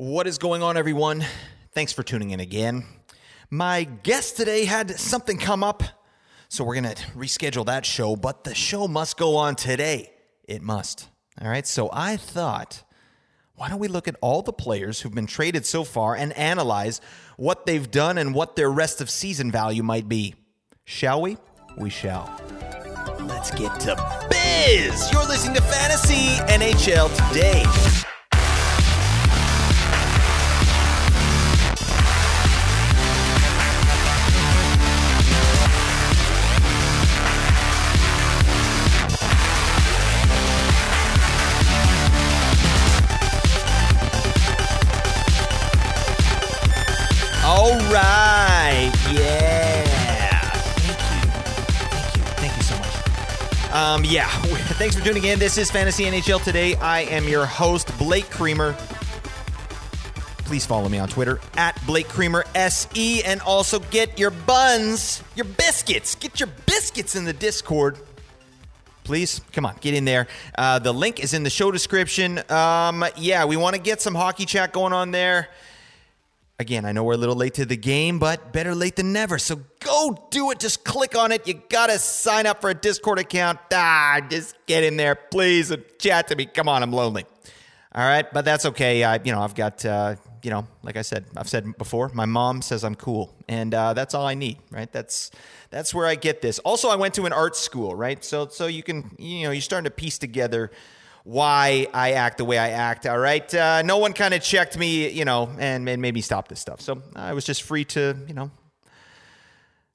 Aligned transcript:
What 0.00 0.28
is 0.28 0.38
going 0.38 0.62
on, 0.62 0.76
everyone? 0.76 1.24
Thanks 1.72 1.92
for 1.92 2.04
tuning 2.04 2.30
in 2.30 2.38
again. 2.38 2.84
My 3.50 3.82
guest 3.82 4.36
today 4.36 4.64
had 4.64 4.92
something 4.92 5.38
come 5.38 5.64
up, 5.64 5.82
so 6.48 6.62
we're 6.62 6.80
going 6.80 6.94
to 6.94 7.02
reschedule 7.16 7.66
that 7.66 7.84
show, 7.84 8.14
but 8.14 8.44
the 8.44 8.54
show 8.54 8.86
must 8.86 9.16
go 9.16 9.34
on 9.34 9.56
today. 9.56 10.12
It 10.44 10.62
must. 10.62 11.08
All 11.42 11.48
right, 11.48 11.66
so 11.66 11.90
I 11.92 12.16
thought, 12.16 12.84
why 13.56 13.68
don't 13.68 13.80
we 13.80 13.88
look 13.88 14.06
at 14.06 14.14
all 14.20 14.40
the 14.40 14.52
players 14.52 15.00
who've 15.00 15.12
been 15.12 15.26
traded 15.26 15.66
so 15.66 15.82
far 15.82 16.14
and 16.14 16.32
analyze 16.34 17.00
what 17.36 17.66
they've 17.66 17.90
done 17.90 18.18
and 18.18 18.36
what 18.36 18.54
their 18.54 18.70
rest 18.70 19.00
of 19.00 19.10
season 19.10 19.50
value 19.50 19.82
might 19.82 20.08
be? 20.08 20.36
Shall 20.84 21.20
we? 21.22 21.38
We 21.76 21.90
shall. 21.90 22.40
Let's 23.22 23.50
get 23.50 23.80
to 23.80 23.96
biz. 24.30 25.10
You're 25.10 25.26
listening 25.26 25.56
to 25.56 25.62
Fantasy 25.62 26.36
NHL 26.46 27.08
today. 27.32 27.64
Right. 47.92 48.92
Yeah. 49.12 49.84
Thank 50.50 50.98
you. 50.98 51.30
Thank 51.90 52.16
you. 52.16 52.22
Thank 52.34 52.56
you 52.56 52.62
so 52.62 52.76
much. 52.76 53.74
Um, 53.74 54.04
yeah. 54.04 54.28
Thanks 54.78 54.96
for 54.96 55.04
tuning 55.04 55.24
in. 55.24 55.38
This 55.38 55.58
is 55.58 55.70
Fantasy 55.70 56.04
NHL 56.04 56.42
Today. 56.42 56.74
I 56.76 57.00
am 57.02 57.28
your 57.28 57.46
host, 57.46 57.96
Blake 57.98 58.30
Creamer. 58.30 58.74
Please 60.44 60.64
follow 60.64 60.88
me 60.88 60.98
on 60.98 61.08
Twitter 61.08 61.40
at 61.58 61.78
Blake 61.86 62.08
Creamer 62.08 62.44
SE 62.54 63.22
and 63.22 63.40
also 63.42 63.80
get 63.80 64.18
your 64.18 64.30
buns, 64.30 65.22
your 65.34 65.44
biscuits. 65.44 66.14
Get 66.14 66.40
your 66.40 66.48
biscuits 66.64 67.16
in 67.16 67.24
the 67.24 67.34
Discord. 67.34 67.98
Please, 69.04 69.40
come 69.52 69.66
on, 69.66 69.74
get 69.80 69.94
in 69.94 70.04
there. 70.04 70.26
Uh, 70.56 70.78
the 70.78 70.92
link 70.92 71.20
is 71.20 71.34
in 71.34 71.42
the 71.42 71.50
show 71.50 71.70
description. 71.70 72.40
Um, 72.50 73.04
yeah, 73.16 73.44
we 73.46 73.56
want 73.56 73.74
to 73.74 73.80
get 73.80 74.00
some 74.00 74.14
hockey 74.14 74.44
chat 74.46 74.72
going 74.72 74.92
on 74.92 75.10
there. 75.10 75.48
Again, 76.60 76.84
I 76.84 76.90
know 76.90 77.04
we're 77.04 77.14
a 77.14 77.18
little 77.18 77.36
late 77.36 77.54
to 77.54 77.64
the 77.64 77.76
game, 77.76 78.18
but 78.18 78.52
better 78.52 78.74
late 78.74 78.96
than 78.96 79.12
never. 79.12 79.38
So 79.38 79.60
go 79.78 80.26
do 80.32 80.50
it. 80.50 80.58
Just 80.58 80.82
click 80.82 81.16
on 81.16 81.30
it. 81.30 81.46
You 81.46 81.54
got 81.54 81.86
to 81.86 82.00
sign 82.00 82.46
up 82.46 82.60
for 82.60 82.68
a 82.70 82.74
Discord 82.74 83.20
account. 83.20 83.60
Ah, 83.72 84.20
just 84.28 84.56
get 84.66 84.82
in 84.82 84.96
there, 84.96 85.14
please, 85.14 85.70
and 85.70 85.84
chat 86.00 86.26
to 86.28 86.34
me. 86.34 86.46
Come 86.46 86.68
on, 86.68 86.82
I'm 86.82 86.92
lonely. 86.92 87.26
All 87.94 88.04
right, 88.04 88.26
but 88.32 88.44
that's 88.44 88.66
okay. 88.66 89.04
I, 89.04 89.20
you 89.22 89.30
know, 89.30 89.40
I've 89.40 89.54
got, 89.54 89.84
uh, 89.84 90.16
you 90.42 90.50
know, 90.50 90.66
like 90.82 90.96
I 90.96 91.02
said, 91.02 91.26
I've 91.36 91.48
said 91.48 91.78
before, 91.78 92.10
my 92.12 92.26
mom 92.26 92.60
says 92.60 92.82
I'm 92.82 92.96
cool, 92.96 93.32
and 93.48 93.72
uh, 93.72 93.94
that's 93.94 94.12
all 94.14 94.26
I 94.26 94.34
need, 94.34 94.58
right? 94.72 94.90
That's 94.92 95.30
that's 95.70 95.94
where 95.94 96.06
I 96.06 96.16
get 96.16 96.42
this. 96.42 96.58
Also, 96.60 96.88
I 96.88 96.96
went 96.96 97.14
to 97.14 97.26
an 97.26 97.32
art 97.32 97.54
school, 97.54 97.94
right? 97.94 98.24
So, 98.24 98.48
so 98.48 98.66
you 98.66 98.82
can, 98.82 99.14
you 99.16 99.44
know, 99.44 99.52
you're 99.52 99.60
starting 99.60 99.84
to 99.84 99.90
piece 99.90 100.18
together 100.18 100.72
why 101.28 101.86
I 101.92 102.12
act 102.12 102.38
the 102.38 102.44
way 102.46 102.56
I 102.56 102.70
act. 102.70 103.04
All 103.04 103.18
right. 103.18 103.52
Uh, 103.54 103.82
no 103.82 103.98
one 103.98 104.14
kind 104.14 104.32
of 104.32 104.42
checked 104.42 104.78
me, 104.78 105.10
you 105.10 105.26
know, 105.26 105.50
and, 105.58 105.86
and 105.86 106.00
made 106.00 106.14
me 106.14 106.22
stop 106.22 106.48
this 106.48 106.58
stuff. 106.58 106.80
So 106.80 107.02
I 107.14 107.34
was 107.34 107.44
just 107.44 107.64
free 107.64 107.84
to, 107.84 108.16
you 108.26 108.32
know, 108.32 108.50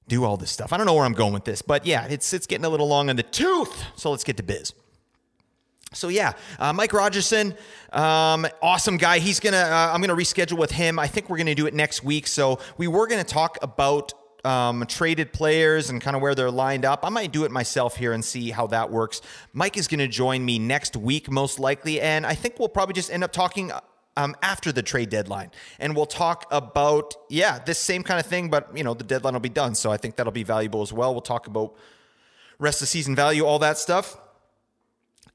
do 0.08 0.26
all 0.26 0.38
this 0.38 0.52
stuff. 0.52 0.72
I 0.72 0.78
don't 0.78 0.86
know 0.86 0.94
where 0.94 1.06
I'm 1.06 1.14
going 1.14 1.34
with 1.34 1.44
this, 1.44 1.64
but 1.64 1.88
yeah, 1.88 2.06
it's 2.06 2.34
it's 2.34 2.46
getting 2.46 2.66
a 2.66 2.70
little 2.70 2.88
long 2.88 3.10
in 3.10 3.16
the 3.16 3.24
tooth. 3.24 3.84
So 3.96 4.12
let's 4.12 4.24
get 4.24 4.38
to 4.38 4.44
biz. 4.44 4.74
So 5.92 6.10
yeah, 6.10 6.34
uh, 6.60 6.72
Mike 6.72 6.94
Rogerson, 6.94 7.56
um, 7.92 8.46
awesome 8.62 8.98
guy. 8.98 9.18
He's 9.18 9.40
gonna. 9.40 9.58
Uh, 9.58 9.92
I'm 9.92 10.02
gonna 10.02 10.16
reschedule 10.16 10.60
with 10.60 10.72
him. 10.72 11.00
I 11.00 11.08
think 11.08 11.32
we're 11.32 11.38
gonna 11.38 11.56
do 11.56 11.66
it 11.66 11.74
next 11.74 12.04
week. 12.04 12.28
So 12.28 12.60
we 12.78 12.88
were 12.88 13.08
gonna 13.08 13.24
talk 13.24 13.58
about 13.64 14.14
um, 14.44 14.86
traded 14.88 15.32
players 15.34 15.90
and 15.90 16.02
kind 16.02 16.16
of 16.16 16.22
where 16.22 16.36
they're 16.36 16.52
lined 16.52 16.86
up. 16.86 17.02
I 17.04 17.10
might 17.10 17.32
do 17.32 17.46
it 17.46 17.52
myself 17.52 17.96
here 17.96 18.12
and 18.12 18.24
see 18.24 18.52
how 18.52 18.68
that 18.68 18.92
works. 18.92 19.22
Mike 19.54 19.78
is 19.78 19.88
going 19.88 20.00
to 20.00 20.08
join 20.08 20.44
me 20.44 20.60
next 20.60 20.96
week, 20.96 21.32
most 21.32 21.60
likely, 21.60 22.02
and 22.02 22.26
I 22.26 22.36
think 22.36 22.60
we'll 22.60 22.70
probably 22.70 22.94
just 22.94 23.12
end 23.12 23.24
up 23.24 23.32
talking 23.32 23.72
um, 24.16 24.36
after 24.42 24.72
the 24.72 24.84
trade 24.84 25.10
deadline, 25.10 25.52
and 25.80 25.96
we'll 25.96 26.06
talk 26.06 26.46
about 26.52 27.16
yeah 27.30 27.60
this 27.60 27.80
same 27.80 28.04
kind 28.04 28.20
of 28.20 28.26
thing, 28.26 28.50
but 28.50 28.70
you 28.76 28.84
know 28.84 28.94
the 28.94 29.04
deadline 29.04 29.34
will 29.34 29.40
be 29.42 29.50
done, 29.50 29.76
so 29.76 29.92
I 29.92 29.98
think 29.98 30.18
that'll 30.18 30.32
be 30.32 30.44
valuable 30.44 30.82
as 30.82 30.94
well. 30.94 31.14
We'll 31.14 31.22
talk 31.22 31.48
about 31.48 31.74
rest 32.60 32.82
of 32.82 32.88
season 32.88 33.16
value, 33.16 33.44
all 33.44 33.60
that 33.60 33.78
stuff, 33.78 34.18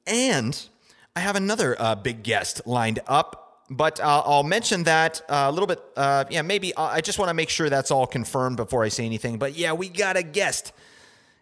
and 0.07 0.69
I 1.17 1.21
have 1.21 1.35
another 1.35 1.75
uh, 1.81 1.97
big 1.97 2.23
guest 2.23 2.67
lined 2.67 3.01
up 3.09 3.48
but 3.71 4.01
uh, 4.01 4.23
I'll 4.25 4.43
mention 4.43 4.85
that 4.85 5.21
uh, 5.29 5.47
a 5.49 5.53
little 5.53 5.67
bit. 5.67 5.83
Uh, 5.97 6.25
yeah, 6.31 6.43
maybe 6.43 6.75
uh, 6.75 6.83
I 6.85 7.01
just 7.01 7.19
want 7.19 7.29
to 7.29 7.35
make 7.35 7.51
sure 7.51 7.69
that's 7.69 7.91
all 7.91 8.07
confirmed 8.07 8.57
before 8.57 8.85
I 8.85 8.89
say 8.89 9.05
anything. 9.05 9.39
But 9.39 9.57
yeah, 9.57 9.73
we 9.73 9.89
got 9.89 10.17
a 10.17 10.23
guest, 10.23 10.73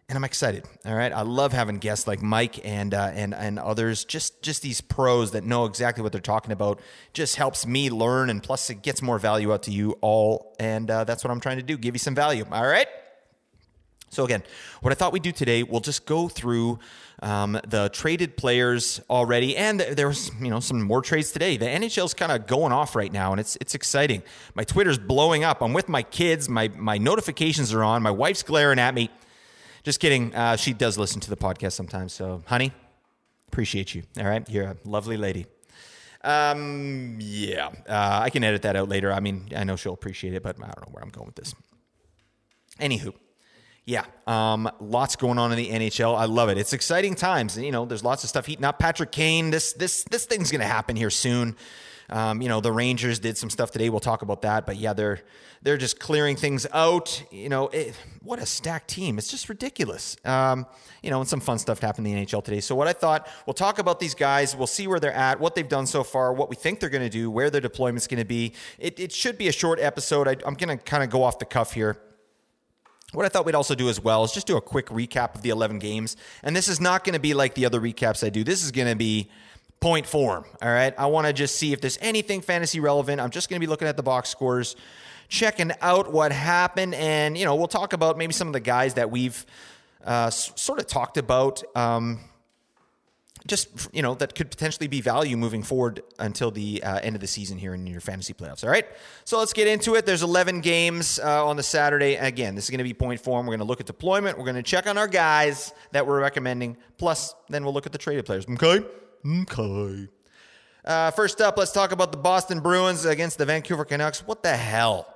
and 0.09 0.17
I'm 0.17 0.25
excited. 0.25 0.65
All 0.85 0.95
right, 0.95 1.13
I 1.13 1.23
love 1.23 1.53
having 1.53 1.79
guests 1.79 2.07
like 2.07 2.23
Mike 2.23 2.65
and 2.65 2.95
uh, 2.95 3.11
and 3.15 3.35
and 3.35 3.59
others. 3.59 4.05
Just 4.05 4.43
just 4.43 4.63
these 4.63 4.81
pros 4.81 5.33
that 5.33 5.45
know 5.45 5.67
exactly 5.67 6.03
what 6.03 6.13
they're 6.13 6.21
talking 6.21 6.53
about. 6.53 6.81
Just 7.13 7.37
helps 7.37 7.67
me 7.67 7.91
learn, 7.91 8.29
and 8.31 8.43
plus 8.43 8.71
it 8.71 8.83
gets 8.83 9.03
more 9.03 9.19
value 9.19 9.53
out 9.53 9.63
to 9.65 9.71
you 9.71 9.97
all. 10.01 10.57
And 10.59 10.89
that's 10.89 11.23
what 11.23 11.31
I'm 11.31 11.41
trying 11.41 11.59
to 11.59 11.63
do. 11.63 11.77
Give 11.77 11.95
you 11.95 12.01
some 12.01 12.15
value. 12.15 12.45
All 12.51 12.67
right. 12.67 12.89
So 14.11 14.25
again, 14.25 14.43
what 14.81 14.93
I 14.93 14.95
thought 14.95 15.13
we'd 15.13 15.23
do 15.23 15.33
today, 15.33 15.63
we'll 15.63 15.81
just 15.81 16.07
go 16.07 16.29
through 16.29 16.79
um, 17.23 17.59
the 17.67 17.89
traded 17.93 18.37
players 18.37 19.01
already, 19.09 19.57
and 19.57 19.81
there 19.81 20.09
was 20.09 20.31
you 20.41 20.49
know 20.49 20.61
some 20.61 20.83
more 20.83 21.01
trades 21.01 21.33
today. 21.33 21.57
The 21.57 21.67
NHL's 21.67 22.15
kind 22.15 22.31
of 22.31 22.47
going 22.47 22.73
off 22.73 22.95
right 22.95 23.13
now, 23.13 23.33
and 23.33 23.41
it's 23.41 23.57
it's 23.61 23.75
exciting. 23.75 24.23
My 24.55 24.65
Twitter's 24.65 24.99
blowing 24.99 25.43
up. 25.43 25.63
I'm 25.63 25.73
with 25.73 25.89
my 25.89 26.03
kids. 26.03 26.49
My 26.49 26.69
my 26.69 26.99
notifications 26.99 27.73
are 27.73 27.83
on. 27.83 28.03
My 28.03 28.11
wife's 28.11 28.43
glaring 28.43 28.79
at 28.79 28.95
me. 28.95 29.11
Just 29.83 30.01
kidding. 30.01 30.35
Uh, 30.35 30.57
she 30.57 30.73
does 30.73 30.99
listen 30.99 31.21
to 31.21 31.31
the 31.31 31.37
podcast 31.37 31.73
sometimes. 31.73 32.13
So, 32.13 32.43
honey, 32.47 32.73
appreciate 33.49 33.95
you. 33.95 34.03
All 34.19 34.27
right, 34.27 34.49
you're 34.51 34.67
a 34.67 34.77
lovely 34.85 35.17
lady. 35.17 35.47
Um, 36.23 37.19
yeah, 37.21 37.69
uh, 37.89 38.21
I 38.23 38.31
can 38.31 38.45
edit 38.45 38.63
that 38.63 38.77
out 38.77 38.89
later. 38.89 39.13
I 39.13 39.21
mean, 39.21 39.49
I 39.57 39.65
know 39.65 39.77
she'll 39.77 39.95
appreciate 39.95 40.35
it, 40.35 40.43
but 40.43 40.57
I 40.57 40.67
don't 40.67 40.89
know 40.89 40.93
where 40.93 41.03
I'm 41.03 41.11
going 41.11 41.27
with 41.27 41.37
this. 41.37 41.55
Anywho. 42.81 43.15
Yeah, 43.87 44.05
um, 44.27 44.69
lots 44.81 45.15
going 45.15 45.39
on 45.39 45.53
in 45.53 45.59
the 45.59 45.71
NHL. 45.71 46.19
I 46.19 46.25
love 46.25 46.49
it. 46.49 46.59
It's 46.59 46.73
exciting 46.73 47.15
times. 47.15 47.57
You 47.57 47.71
know, 47.71 47.85
there's 47.85 48.03
lots 48.03 48.25
of 48.25 48.29
stuff 48.29 48.45
heating 48.45 48.65
up. 48.65 48.81
Patrick 48.81 49.13
Kane, 49.13 49.51
this 49.51 49.73
this 49.75 50.03
this 50.11 50.27
thing's 50.27 50.51
going 50.51 50.61
to 50.61 50.67
happen 50.67 50.97
here 50.97 51.11
soon. 51.11 51.55
Um, 52.09 52.43
you 52.43 52.49
know, 52.49 52.61
the 52.61 52.73
Rangers 52.73 53.21
did 53.21 53.39
some 53.39 53.49
stuff 53.49 53.71
today. 53.71 53.89
We'll 53.89 54.01
talk 54.01 54.23
about 54.23 54.43
that. 54.43 54.67
But 54.67 54.77
yeah, 54.77 54.93
they're 54.93 55.21
they're 55.63 55.77
just 55.77 56.01
clearing 56.01 56.35
things 56.35 56.67
out. 56.73 57.23
You 57.31 57.49
know, 57.49 57.69
it, 57.69 57.95
what 58.23 58.41
a 58.41 58.47
stacked 58.47 58.89
team. 58.89 59.19
It's 59.19 59.31
just 59.31 59.49
ridiculous. 59.49 60.17
Um, 60.25 60.67
you 61.01 61.11
know, 61.11 61.21
and 61.21 61.29
some 61.29 61.41
fun 61.41 61.61
stuff 61.61 61.79
happened 61.79 62.09
in 62.09 62.15
the 62.15 62.27
NHL 62.27 62.43
today. 62.43 62.61
So 62.61 62.75
what 62.75 62.89
I 62.89 62.93
thought, 62.93 63.29
we'll 63.47 63.55
talk 63.55 63.79
about 63.79 64.01
these 64.01 64.15
guys. 64.15 64.57
We'll 64.57 64.67
see 64.67 64.89
where 64.89 64.99
they're 64.99 65.13
at, 65.13 65.39
what 65.39 65.55
they've 65.55 65.69
done 65.69 65.87
so 65.87 66.03
far, 66.03 66.33
what 66.33 66.51
we 66.51 66.57
think 66.57 66.81
they're 66.81 66.91
going 66.91 67.05
to 67.05 67.09
do, 67.09 67.31
where 67.31 67.51
their 67.51 67.61
deployment's 67.61 68.09
going 68.09 68.19
to 68.19 68.27
be. 68.27 68.53
It, 68.81 68.99
it 68.99 69.13
should 69.13 69.39
be 69.39 69.47
a 69.47 69.53
short 69.53 69.79
episode. 69.79 70.27
I, 70.27 70.37
I'm 70.45 70.55
going 70.55 70.77
to 70.77 70.85
kind 70.85 71.05
of 71.05 71.11
go 71.11 71.23
off 71.23 71.39
the 71.39 71.45
cuff 71.45 71.73
here. 71.73 71.99
What 73.17 73.25
I 73.25 73.31
thought 73.31 73.47
we'd 73.47 73.55
also 73.55 73.75
do 73.75 73.89
as 73.89 73.99
well 73.99 74.25
is 74.25 74.33
just 74.33 74.47
do 74.47 74.59
a 74.59 74.61
quick 74.61 74.89
recap 74.89 75.35
of 75.35 75.41
the 75.41 75.49
11 75.49 75.79
games. 75.79 76.19
And 76.43 76.55
this 76.55 76.69
is 76.69 76.83
not 76.83 77.03
going 77.03 77.15
to 77.15 77.19
be 77.19 77.33
like 77.33 77.55
the 77.55 77.65
other 77.65 77.81
recaps 77.81 78.23
I 78.23 78.29
do. 78.29 78.45
This 78.45 78.63
is 78.63 78.71
going 78.71 78.89
to 78.89 78.95
be 78.95 79.31
point 79.81 80.05
form. 80.05 80.45
All 80.61 80.69
right. 80.69 80.93
I 80.99 81.07
want 81.07 81.27
to 81.27 81.33
just 81.33 81.57
see 81.57 81.73
if 81.73 81.81
there's 81.81 81.97
anything 82.03 82.43
fantasy 82.43 82.79
relevant. 82.79 83.23
I'm 83.23 83.31
just 83.31 83.49
going 83.49 83.59
to 83.59 83.67
be 83.67 83.71
looking 83.71 83.89
at 83.89 83.97
the 83.97 84.03
box 84.03 84.29
scores, 84.29 84.77
checking 85.31 85.73
out 85.81 86.13
what 86.13 86.31
happened. 86.31 86.95
And, 86.95 87.39
you 87.39 87.47
know, 87.47 87.55
we'll 87.55 87.69
talk 87.69 87.95
about 87.95 88.19
maybe 88.19 88.35
some 88.35 88.49
of 88.49 88.53
the 88.53 88.61
guys 88.61 88.93
that 88.95 89.11
we've 89.11 89.47
uh, 90.05 90.29
sort 90.29 90.79
of 90.79 90.87
talked 90.87 91.17
about. 91.17 91.63
Um, 91.75 92.21
just 93.47 93.89
you 93.93 94.03
know 94.03 94.15
that 94.15 94.35
could 94.35 94.51
potentially 94.51 94.89
be 94.89 95.01
value 95.01 95.37
moving 95.37 95.63
forward 95.63 96.03
until 96.19 96.51
the 96.51 96.83
uh, 96.83 96.99
end 97.01 97.15
of 97.17 97.21
the 97.21 97.27
season 97.27 97.59
here 97.59 97.75
in 97.75 97.87
your 97.87 98.01
fantasy 98.01 98.35
playoffs. 98.35 98.65
All 98.65 98.71
right, 98.71 98.87
so 99.25 99.39
let's 99.39 99.53
get 99.53 99.67
into 99.67 99.95
it. 99.95 100.07
There's 100.07 100.23
11 100.23 100.61
games 100.61 101.19
uh, 101.19 101.47
on 101.47 101.57
the 101.57 101.63
Saturday. 101.63 102.17
Again, 102.17 102.55
this 102.55 102.65
is 102.65 102.71
going 102.71 102.79
to 102.79 102.85
be 102.85 102.95
point 102.95 103.21
form. 103.21 103.47
We're 103.47 103.53
going 103.53 103.61
to 103.61 103.67
look 103.67 103.81
at 103.81 103.87
deployment. 103.87 104.39
We're 104.39 104.45
going 104.45 104.57
to 104.57 104.63
check 104.63 104.87
on 104.87 104.99
our 104.99 105.09
guys 105.09 105.73
that 105.93 106.07
we're 106.07 106.21
recommending. 106.21 106.77
Plus, 106.99 107.35
then 107.49 107.65
we'll 107.65 107.75
look 107.75 107.87
at 107.87 107.93
the 107.93 107.99
traded 107.99 108.27
players. 108.27 108.47
Okay, 108.49 108.85
okay. 109.27 110.09
Uh, 110.85 111.11
first 111.11 111.41
up, 111.41 111.59
let's 111.59 111.73
talk 111.73 111.91
about 111.91 112.13
the 112.13 112.19
Boston 112.19 112.61
Bruins 112.61 113.05
against 113.05 113.39
the 113.39 113.45
Vancouver 113.45 113.85
Canucks. 113.85 114.25
What 114.25 114.43
the 114.43 114.57
hell? 114.57 115.13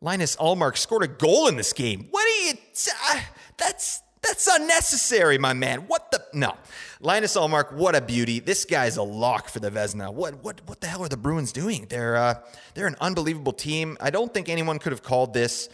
Linus 0.00 0.36
Ullmark 0.36 0.76
scored 0.76 1.02
a 1.02 1.08
goal 1.08 1.48
in 1.48 1.56
this 1.56 1.72
game. 1.72 2.08
What 2.10 2.24
are 2.24 2.46
you? 2.46 2.54
Uh, 3.10 3.20
that's 3.58 4.00
that's 4.22 4.46
unnecessary, 4.46 5.38
my 5.38 5.52
man. 5.52 5.80
What 5.86 6.10
the? 6.10 6.22
No. 6.32 6.56
Linus 7.00 7.36
Ullmark, 7.36 7.72
what 7.72 7.94
a 7.94 8.00
beauty. 8.00 8.40
This 8.40 8.64
guy's 8.64 8.96
a 8.96 9.02
lock 9.02 9.48
for 9.48 9.60
the 9.60 9.70
Vezina. 9.70 10.12
What 10.12 10.42
what 10.42 10.60
what 10.66 10.80
the 10.80 10.86
hell 10.86 11.04
are 11.04 11.08
the 11.08 11.16
Bruins 11.16 11.52
doing? 11.52 11.86
They're 11.88 12.16
uh, 12.16 12.34
they're 12.74 12.86
an 12.86 12.96
unbelievable 13.00 13.52
team. 13.52 13.96
I 14.00 14.10
don't 14.10 14.32
think 14.32 14.48
anyone 14.48 14.78
could 14.78 14.92
have 14.92 15.02
called 15.02 15.34
this. 15.34 15.68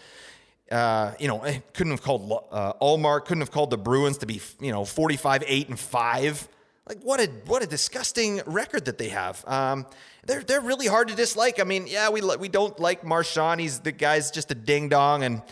Uh, 0.70 1.12
you 1.18 1.28
know, 1.28 1.44
couldn't 1.74 1.90
have 1.90 2.02
called 2.02 2.46
uh, 2.50 2.72
Ullmark, 2.74 3.26
couldn't 3.26 3.42
have 3.42 3.50
called 3.50 3.70
the 3.70 3.76
Bruins 3.76 4.18
to 4.18 4.26
be, 4.26 4.40
you 4.58 4.72
know, 4.72 4.86
45, 4.86 5.44
8, 5.46 5.68
and 5.68 5.78
5 5.78 6.48
like 6.88 7.02
what 7.02 7.20
a 7.20 7.26
what 7.46 7.62
a 7.62 7.66
disgusting 7.66 8.40
record 8.46 8.86
that 8.86 8.98
they 8.98 9.08
have. 9.08 9.44
Um, 9.46 9.86
they're 10.26 10.42
they're 10.42 10.60
really 10.60 10.86
hard 10.86 11.08
to 11.08 11.14
dislike. 11.14 11.60
I 11.60 11.64
mean, 11.64 11.86
yeah, 11.86 12.10
we 12.10 12.22
we 12.38 12.48
don't 12.48 12.78
like 12.80 13.04
Marchand. 13.04 13.60
He's 13.60 13.80
the 13.80 13.92
guy's 13.92 14.30
just 14.30 14.50
a 14.50 14.54
ding 14.54 14.88
dong, 14.88 15.22
and 15.22 15.42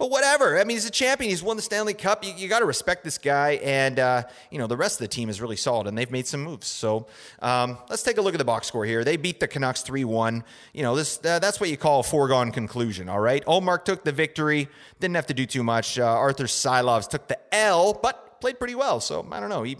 but 0.00 0.10
whatever. 0.10 0.58
I 0.58 0.64
mean, 0.64 0.78
he's 0.78 0.86
a 0.86 0.90
champion. 0.90 1.28
He's 1.28 1.42
won 1.42 1.56
the 1.56 1.62
Stanley 1.62 1.92
Cup. 1.92 2.24
You, 2.24 2.32
you 2.34 2.48
got 2.48 2.60
to 2.60 2.64
respect 2.64 3.04
this 3.04 3.18
guy, 3.18 3.60
and 3.62 3.98
uh, 3.98 4.22
you 4.50 4.58
know 4.58 4.66
the 4.66 4.76
rest 4.76 4.98
of 4.98 5.04
the 5.04 5.08
team 5.08 5.28
is 5.28 5.42
really 5.42 5.56
solid, 5.56 5.86
and 5.86 5.96
they've 5.96 6.10
made 6.10 6.26
some 6.26 6.42
moves. 6.42 6.66
So 6.68 7.06
um, 7.40 7.76
let's 7.90 8.02
take 8.02 8.16
a 8.16 8.22
look 8.22 8.32
at 8.32 8.38
the 8.38 8.44
box 8.44 8.66
score 8.66 8.86
here. 8.86 9.04
They 9.04 9.18
beat 9.18 9.40
the 9.40 9.46
Canucks 9.46 9.82
three 9.82 10.04
one. 10.04 10.42
You 10.72 10.82
know 10.84 10.96
this 10.96 11.20
uh, 11.22 11.38
that's 11.38 11.60
what 11.60 11.68
you 11.68 11.76
call 11.76 12.00
a 12.00 12.02
foregone 12.02 12.50
conclusion. 12.50 13.10
All 13.10 13.20
right, 13.20 13.44
Ullmark 13.44 13.84
took 13.84 14.02
the 14.02 14.12
victory. 14.12 14.68
Didn't 15.00 15.16
have 15.16 15.26
to 15.26 15.34
do 15.34 15.44
too 15.44 15.62
much. 15.62 15.98
Uh, 15.98 16.06
Arturs 16.06 16.52
Silovs 16.52 17.06
took 17.06 17.28
the 17.28 17.38
L, 17.54 17.92
but 17.92 18.29
played 18.40 18.58
pretty 18.58 18.74
well. 18.74 19.00
So 19.00 19.26
I 19.30 19.40
don't 19.40 19.48
know. 19.48 19.62
He 19.62 19.76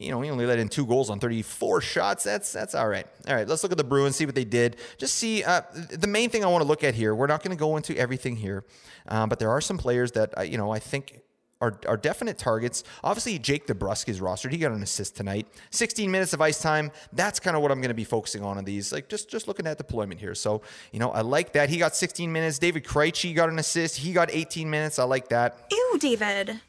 you 0.00 0.10
know, 0.10 0.20
he 0.22 0.30
only 0.30 0.46
let 0.46 0.58
in 0.58 0.68
two 0.68 0.86
goals 0.86 1.10
on 1.10 1.20
34 1.20 1.82
shots. 1.82 2.24
That's 2.24 2.52
that's 2.52 2.74
all 2.74 2.88
right. 2.88 3.06
All 3.28 3.34
right, 3.34 3.46
let's 3.46 3.62
look 3.62 3.70
at 3.70 3.78
the 3.78 3.84
Bruins, 3.84 4.16
see 4.16 4.24
what 4.24 4.34
they 4.34 4.44
did. 4.44 4.76
Just 4.96 5.14
see 5.14 5.44
uh, 5.44 5.60
the 5.90 6.06
main 6.06 6.30
thing 6.30 6.42
I 6.42 6.48
want 6.48 6.62
to 6.62 6.68
look 6.68 6.82
at 6.82 6.94
here. 6.94 7.14
We're 7.14 7.26
not 7.26 7.42
going 7.42 7.56
to 7.56 7.60
go 7.60 7.76
into 7.76 7.96
everything 7.96 8.36
here, 8.36 8.64
um, 9.08 9.28
but 9.28 9.38
there 9.38 9.50
are 9.50 9.60
some 9.60 9.76
players 9.76 10.12
that 10.12 10.36
uh, 10.38 10.42
you 10.42 10.56
know 10.56 10.70
I 10.70 10.78
think 10.78 11.20
are, 11.60 11.78
are 11.86 11.98
definite 11.98 12.38
targets. 12.38 12.82
Obviously, 13.04 13.38
Jake 13.38 13.66
DeBrusk 13.66 14.08
is 14.08 14.20
rostered. 14.20 14.52
He 14.52 14.56
got 14.56 14.72
an 14.72 14.82
assist 14.82 15.16
tonight. 15.16 15.46
16 15.70 16.10
minutes 16.10 16.32
of 16.32 16.40
ice 16.40 16.62
time. 16.62 16.90
That's 17.12 17.38
kind 17.38 17.54
of 17.54 17.62
what 17.62 17.70
I'm 17.70 17.82
going 17.82 17.88
to 17.88 17.94
be 17.94 18.04
focusing 18.04 18.42
on 18.42 18.56
in 18.56 18.64
these. 18.64 18.92
Like 18.92 19.10
just 19.10 19.28
just 19.28 19.48
looking 19.48 19.66
at 19.66 19.76
deployment 19.76 20.18
here. 20.18 20.34
So 20.34 20.62
you 20.92 20.98
know, 20.98 21.10
I 21.10 21.20
like 21.20 21.52
that. 21.52 21.68
He 21.68 21.76
got 21.76 21.94
16 21.94 22.32
minutes. 22.32 22.58
David 22.58 22.84
Krejci 22.84 23.34
got 23.34 23.50
an 23.50 23.58
assist. 23.58 23.98
He 23.98 24.14
got 24.14 24.30
18 24.32 24.70
minutes. 24.70 24.98
I 24.98 25.04
like 25.04 25.28
that. 25.28 25.58
Ew, 25.70 25.98
David. 26.00 26.60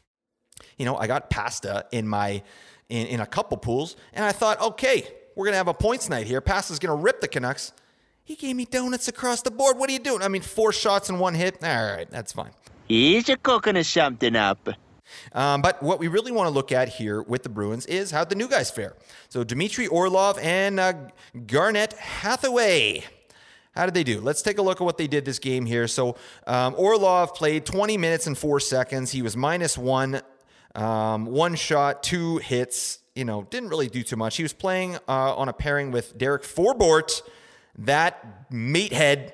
You 0.78 0.84
know, 0.84 0.96
I 0.96 1.06
got 1.06 1.30
Pasta 1.30 1.86
in 1.92 2.06
my 2.06 2.42
in, 2.88 3.06
in 3.06 3.20
a 3.20 3.26
couple 3.26 3.56
pools, 3.56 3.96
and 4.12 4.24
I 4.24 4.32
thought, 4.32 4.60
okay, 4.60 5.06
we're 5.34 5.46
gonna 5.46 5.56
have 5.56 5.68
a 5.68 5.74
points 5.74 6.08
night 6.08 6.26
here. 6.26 6.40
Pasta's 6.40 6.78
gonna 6.78 6.96
rip 6.96 7.20
the 7.20 7.28
Canucks. 7.28 7.72
He 8.24 8.36
gave 8.36 8.54
me 8.54 8.64
donuts 8.64 9.08
across 9.08 9.42
the 9.42 9.50
board. 9.50 9.78
What 9.78 9.90
are 9.90 9.92
you 9.92 9.98
doing? 9.98 10.22
I 10.22 10.28
mean, 10.28 10.42
four 10.42 10.72
shots 10.72 11.08
and 11.08 11.18
one 11.18 11.34
hit. 11.34 11.62
All 11.62 11.92
right, 11.92 12.08
that's 12.10 12.32
fine. 12.32 12.50
He's 12.86 13.28
a 13.28 13.36
cooking 13.36 13.82
something 13.82 14.36
up. 14.36 14.68
Um, 15.32 15.62
but 15.62 15.82
what 15.82 15.98
we 15.98 16.08
really 16.08 16.32
want 16.32 16.46
to 16.46 16.50
look 16.50 16.72
at 16.72 16.88
here 16.88 17.22
with 17.22 17.42
the 17.42 17.48
Bruins 17.48 17.86
is 17.86 18.10
how 18.10 18.24
the 18.24 18.34
new 18.34 18.48
guys 18.48 18.70
fare. 18.70 18.94
So 19.28 19.44
Dmitry 19.44 19.86
Orlov 19.86 20.38
and 20.38 20.80
uh, 20.80 20.94
Garnet 21.46 21.92
Hathaway. 21.94 23.04
How 23.74 23.86
did 23.86 23.94
they 23.94 24.04
do? 24.04 24.20
Let's 24.20 24.42
take 24.42 24.58
a 24.58 24.62
look 24.62 24.80
at 24.80 24.84
what 24.84 24.98
they 24.98 25.06
did 25.06 25.24
this 25.24 25.38
game 25.38 25.64
here. 25.64 25.88
So 25.88 26.16
um, 26.46 26.74
Orlov 26.76 27.34
played 27.34 27.64
20 27.64 27.96
minutes 27.96 28.26
and 28.26 28.36
four 28.36 28.60
seconds. 28.60 29.10
He 29.12 29.22
was 29.22 29.36
minus 29.36 29.78
one 29.78 30.20
um, 30.74 31.26
one 31.26 31.54
shot, 31.54 32.02
two 32.02 32.38
hits. 32.38 32.98
You 33.14 33.24
know, 33.26 33.42
didn't 33.42 33.68
really 33.68 33.88
do 33.88 34.02
too 34.02 34.16
much. 34.16 34.36
He 34.36 34.42
was 34.42 34.54
playing 34.54 34.96
uh, 35.06 35.36
on 35.36 35.48
a 35.48 35.52
pairing 35.52 35.90
with 35.90 36.16
Derek 36.16 36.42
Forbort, 36.42 37.20
that 37.80 38.50
meathead. 38.50 39.32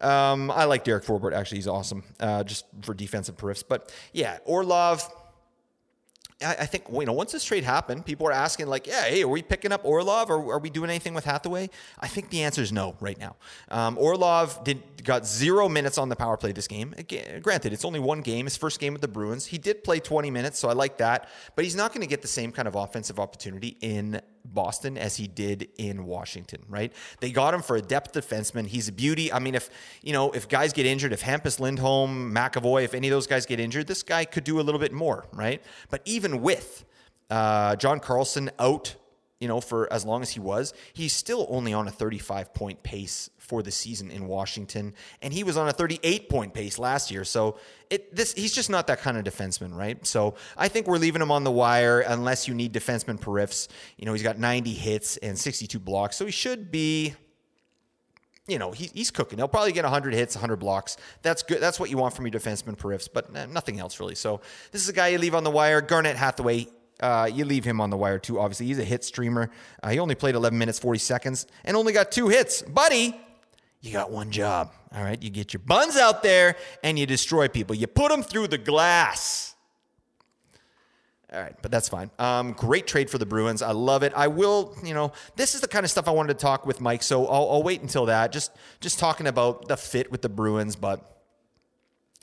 Um, 0.00 0.50
I 0.50 0.64
like 0.64 0.84
Derek 0.84 1.04
Forbort. 1.04 1.34
Actually, 1.34 1.58
he's 1.58 1.68
awesome, 1.68 2.04
uh, 2.20 2.44
just 2.44 2.64
for 2.82 2.94
defensive 2.94 3.36
perfs. 3.36 3.62
But 3.68 3.92
yeah, 4.12 4.38
Orlov 4.46 5.06
I, 6.40 6.66
think 6.66 6.84
you 6.92 7.04
know 7.04 7.12
once 7.12 7.32
this 7.32 7.42
trade 7.42 7.64
happened, 7.64 8.06
people 8.06 8.24
were 8.24 8.32
asking 8.32 8.68
like, 8.68 8.86
"Yeah, 8.86 9.02
hey, 9.02 9.22
are 9.24 9.28
we 9.28 9.42
picking 9.42 9.72
up 9.72 9.84
Orlov 9.84 10.30
or 10.30 10.52
are 10.52 10.60
we 10.60 10.70
doing 10.70 10.88
anything 10.88 11.12
with 11.12 11.24
Hathaway?" 11.24 11.68
I 11.98 12.06
think 12.06 12.30
the 12.30 12.44
answer 12.44 12.62
is 12.62 12.70
no 12.70 12.96
right 13.00 13.18
now. 13.18 13.34
Um, 13.70 13.98
Orlov 13.98 14.62
did 14.62 15.02
got 15.02 15.26
zero 15.26 15.68
minutes 15.68 15.98
on 15.98 16.08
the 16.08 16.16
power 16.16 16.36
play 16.36 16.52
this 16.52 16.68
game. 16.68 16.94
Again, 16.96 17.40
granted, 17.40 17.72
it's 17.72 17.84
only 17.84 17.98
one 17.98 18.20
game, 18.20 18.46
his 18.46 18.56
first 18.56 18.78
game 18.78 18.92
with 18.92 19.02
the 19.02 19.08
Bruins. 19.08 19.46
He 19.46 19.58
did 19.58 19.82
play 19.82 20.00
20 20.00 20.30
minutes, 20.30 20.58
so 20.58 20.68
I 20.68 20.74
like 20.74 20.98
that. 20.98 21.28
But 21.56 21.64
he's 21.64 21.76
not 21.76 21.92
going 21.92 22.02
to 22.02 22.06
get 22.06 22.22
the 22.22 22.28
same 22.28 22.52
kind 22.52 22.68
of 22.68 22.74
offensive 22.74 23.18
opportunity 23.18 23.76
in 23.80 24.20
Boston 24.52 24.98
as 24.98 25.16
he 25.16 25.26
did 25.26 25.68
in 25.78 26.06
Washington, 26.06 26.62
right? 26.68 26.92
They 27.20 27.30
got 27.30 27.54
him 27.54 27.62
for 27.62 27.76
a 27.76 27.82
depth 27.82 28.12
defenseman. 28.12 28.66
He's 28.66 28.88
a 28.88 28.92
beauty. 28.92 29.32
I 29.32 29.38
mean, 29.38 29.54
if 29.54 29.70
you 30.02 30.12
know, 30.12 30.30
if 30.32 30.48
guys 30.48 30.72
get 30.72 30.86
injured, 30.86 31.12
if 31.12 31.22
Hampus 31.22 31.60
Lindholm, 31.60 32.34
McAvoy, 32.34 32.84
if 32.84 32.94
any 32.94 33.08
of 33.08 33.12
those 33.12 33.26
guys 33.26 33.46
get 33.46 33.60
injured, 33.60 33.86
this 33.86 34.02
guy 34.02 34.24
could 34.24 34.44
do 34.44 34.60
a 34.60 34.62
little 34.62 34.80
bit 34.80 34.92
more, 34.92 35.26
right? 35.32 35.62
But 35.90 36.02
even 36.04 36.42
with 36.42 36.84
uh, 37.30 37.76
John 37.76 38.00
Carlson 38.00 38.50
out 38.58 38.94
you 39.40 39.46
know, 39.46 39.60
for 39.60 39.90
as 39.92 40.04
long 40.04 40.22
as 40.22 40.30
he 40.30 40.40
was, 40.40 40.74
he's 40.92 41.12
still 41.12 41.46
only 41.48 41.72
on 41.72 41.86
a 41.86 41.90
35 41.90 42.52
point 42.54 42.82
pace 42.82 43.30
for 43.38 43.62
the 43.62 43.70
season 43.70 44.10
in 44.10 44.26
Washington, 44.26 44.94
and 45.22 45.32
he 45.32 45.44
was 45.44 45.56
on 45.56 45.68
a 45.68 45.72
38 45.72 46.28
point 46.28 46.54
pace 46.54 46.78
last 46.78 47.10
year. 47.10 47.24
So 47.24 47.56
it 47.88 48.14
this 48.14 48.34
he's 48.34 48.52
just 48.52 48.68
not 48.68 48.88
that 48.88 49.00
kind 49.00 49.16
of 49.16 49.24
defenseman, 49.24 49.74
right? 49.74 50.04
So 50.06 50.34
I 50.56 50.68
think 50.68 50.86
we're 50.86 50.98
leaving 50.98 51.22
him 51.22 51.30
on 51.30 51.44
the 51.44 51.52
wire 51.52 52.00
unless 52.00 52.48
you 52.48 52.54
need 52.54 52.72
defenseman 52.72 53.18
periffs. 53.18 53.68
You 53.96 54.06
know, 54.06 54.12
he's 54.12 54.24
got 54.24 54.38
90 54.38 54.72
hits 54.72 55.16
and 55.18 55.38
62 55.38 55.78
blocks, 55.78 56.16
so 56.16 56.26
he 56.26 56.32
should 56.32 56.70
be. 56.70 57.14
You 58.48 58.58
know, 58.58 58.72
he, 58.72 58.90
he's 58.94 59.10
cooking. 59.10 59.38
He'll 59.38 59.46
probably 59.46 59.72
get 59.72 59.84
100 59.84 60.14
hits, 60.14 60.34
100 60.34 60.56
blocks. 60.56 60.96
That's 61.20 61.42
good. 61.42 61.60
That's 61.60 61.78
what 61.78 61.90
you 61.90 61.98
want 61.98 62.14
from 62.14 62.26
your 62.26 62.32
defenseman 62.32 62.78
periffs, 62.78 63.06
but 63.12 63.28
eh, 63.36 63.44
nothing 63.44 63.78
else 63.78 64.00
really. 64.00 64.14
So 64.14 64.40
this 64.72 64.80
is 64.80 64.88
a 64.88 64.94
guy 64.94 65.08
you 65.08 65.18
leave 65.18 65.34
on 65.34 65.44
the 65.44 65.50
wire. 65.50 65.82
Garnet 65.82 66.16
Hathaway, 66.16 66.66
uh, 67.00 67.28
you 67.32 67.44
leave 67.44 67.64
him 67.64 67.80
on 67.80 67.90
the 67.90 67.96
wire 67.96 68.18
too. 68.18 68.40
Obviously, 68.40 68.66
he's 68.66 68.78
a 68.78 68.84
hit 68.84 69.04
streamer. 69.04 69.50
Uh, 69.82 69.90
he 69.90 69.98
only 69.98 70.14
played 70.14 70.34
11 70.34 70.58
minutes 70.58 70.78
40 70.78 70.98
seconds 70.98 71.46
and 71.64 71.76
only 71.76 71.92
got 71.92 72.10
two 72.10 72.28
hits. 72.28 72.62
Buddy, 72.62 73.18
you 73.80 73.92
got 73.92 74.10
one 74.10 74.30
job. 74.30 74.72
All 74.94 75.02
right, 75.02 75.22
you 75.22 75.30
get 75.30 75.52
your 75.52 75.62
buns 75.64 75.96
out 75.96 76.22
there 76.22 76.56
and 76.82 76.98
you 76.98 77.06
destroy 77.06 77.48
people. 77.48 77.76
You 77.76 77.86
put 77.86 78.10
them 78.10 78.22
through 78.22 78.48
the 78.48 78.58
glass. 78.58 79.54
All 81.30 81.40
right, 81.40 81.54
but 81.60 81.70
that's 81.70 81.90
fine. 81.90 82.10
Um, 82.18 82.52
great 82.52 82.86
trade 82.86 83.10
for 83.10 83.18
the 83.18 83.26
Bruins. 83.26 83.60
I 83.60 83.72
love 83.72 84.02
it. 84.02 84.14
I 84.16 84.28
will, 84.28 84.74
you 84.82 84.94
know, 84.94 85.12
this 85.36 85.54
is 85.54 85.60
the 85.60 85.68
kind 85.68 85.84
of 85.84 85.90
stuff 85.90 86.08
I 86.08 86.10
wanted 86.10 86.38
to 86.38 86.42
talk 86.42 86.64
with 86.64 86.80
Mike. 86.80 87.02
So 87.02 87.26
I'll, 87.26 87.50
I'll 87.50 87.62
wait 87.62 87.82
until 87.82 88.06
that. 88.06 88.32
Just, 88.32 88.50
just 88.80 88.98
talking 88.98 89.26
about 89.26 89.68
the 89.68 89.76
fit 89.76 90.10
with 90.10 90.22
the 90.22 90.30
Bruins, 90.30 90.74
but 90.74 91.17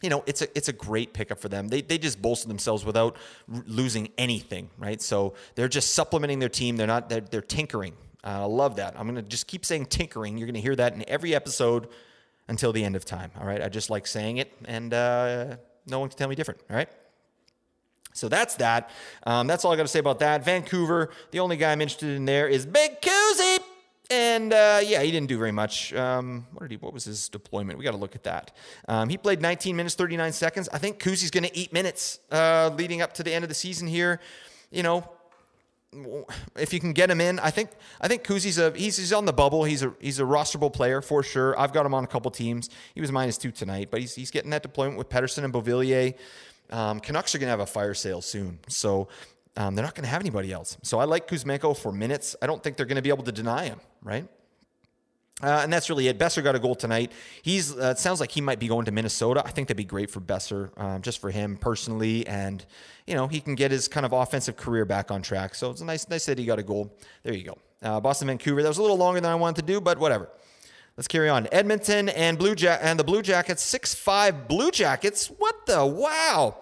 you 0.02 0.10
know, 0.10 0.24
it's 0.26 0.42
a 0.42 0.58
it's 0.58 0.68
a 0.68 0.74
great 0.74 1.14
pickup 1.14 1.40
for 1.40 1.50
them. 1.50 1.68
They 1.70 1.82
they 1.82 1.98
just 1.98 2.22
bolster 2.22 2.48
themselves 2.48 2.86
without 2.86 3.16
r- 3.54 3.64
losing 3.66 4.10
anything, 4.18 4.70
right? 4.78 5.02
So 5.02 5.34
they're 5.56 5.68
just 5.68 5.94
supplementing 5.94 6.40
their 6.40 6.50
team. 6.50 6.78
They're 6.78 6.88
not 6.88 7.10
they're, 7.10 7.22
they're 7.22 7.42
tinkering. 7.42 7.94
Uh, 8.24 8.42
I 8.42 8.46
love 8.46 8.76
that. 8.76 9.00
I'm 9.00 9.08
gonna 9.08 9.22
just 9.22 9.48
keep 9.48 9.66
saying 9.66 9.88
tinkering. 9.88 10.38
You're 10.38 10.48
gonna 10.48 10.60
hear 10.60 10.76
that 10.76 10.94
in 10.94 11.08
every 11.08 11.34
episode 11.34 11.88
until 12.48 12.74
the 12.74 12.84
end 12.84 12.96
of 12.96 13.06
time. 13.06 13.32
All 13.40 13.48
right. 13.48 13.62
I 13.62 13.70
just 13.70 13.90
like 13.90 14.06
saying 14.06 14.38
it, 14.38 14.52
and 14.66 14.94
uh, 14.94 15.58
no 15.88 16.00
one 16.00 16.10
can 16.10 16.18
tell 16.18 16.30
me 16.30 16.36
different. 16.36 16.62
All 16.70 16.76
right. 16.76 16.90
So 18.14 18.30
that's 18.30 18.56
that. 18.56 18.92
Um, 19.26 19.48
that's 19.48 19.66
all 19.66 19.74
I 19.74 19.76
got 19.76 19.82
to 19.84 19.90
say 19.90 20.00
about 20.00 20.20
that. 20.20 20.46
Vancouver, 20.46 21.10
the 21.32 21.42
only 21.42 21.58
guy 21.58 21.74
I'm 21.74 21.82
interested 21.82 22.16
in 22.16 22.24
there 22.24 22.48
is 22.48 22.66
Big 22.66 23.02
Kuzi. 23.02 23.15
And 24.10 24.54
uh, 24.54 24.81
yeah, 24.84 25.02
he 25.02 25.12
didn't 25.12 25.30
do 25.30 25.38
very 25.38 25.52
much. 25.52 25.94
Um, 25.94 26.46
what 26.54 26.62
did 26.62 26.72
he? 26.72 26.78
What 26.78 26.94
was 26.94 27.06
his 27.06 27.28
deployment? 27.30 27.80
We 27.80 27.86
got 27.86 27.91
to 27.91 27.98
look 27.98 28.15
at 28.15 28.24
that. 28.24 28.56
Um, 28.88 29.10
he 29.10 29.18
played 29.18 29.41
19 29.41 29.75
minutes 29.75 29.96
39 29.96 30.32
seconds. 30.32 30.70
I 30.72 30.77
think 30.77 31.00
Kuzi's 31.00 31.32
going 31.32 31.46
to 31.46 31.58
eat 31.58 31.74
minutes 31.74 32.20
uh, 32.32 32.70
leading 32.77 33.01
up 33.01 33.13
to 33.13 33.24
the 33.24 33.34
end 33.34 33.44
of 33.44 33.50
the 33.50 33.56
season 33.56 33.88
here. 33.88 34.20
You 34.72 34.84
know, 34.84 35.10
if 36.56 36.74
you 36.74 36.80
can 36.80 36.94
get 36.94 37.10
him 37.10 37.22
in, 37.22 37.39
I 37.39 37.50
think 37.50 37.70
I 38.00 38.08
think 38.08 38.24
Kuzi's 38.24 38.58
a 38.60 38.72
he's, 38.72 38.98
he's 38.98 39.13
on 39.13 39.25
the 39.25 39.34
bubble. 39.34 39.63
He's 39.63 39.84
a 39.84 39.94
he's 40.00 40.20
a 40.20 40.24
rosterable 40.24 40.72
player 40.72 41.01
for 41.01 41.24
sure. 41.24 41.60
I've 41.60 41.74
got 41.74 41.86
him 41.86 41.94
on 41.94 42.03
a 42.03 42.08
couple 42.08 42.30
teams. 42.32 42.70
He 42.94 43.01
was 43.01 43.12
minus 43.12 43.38
two 43.38 43.51
tonight, 43.51 43.89
but 43.89 44.01
he's 44.01 44.13
he's 44.13 44.32
getting 44.32 44.51
that 44.51 44.62
deployment 44.62 44.98
with 44.98 45.10
Pettersson 45.10 45.44
and 45.44 45.53
Beauvillier. 45.53 46.13
Um, 46.72 47.00
Canucks 47.00 47.36
are 47.36 47.38
going 47.38 47.48
to 47.48 47.51
have 47.51 47.60
a 47.60 47.65
fire 47.65 47.94
sale 47.94 48.22
soon, 48.22 48.60
so 48.68 49.08
um, 49.58 49.76
they're 49.76 49.86
not 49.86 49.96
going 49.96 50.04
to 50.04 50.10
have 50.10 50.22
anybody 50.22 50.52
else. 50.52 50.78
So 50.84 51.00
I 51.00 51.06
like 51.06 51.28
Kuzmenko 51.28 51.78
for 51.78 51.92
minutes. 51.92 52.36
I 52.42 52.48
don't 52.48 52.62
think 52.62 52.78
they're 52.78 52.86
going 52.86 52.98
to 52.98 53.02
be 53.02 53.10
able 53.10 53.24
to 53.24 53.32
deny 53.32 53.66
him, 53.66 53.80
right? 54.02 54.28
Uh, 55.42 55.60
and 55.64 55.72
that's 55.72 55.90
really 55.90 56.08
it. 56.08 56.18
Boeser 56.18 56.42
got 56.42 56.56
a 56.56 56.60
goal 56.60 56.76
tonight. 56.76 57.12
He's 57.42 57.76
uh, 57.76 57.90
it 57.90 58.00
sounds 58.00 58.22
like 58.22 58.32
he 58.32 58.40
might 58.40 58.58
be 58.58 58.70
going 58.70 58.86
to 58.86 58.92
Minnesota. 58.92 59.44
I 59.46 59.52
think 59.52 59.68
that'd 59.68 59.76
be 59.76 59.84
great 59.84 60.10
for 60.10 60.22
Boeser, 60.22 60.70
um, 60.80 61.02
just 61.02 61.20
for 61.20 61.30
him 61.30 61.58
personally, 61.58 62.26
and 62.26 62.66
you 63.06 63.16
know 63.16 63.28
he 63.28 63.42
can 63.42 63.54
get 63.54 63.70
his 63.70 63.90
kind 63.90 64.06
of 64.06 64.14
offensive 64.14 64.56
career 64.56 64.86
back 64.86 65.12
on 65.12 65.22
track. 65.22 65.54
So 65.54 65.72
it's 65.72 65.82
a 65.82 65.86
nice, 65.86 66.08
nice 66.08 66.26
that 66.28 66.38
he 66.38 66.46
got 66.46 66.58
a 66.58 66.64
goal. 66.64 66.98
There 67.24 67.34
you 67.34 67.44
go. 67.44 67.58
Uh, 67.82 68.00
Boston, 68.00 68.28
Vancouver. 68.28 68.64
That 68.64 68.70
was 68.70 68.78
a 68.78 68.82
little 68.82 68.98
longer 68.98 69.20
than 69.20 69.30
I 69.30 69.36
wanted 69.36 69.58
to 69.58 69.74
do, 69.74 69.82
but 69.82 70.00
whatever. 70.00 70.30
Let's 70.96 71.10
carry 71.10 71.28
on. 71.28 71.50
Edmonton 71.52 72.08
and 72.08 72.38
Blue 72.38 72.56
ja- 72.58 72.78
and 72.80 72.98
the 72.98 73.04
Blue 73.04 73.22
Jackets, 73.22 73.62
six 73.62 73.94
five 73.94 74.48
Blue 74.48 74.72
Jackets. 74.72 75.28
What 75.28 75.66
the 75.66 75.86
wow! 75.86 76.60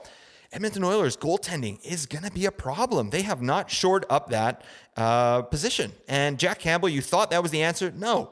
Edmonton 0.53 0.83
Oilers 0.83 1.17
goaltending 1.17 1.83
is 1.83 2.05
going 2.05 2.23
to 2.23 2.29
be 2.29 2.45
a 2.45 2.51
problem. 2.51 3.09
They 3.09 3.23
have 3.23 3.41
not 3.41 3.71
shored 3.71 4.05
up 4.07 4.29
that 4.29 4.61
uh, 4.95 5.41
position. 5.41 5.91
And 6.07 6.37
Jack 6.37 6.59
Campbell, 6.59 6.89
you 6.89 7.01
thought 7.01 7.31
that 7.31 7.41
was 7.41 7.49
the 7.49 7.63
answer? 7.63 7.91
No. 7.91 8.29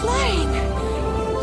Flying! 0.00 0.50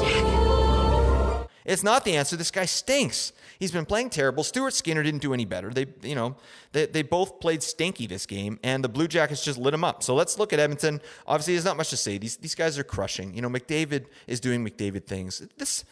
Jack. 0.01 1.49
It's 1.65 1.83
not 1.83 2.03
the 2.03 2.15
answer. 2.15 2.35
This 2.35 2.49
guy 2.49 2.65
stinks. 2.65 3.31
He's 3.59 3.71
been 3.71 3.85
playing 3.85 4.09
terrible. 4.09 4.43
Stuart 4.43 4.73
Skinner 4.73 5.03
didn't 5.03 5.21
do 5.21 5.35
any 5.35 5.45
better. 5.45 5.69
They, 5.69 5.85
you 6.01 6.15
know, 6.15 6.35
they, 6.71 6.87
they 6.87 7.03
both 7.03 7.39
played 7.39 7.61
stinky 7.61 8.07
this 8.07 8.25
game, 8.25 8.59
and 8.63 8.83
the 8.83 8.89
Blue 8.89 9.07
Jackets 9.07 9.43
just 9.43 9.59
lit 9.59 9.73
him 9.73 9.83
up. 9.83 10.01
So 10.01 10.15
let's 10.15 10.39
look 10.39 10.51
at 10.51 10.59
Edmonton. 10.59 11.01
Obviously, 11.27 11.53
there's 11.53 11.65
not 11.65 11.77
much 11.77 11.91
to 11.91 11.97
say. 11.97 12.17
These 12.17 12.37
these 12.37 12.55
guys 12.55 12.79
are 12.79 12.83
crushing. 12.83 13.35
You 13.35 13.43
know, 13.43 13.49
McDavid 13.49 14.05
is 14.25 14.39
doing 14.39 14.65
McDavid 14.65 15.05
things. 15.05 15.45
This 15.57 15.85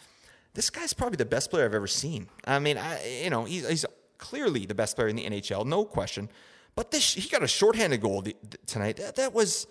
this 0.56 0.70
guy's 0.70 0.94
probably 0.94 1.16
the 1.16 1.26
best 1.26 1.50
player 1.50 1.66
I've 1.66 1.74
ever 1.74 1.86
seen. 1.86 2.28
I 2.46 2.58
mean, 2.58 2.78
I, 2.78 3.22
you 3.22 3.28
know, 3.28 3.44
he's, 3.44 3.68
he's 3.68 3.84
clearly 4.16 4.64
the 4.64 4.74
best 4.74 4.96
player 4.96 5.06
in 5.06 5.16
the 5.16 5.24
NHL, 5.24 5.66
no 5.66 5.84
question. 5.84 6.30
But 6.74 6.90
this, 6.90 7.12
he 7.12 7.28
got 7.28 7.42
a 7.42 7.46
shorthanded 7.46 8.00
goal 8.00 8.24
tonight. 8.66 8.96
That, 8.96 9.16
that 9.16 9.34
was 9.34 9.66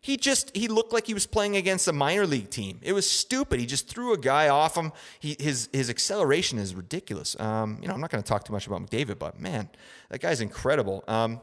he 0.00 0.16
just 0.16 0.54
he 0.56 0.66
looked 0.66 0.94
like 0.94 1.06
he 1.06 1.12
was 1.14 1.26
playing 1.26 1.56
against 1.56 1.88
a 1.88 1.92
minor 1.92 2.26
league 2.26 2.48
team. 2.48 2.80
It 2.82 2.94
was 2.94 3.08
stupid. 3.08 3.60
He 3.60 3.66
just 3.66 3.86
threw 3.86 4.14
a 4.14 4.18
guy 4.18 4.48
off 4.48 4.76
him. 4.76 4.92
He, 5.20 5.36
his 5.38 5.68
his 5.72 5.90
acceleration 5.90 6.58
is 6.58 6.74
ridiculous. 6.74 7.38
Um, 7.38 7.78
you 7.82 7.88
know, 7.88 7.94
I'm 7.94 8.00
not 8.00 8.10
going 8.10 8.22
to 8.22 8.28
talk 8.28 8.44
too 8.44 8.52
much 8.54 8.66
about 8.66 8.82
McDavid, 8.82 9.18
but 9.18 9.38
man, 9.38 9.68
that 10.08 10.20
guy's 10.20 10.40
incredible. 10.40 11.04
Um, 11.06 11.40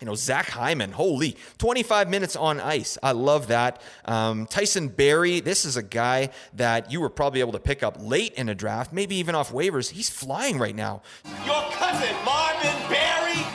you 0.00 0.06
know, 0.06 0.14
Zach 0.16 0.48
Hyman, 0.50 0.90
holy, 0.90 1.36
25 1.58 2.10
minutes 2.10 2.34
on 2.34 2.58
ice. 2.58 2.98
I 3.04 3.12
love 3.12 3.46
that. 3.48 3.80
Um, 4.04 4.46
Tyson 4.46 4.88
Barrie, 4.88 5.38
this 5.38 5.64
is 5.64 5.76
a 5.76 5.82
guy 5.82 6.30
that 6.54 6.90
you 6.90 7.00
were 7.00 7.08
probably 7.08 7.38
able 7.38 7.52
to 7.52 7.60
pick 7.60 7.84
up 7.84 7.98
late 8.00 8.32
in 8.34 8.48
a 8.48 8.54
draft, 8.54 8.92
maybe 8.92 9.14
even 9.16 9.36
off 9.36 9.52
waivers. 9.52 9.90
He's 9.90 10.10
flying 10.10 10.58
right 10.58 10.74
now. 10.74 11.02
Your 11.46 11.62
cousin, 11.70 12.16
Marvin 12.24 12.78
Barrie, 12.90 13.46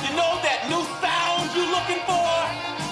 you 0.00 0.16
know 0.16 0.40
that 0.40 0.64
new 0.70 0.82
sound 1.04 1.50
you're 1.54 1.70
looking 1.70 2.00
for? 2.06 2.32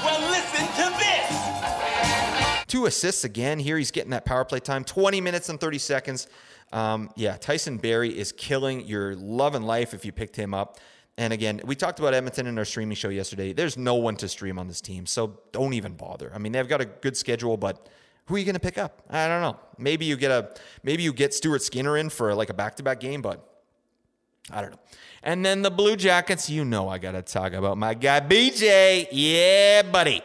Well, 0.04 0.20
listen 0.30 0.66
to 0.76 0.90
this. 0.98 2.64
Two 2.66 2.84
assists 2.84 3.24
again 3.24 3.58
here. 3.58 3.78
He's 3.78 3.90
getting 3.90 4.10
that 4.10 4.26
power 4.26 4.44
play 4.44 4.60
time 4.60 4.84
20 4.84 5.22
minutes 5.22 5.48
and 5.48 5.58
30 5.58 5.78
seconds. 5.78 6.28
Um, 6.70 7.10
yeah, 7.16 7.36
Tyson 7.38 7.78
Barrie 7.78 8.16
is 8.16 8.30
killing 8.32 8.86
your 8.86 9.16
love 9.16 9.54
and 9.54 9.66
life 9.66 9.94
if 9.94 10.04
you 10.04 10.12
picked 10.12 10.36
him 10.36 10.52
up. 10.52 10.78
And 11.18 11.32
again, 11.32 11.60
we 11.64 11.74
talked 11.74 11.98
about 11.98 12.14
Edmonton 12.14 12.46
in 12.46 12.56
our 12.58 12.64
streaming 12.64 12.96
show 12.96 13.08
yesterday. 13.10 13.52
There's 13.52 13.76
no 13.76 13.94
one 13.96 14.16
to 14.16 14.28
stream 14.28 14.58
on 14.58 14.68
this 14.68 14.80
team, 14.80 15.06
so 15.06 15.38
don't 15.52 15.74
even 15.74 15.94
bother. 15.94 16.32
I 16.34 16.38
mean, 16.38 16.52
they've 16.52 16.68
got 16.68 16.80
a 16.80 16.86
good 16.86 17.16
schedule, 17.16 17.56
but 17.56 17.88
who 18.26 18.36
are 18.36 18.38
you 18.38 18.44
going 18.44 18.54
to 18.54 18.60
pick 18.60 18.78
up? 18.78 19.02
I 19.10 19.26
don't 19.26 19.42
know. 19.42 19.58
Maybe 19.76 20.06
you 20.06 20.16
get 20.16 20.30
a 20.30 20.54
maybe 20.82 21.02
you 21.02 21.12
get 21.12 21.34
Stuart 21.34 21.62
Skinner 21.62 21.96
in 21.96 22.10
for 22.10 22.34
like 22.34 22.48
a 22.48 22.54
back-to-back 22.54 23.00
game, 23.00 23.22
but 23.22 23.44
I 24.50 24.60
don't 24.60 24.70
know. 24.70 24.78
And 25.22 25.44
then 25.44 25.62
the 25.62 25.70
Blue 25.70 25.96
Jackets, 25.96 26.48
you 26.48 26.64
know 26.64 26.88
I 26.88 26.98
got 26.98 27.12
to 27.12 27.22
talk 27.22 27.52
about 27.52 27.76
my 27.76 27.94
guy 27.94 28.20
BJ. 28.20 29.08
Yeah, 29.10 29.82
buddy. 29.82 30.22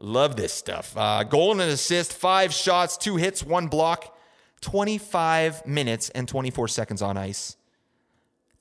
Love 0.00 0.36
this 0.36 0.52
stuff. 0.52 0.96
Uh, 0.96 1.24
goal 1.24 1.52
and 1.52 1.60
an 1.60 1.70
assist, 1.70 2.12
five 2.12 2.52
shots, 2.52 2.96
two 2.96 3.16
hits, 3.16 3.42
one 3.42 3.66
block, 3.66 4.16
25 4.60 5.66
minutes 5.66 6.10
and 6.10 6.28
24 6.28 6.68
seconds 6.68 7.02
on 7.02 7.16
ice, 7.16 7.56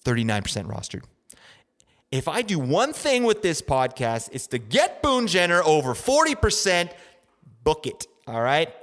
39% 0.04 0.66
rostered. 0.66 1.04
If 2.12 2.28
I 2.28 2.42
do 2.42 2.58
one 2.58 2.94
thing 2.94 3.24
with 3.24 3.42
this 3.42 3.62
podcast, 3.62 4.30
it's 4.32 4.48
to 4.48 4.58
get 4.58 5.02
Boone 5.04 5.28
Jenner 5.28 5.62
over 5.64 5.94
40%, 5.94 6.90
book 7.64 7.86
it. 7.86 8.08
All 8.28 8.42
right. 8.42 8.74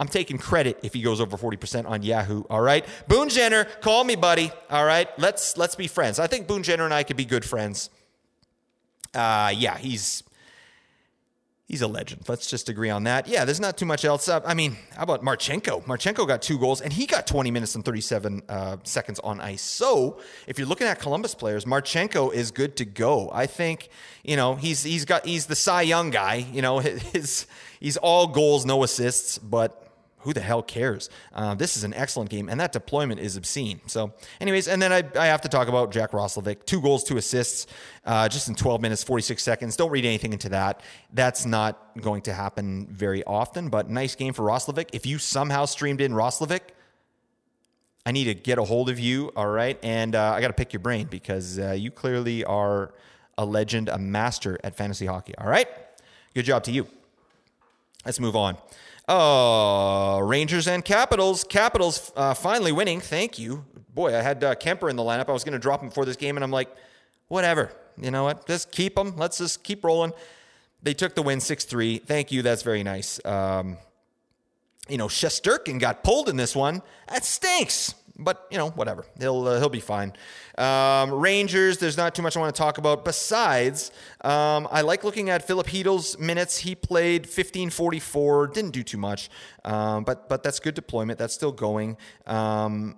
I'm 0.00 0.08
taking 0.08 0.36
credit 0.36 0.80
if 0.82 0.94
he 0.94 1.00
goes 1.00 1.20
over 1.20 1.36
40% 1.36 1.88
on 1.88 2.02
Yahoo. 2.02 2.42
All 2.50 2.60
right. 2.60 2.84
Boone 3.06 3.28
Jenner, 3.28 3.64
call 3.82 4.02
me, 4.02 4.16
buddy. 4.16 4.50
All 4.68 4.84
right. 4.84 5.08
Let's 5.16 5.56
let's 5.56 5.76
be 5.76 5.86
friends. 5.86 6.18
I 6.18 6.26
think 6.26 6.48
Boone 6.48 6.64
Jenner 6.64 6.84
and 6.84 6.92
I 6.92 7.04
could 7.04 7.16
be 7.16 7.24
good 7.24 7.44
friends. 7.44 7.88
Uh 9.14 9.52
yeah, 9.56 9.78
he's 9.78 10.24
he's 11.72 11.82
a 11.82 11.88
legend. 11.88 12.28
Let's 12.28 12.48
just 12.48 12.68
agree 12.68 12.90
on 12.90 13.04
that. 13.04 13.26
Yeah, 13.26 13.46
there's 13.46 13.58
not 13.58 13.78
too 13.78 13.86
much 13.86 14.04
else. 14.04 14.28
I 14.28 14.52
mean, 14.52 14.76
how 14.94 15.04
about 15.04 15.24
Marchenko? 15.24 15.82
Marchenko 15.84 16.28
got 16.28 16.42
two 16.42 16.58
goals 16.58 16.82
and 16.82 16.92
he 16.92 17.06
got 17.06 17.26
20 17.26 17.50
minutes 17.50 17.74
and 17.74 17.84
37 17.84 18.42
uh, 18.48 18.76
seconds 18.84 19.18
on 19.20 19.40
ice. 19.40 19.62
So 19.62 20.20
if 20.46 20.58
you're 20.58 20.68
looking 20.68 20.86
at 20.86 21.00
Columbus 21.00 21.34
players, 21.34 21.64
Marchenko 21.64 22.32
is 22.32 22.50
good 22.50 22.76
to 22.76 22.84
go. 22.84 23.30
I 23.32 23.46
think 23.46 23.88
you 24.22 24.36
know 24.36 24.54
he's 24.54 24.84
he's 24.84 25.06
got 25.06 25.24
he's 25.24 25.46
the 25.46 25.56
Cy 25.56 25.82
Young 25.82 26.10
guy. 26.10 26.46
You 26.52 26.60
know 26.60 26.78
his 27.12 27.46
he's 27.80 27.96
all 27.96 28.26
goals, 28.26 28.66
no 28.66 28.84
assists, 28.84 29.38
but 29.38 29.91
who 30.22 30.32
the 30.32 30.40
hell 30.40 30.62
cares? 30.62 31.10
Uh, 31.32 31.54
this 31.54 31.76
is 31.76 31.84
an 31.84 31.94
excellent 31.94 32.30
game, 32.30 32.48
and 32.48 32.58
that 32.60 32.72
deployment 32.72 33.20
is 33.20 33.36
obscene. 33.36 33.80
So, 33.86 34.12
anyways, 34.40 34.68
and 34.68 34.80
then 34.80 34.92
I, 34.92 35.02
I 35.18 35.26
have 35.26 35.40
to 35.42 35.48
talk 35.48 35.68
about 35.68 35.92
Jack 35.92 36.12
Roslovic. 36.12 36.64
Two 36.64 36.80
goals, 36.80 37.04
two 37.04 37.16
assists, 37.16 37.66
uh, 38.04 38.28
just 38.28 38.48
in 38.48 38.54
12 38.54 38.80
minutes, 38.80 39.02
46 39.02 39.42
seconds. 39.42 39.76
Don't 39.76 39.90
read 39.90 40.04
anything 40.04 40.32
into 40.32 40.48
that. 40.50 40.82
That's 41.12 41.44
not 41.44 42.00
going 42.00 42.22
to 42.22 42.32
happen 42.32 42.86
very 42.90 43.24
often, 43.24 43.68
but 43.68 43.90
nice 43.90 44.14
game 44.14 44.32
for 44.32 44.42
Roslovic. 44.42 44.90
If 44.92 45.06
you 45.06 45.18
somehow 45.18 45.64
streamed 45.64 46.00
in 46.00 46.12
Roslovic, 46.12 46.60
I 48.04 48.12
need 48.12 48.24
to 48.24 48.34
get 48.34 48.58
a 48.58 48.64
hold 48.64 48.90
of 48.90 48.98
you, 48.98 49.30
all 49.36 49.46
right? 49.46 49.78
And 49.82 50.14
uh, 50.14 50.32
I 50.32 50.40
got 50.40 50.48
to 50.48 50.54
pick 50.54 50.72
your 50.72 50.80
brain 50.80 51.06
because 51.08 51.58
uh, 51.58 51.72
you 51.72 51.90
clearly 51.90 52.44
are 52.44 52.92
a 53.38 53.44
legend, 53.44 53.88
a 53.88 53.98
master 53.98 54.58
at 54.64 54.76
fantasy 54.76 55.06
hockey, 55.06 55.34
all 55.38 55.48
right? 55.48 55.68
Good 56.34 56.44
job 56.44 56.64
to 56.64 56.72
you. 56.72 56.86
Let's 58.04 58.18
move 58.18 58.34
on. 58.34 58.56
Oh, 59.08 60.20
Rangers 60.20 60.68
and 60.68 60.84
Capitals. 60.84 61.44
Capitals 61.44 62.12
uh, 62.16 62.34
finally 62.34 62.72
winning. 62.72 63.00
Thank 63.00 63.38
you. 63.38 63.64
Boy, 63.94 64.16
I 64.16 64.22
had 64.22 64.42
uh, 64.42 64.54
Kuemper 64.54 64.88
in 64.88 64.96
the 64.96 65.02
lineup. 65.02 65.28
I 65.28 65.32
was 65.32 65.44
going 65.44 65.52
to 65.52 65.58
drop 65.58 65.82
him 65.82 65.88
before 65.88 66.04
this 66.04 66.16
game, 66.16 66.36
and 66.36 66.44
I'm 66.44 66.50
like, 66.50 66.68
whatever. 67.28 67.70
You 68.00 68.10
know 68.10 68.24
what? 68.24 68.46
Just 68.46 68.70
keep 68.70 68.96
him. 68.96 69.16
Let's 69.16 69.38
just 69.38 69.62
keep 69.62 69.84
rolling. 69.84 70.12
They 70.82 70.94
took 70.94 71.14
the 71.14 71.22
win 71.22 71.40
6 71.40 71.64
3. 71.64 71.98
Thank 71.98 72.32
you. 72.32 72.42
That's 72.42 72.62
very 72.62 72.82
nice. 72.82 73.24
Um, 73.24 73.76
you 74.88 74.98
know, 74.98 75.06
Shesterkin 75.06 75.78
got 75.78 76.02
pulled 76.02 76.28
in 76.28 76.36
this 76.36 76.56
one. 76.56 76.82
That 77.08 77.24
stinks. 77.24 77.94
But 78.18 78.46
you 78.50 78.58
know, 78.58 78.70
whatever. 78.70 79.04
He'll 79.18 79.46
uh, 79.46 79.58
he'll 79.58 79.68
be 79.68 79.80
fine. 79.80 80.12
Um, 80.58 81.10
Rangers. 81.12 81.78
There's 81.78 81.96
not 81.96 82.14
too 82.14 82.22
much 82.22 82.36
I 82.36 82.40
want 82.40 82.54
to 82.54 82.58
talk 82.58 82.78
about. 82.78 83.04
Besides, 83.04 83.90
um, 84.20 84.68
I 84.70 84.82
like 84.82 85.02
looking 85.04 85.30
at 85.30 85.46
Filip 85.46 85.66
Chytil's 85.66 86.18
minutes. 86.18 86.58
He 86.58 86.74
played 86.74 87.24
15:44. 87.24 88.52
Didn't 88.52 88.72
do 88.72 88.82
too 88.82 88.98
much, 88.98 89.30
um, 89.64 90.04
but 90.04 90.28
but 90.28 90.42
that's 90.42 90.60
good 90.60 90.74
deployment. 90.74 91.18
That's 91.18 91.34
still 91.34 91.52
going. 91.52 91.96
Um, 92.26 92.96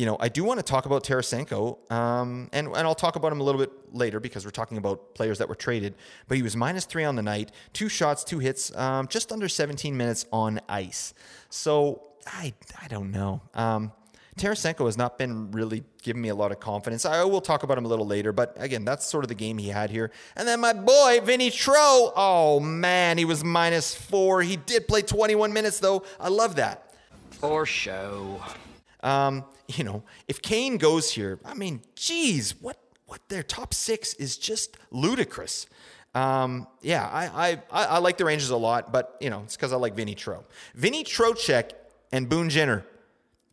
you 0.00 0.06
know, 0.06 0.16
I 0.18 0.30
do 0.30 0.44
want 0.44 0.58
to 0.58 0.62
talk 0.62 0.86
about 0.86 1.04
Tarasenko, 1.04 1.92
um, 1.92 2.48
and 2.54 2.68
and 2.68 2.78
I'll 2.78 2.94
talk 2.94 3.16
about 3.16 3.32
him 3.32 3.40
a 3.42 3.44
little 3.44 3.60
bit 3.60 3.70
later 3.92 4.18
because 4.18 4.46
we're 4.46 4.50
talking 4.50 4.78
about 4.78 5.14
players 5.14 5.36
that 5.38 5.48
were 5.50 5.54
traded. 5.54 5.94
But 6.26 6.38
he 6.38 6.42
was 6.42 6.56
minus 6.56 6.86
three 6.86 7.04
on 7.04 7.16
the 7.16 7.22
night, 7.22 7.52
two 7.74 7.90
shots, 7.90 8.24
two 8.24 8.38
hits, 8.38 8.74
um, 8.74 9.08
just 9.08 9.30
under 9.30 9.46
17 9.46 9.94
minutes 9.94 10.24
on 10.32 10.60
ice. 10.70 11.12
So 11.50 12.02
I 12.26 12.54
I 12.80 12.88
don't 12.88 13.10
know. 13.10 13.42
Um, 13.52 13.92
Tarasenko 14.38 14.86
has 14.86 14.96
not 14.96 15.18
been 15.18 15.50
really 15.50 15.82
giving 16.02 16.22
me 16.22 16.28
a 16.28 16.34
lot 16.34 16.52
of 16.52 16.60
confidence. 16.60 17.04
I 17.04 17.24
will 17.24 17.40
talk 17.40 17.62
about 17.62 17.76
him 17.76 17.84
a 17.84 17.88
little 17.88 18.06
later, 18.06 18.32
but 18.32 18.54
again, 18.58 18.84
that's 18.84 19.04
sort 19.04 19.24
of 19.24 19.28
the 19.28 19.34
game 19.34 19.58
he 19.58 19.68
had 19.68 19.90
here. 19.90 20.10
And 20.36 20.46
then 20.46 20.60
my 20.60 20.72
boy, 20.72 21.20
Vinny 21.22 21.50
Tro. 21.50 22.12
Oh, 22.16 22.60
man, 22.60 23.18
he 23.18 23.24
was 23.24 23.44
minus 23.44 23.94
four. 23.94 24.42
He 24.42 24.56
did 24.56 24.86
play 24.86 25.02
21 25.02 25.52
minutes, 25.52 25.80
though. 25.80 26.04
I 26.18 26.28
love 26.28 26.56
that. 26.56 26.94
For 27.30 27.66
show. 27.66 28.40
Um, 29.02 29.44
you 29.68 29.84
know, 29.84 30.04
if 30.28 30.40
Kane 30.42 30.76
goes 30.76 31.10
here, 31.10 31.38
I 31.44 31.54
mean, 31.54 31.82
geez, 31.94 32.54
what, 32.60 32.78
what 33.06 33.28
their 33.28 33.42
top 33.42 33.74
six 33.74 34.14
is 34.14 34.36
just 34.36 34.76
ludicrous. 34.90 35.66
Um, 36.14 36.66
yeah, 36.82 37.06
I, 37.06 37.60
I, 37.70 37.84
I 37.84 37.98
like 37.98 38.18
the 38.18 38.24
Rangers 38.24 38.50
a 38.50 38.56
lot, 38.56 38.92
but, 38.92 39.16
you 39.20 39.30
know, 39.30 39.42
it's 39.44 39.56
because 39.56 39.72
I 39.72 39.76
like 39.76 39.94
Vinny 39.94 40.14
Tro. 40.14 40.44
Vinny 40.74 41.04
Trocheck 41.04 41.72
and 42.12 42.28
Boone 42.28 42.50
Jenner 42.50 42.84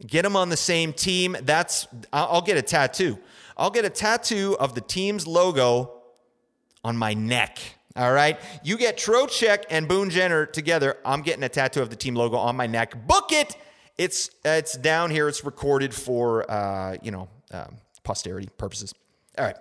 Get 0.06 0.22
them 0.22 0.36
on 0.36 0.50
the 0.50 0.58
same 0.58 0.94
team. 0.94 1.36
That's 1.42 1.88
I'll 2.14 2.42
get 2.42 2.58
a 2.58 2.62
tattoo. 2.62 3.18
I'll 3.58 3.72
get 3.72 3.86
a 3.86 3.90
tattoo 3.90 4.56
of 4.60 4.76
the 4.76 4.82
team's 4.82 5.26
logo 5.26 5.92
on 6.84 6.96
my 6.96 7.16
neck. 7.16 7.60
All 7.96 8.14
right. 8.14 8.40
You 8.64 8.78
get 8.78 8.98
Trocheck 8.98 9.64
and 9.72 9.88
Boone 9.88 10.12
Jenner 10.12 10.46
together. 10.46 10.98
I'm 11.04 11.24
getting 11.24 11.44
a 11.44 11.50
tattoo 11.50 11.82
of 11.82 11.90
the 11.90 11.96
team 11.96 12.14
logo 12.14 12.38
on 12.38 12.56
my 12.56 12.68
neck. 12.68 13.08
Book 13.08 13.32
it. 13.32 13.56
It's 13.98 14.30
it's 14.46 14.78
down 14.78 15.10
here. 15.10 15.28
It's 15.28 15.44
recorded 15.44 15.96
for 15.96 16.50
uh, 16.50 16.98
you 17.02 17.10
know 17.10 17.28
um, 17.52 17.78
posterity 18.04 18.50
purposes. 18.58 18.94
All 19.38 19.46
right. 19.46 19.58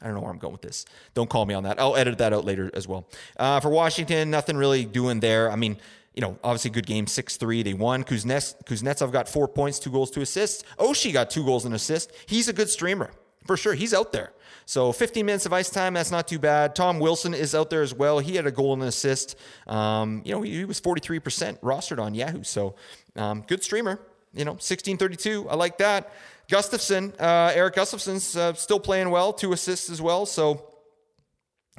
I 0.00 0.06
don't 0.06 0.14
know 0.14 0.20
where 0.20 0.30
I'm 0.30 0.38
going 0.38 0.52
with 0.52 0.62
this. 0.62 0.84
Don't 1.14 1.30
call 1.30 1.46
me 1.46 1.54
on 1.54 1.62
that. 1.62 1.78
I'll 1.78 1.94
edit 1.94 2.18
that 2.18 2.32
out 2.32 2.44
later 2.44 2.68
as 2.74 2.88
well. 2.88 3.08
Uh, 3.36 3.60
for 3.60 3.68
Washington, 3.68 4.30
nothing 4.30 4.56
really 4.56 4.84
doing 4.84 5.20
there. 5.20 5.48
I 5.48 5.54
mean, 5.54 5.76
you 6.14 6.20
know, 6.20 6.38
obviously 6.44 6.70
good 6.70 6.86
game, 6.86 7.06
6-3. 7.06 7.64
They 7.64 7.74
won. 7.74 8.04
Kuznets, 8.04 8.62
Kuznetsov 8.64 9.12
got 9.12 9.28
four 9.28 9.48
points, 9.48 9.78
two 9.78 9.90
goals, 9.90 10.10
two 10.10 10.20
assists. 10.20 10.64
Oshie 10.78 11.12
got 11.12 11.30
two 11.30 11.44
goals 11.44 11.64
and 11.64 11.74
assist. 11.74 12.12
He's 12.26 12.48
a 12.48 12.52
good 12.52 12.68
streamer. 12.68 13.10
For 13.46 13.56
sure. 13.56 13.74
He's 13.74 13.92
out 13.92 14.12
there. 14.12 14.32
So 14.66 14.92
15 14.92 15.26
minutes 15.26 15.46
of 15.46 15.52
ice 15.52 15.70
time, 15.70 15.94
that's 15.94 16.10
not 16.10 16.28
too 16.28 16.38
bad. 16.38 16.76
Tom 16.76 17.00
Wilson 17.00 17.34
is 17.34 17.54
out 17.54 17.70
there 17.70 17.82
as 17.82 17.92
well. 17.92 18.20
He 18.20 18.36
had 18.36 18.46
a 18.46 18.52
goal 18.52 18.72
and 18.72 18.82
an 18.82 18.88
assist. 18.88 19.36
Um, 19.66 20.22
you 20.24 20.32
know, 20.32 20.42
he, 20.42 20.58
he, 20.58 20.64
was 20.64 20.80
43% 20.80 21.58
rostered 21.60 22.00
on 22.00 22.14
Yahoo. 22.14 22.44
So 22.44 22.76
um, 23.16 23.42
good 23.46 23.64
streamer. 23.64 24.00
You 24.32 24.44
know, 24.44 24.52
1632. 24.52 25.48
I 25.48 25.56
like 25.56 25.78
that. 25.78 26.12
Gustafsson, 26.48 27.20
uh, 27.20 27.52
Erik 27.54 27.74
Gustafsson's 27.74 28.36
uh, 28.36 28.52
still 28.54 28.80
playing 28.80 29.10
well, 29.10 29.32
two 29.32 29.52
assists 29.52 29.90
as 29.90 30.00
well. 30.00 30.26
So 30.26 30.71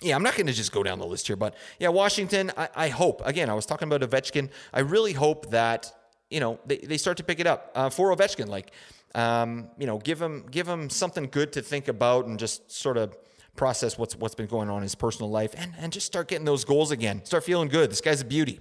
yeah, 0.02 0.16
I'm 0.16 0.24
not 0.24 0.36
going 0.36 0.48
to 0.48 0.54
just 0.54 0.72
go 0.72 0.84
down 0.84 1.00
the 1.00 1.06
list 1.06 1.28
here, 1.28 1.36
but 1.36 1.56
yeah, 1.80 1.90
Washington, 1.90 2.52
I, 2.58 2.70
I, 2.76 2.90
hope, 2.90 3.22
again, 3.26 3.50
I 3.50 3.54
was 3.54 3.66
talking 3.66 3.88
about 3.88 4.02
Ovechkin. 4.08 4.50
I 4.74 4.80
really 4.80 5.14
hope 5.14 5.52
that, 5.52 5.94
you 6.30 6.40
know, 6.40 6.60
they, 6.66 6.78
they 6.78 6.98
start 6.98 7.18
to 7.18 7.24
pick 7.24 7.40
it 7.40 7.48
up 7.48 7.72
uh, 7.76 7.90
for 7.90 8.16
Ovechkin. 8.16 8.48
Like, 8.48 8.72
um, 9.14 9.70
you 9.78 9.86
know, 9.86 10.00
give 10.00 10.22
him, 10.22 10.46
give 10.50 10.68
him 10.68 10.90
something 10.90 11.28
good 11.32 11.54
to 11.54 11.62
think 11.62 11.88
about 11.88 12.26
and 12.26 12.40
just 12.40 12.72
sort 12.72 12.98
of 12.98 13.16
process 13.56 13.98
what's, 13.98 14.16
what's 14.16 14.34
been 14.34 14.48
going 14.48 14.70
on 14.70 14.78
in 14.78 14.84
his 14.84 14.96
personal 14.96 15.30
life 15.30 15.54
and, 15.56 15.74
and 15.78 15.94
just 15.94 16.08
start 16.08 16.28
getting 16.28 16.46
those 16.46 16.66
goals 16.66 16.90
again. 16.90 17.24
Start 17.24 17.44
feeling 17.44 17.70
good. 17.70 17.92
This 17.92 18.02
guy's 18.02 18.22
a 18.22 18.26
beauty. 18.26 18.60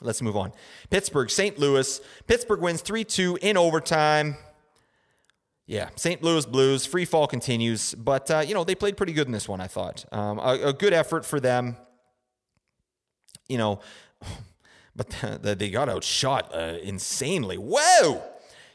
Let's 0.00 0.22
move 0.22 0.36
on. 0.36 0.52
Pittsburgh, 0.90 1.30
St. 1.30 1.58
Louis. 1.58 2.00
Pittsburgh 2.26 2.60
wins 2.60 2.80
3 2.80 3.04
2 3.04 3.38
in 3.42 3.56
overtime. 3.56 4.36
Yeah, 5.66 5.88
St. 5.96 6.22
Louis 6.22 6.44
Blues, 6.44 6.84
free 6.84 7.06
fall 7.06 7.26
continues, 7.26 7.94
but 7.94 8.30
uh, 8.30 8.40
you 8.46 8.52
know 8.52 8.64
they 8.64 8.74
played 8.74 8.98
pretty 8.98 9.14
good 9.14 9.26
in 9.26 9.32
this 9.32 9.48
one. 9.48 9.62
I 9.62 9.66
thought 9.66 10.04
um, 10.12 10.38
a, 10.38 10.58
a, 10.64 10.72
good 10.74 10.92
effort 10.92 11.24
for 11.24 11.40
them. 11.40 11.76
You 13.48 13.56
know, 13.56 13.80
but 14.96 15.08
the, 15.42 15.54
they 15.54 15.70
got 15.70 15.88
outshot 15.88 16.54
uh, 16.54 16.78
insanely. 16.82 17.56
Whoa! 17.56 18.22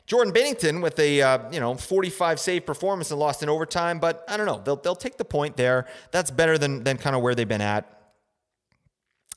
Jordan 0.08 0.34
Binnington 0.34 0.82
with 0.82 0.98
a 0.98 1.22
uh, 1.22 1.52
you 1.52 1.60
know 1.60 1.76
45 1.76 2.40
save 2.40 2.66
performance 2.66 3.12
and 3.12 3.20
lost 3.20 3.44
in 3.44 3.50
overtime, 3.50 4.00
but 4.00 4.24
I 4.28 4.36
don't 4.36 4.48
know. 4.48 4.60
They'll 4.66 4.78
they'll 4.78 4.96
take 4.96 5.18
the 5.18 5.26
point 5.26 5.58
there. 5.58 5.86
That's 6.10 6.32
better 6.32 6.58
than 6.58 6.84
than 6.84 6.98
kind 6.98 7.16
of 7.16 7.22
where 7.22 7.36
they've 7.36 7.48
been 7.48 7.62
at. 7.62 7.96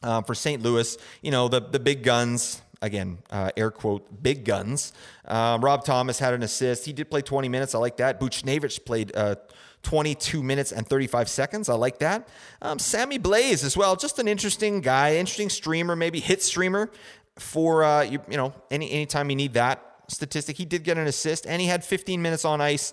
Uh, 0.03 0.23
for 0.23 0.35
St. 0.35 0.63
Louis, 0.63 0.97
you 1.21 1.31
know 1.31 1.49
the 1.49 1.61
the 1.61 1.79
big 1.79 2.03
guns 2.03 2.63
again, 2.83 3.19
uh, 3.31 3.51
air 3.57 3.71
quote, 3.71 4.23
big 4.23 4.45
guns. 4.45 4.93
Um, 5.25 5.65
Rob 5.65 5.85
Thomas 5.85 6.19
had 6.19 6.35
an 6.35 6.43
assist. 6.43 6.85
He 6.85 6.93
did 6.93 7.09
play 7.09 7.23
20 7.23 7.49
minutes. 7.49 7.75
I 7.75 7.79
like 7.79 7.97
that. 7.97 8.21
Buchnevich 8.21 8.85
played 8.85 9.13
uh, 9.17 9.37
22 9.83 10.43
minutes 10.43 10.73
and 10.73 10.87
35 10.87 11.29
seconds. 11.29 11.69
I 11.69 11.75
like 11.75 12.01
that. 12.01 12.29
Um, 12.61 12.79
Sammy 12.79 13.19
Blais 13.19 13.65
as 13.65 13.77
well. 13.77 13.97
Just 13.97 14.19
an 14.19 14.29
interesting 14.29 14.81
guy, 14.81 15.17
interesting 15.17 15.49
streamer, 15.49 15.97
maybe 15.97 16.21
hit 16.21 16.43
streamer 16.43 16.91
for, 17.39 17.85
uh, 17.85 18.03
you, 18.03 18.21
you 18.29 18.37
know, 18.37 18.53
any 18.71 18.91
anytime 18.91 19.31
you 19.31 19.37
need 19.37 19.55
that 19.55 19.83
statistic. 20.09 20.57
He 20.57 20.65
did 20.65 20.85
get 20.85 20.99
an 20.99 21.07
assist 21.07 21.47
and 21.47 21.61
he 21.61 21.69
had 21.69 21.85
15 21.85 22.21
minutes 22.21 22.45
on 22.45 22.61
ice. 22.61 22.93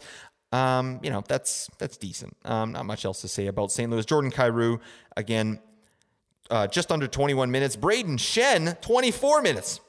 Um, 0.52 1.00
you 1.04 1.12
know, 1.12 1.24
that's 1.28 1.70
that's 1.78 1.98
decent. 1.98 2.36
Um, 2.44 2.72
not 2.72 2.86
much 2.86 3.06
else 3.06 3.22
to 3.22 3.28
say 3.28 3.48
about 3.48 3.72
St. 3.72 3.92
Louis. 3.92 4.06
Jordan 4.06 4.32
Kyrou, 4.32 4.80
again, 5.16 5.60
uh, 6.50 6.68
just 6.68 6.92
under 6.92 7.08
21 7.08 7.52
minutes. 7.52 7.76
Brayden 7.76 8.18
Schenn, 8.18 8.80
24 8.82 9.42
minutes. 9.42 9.80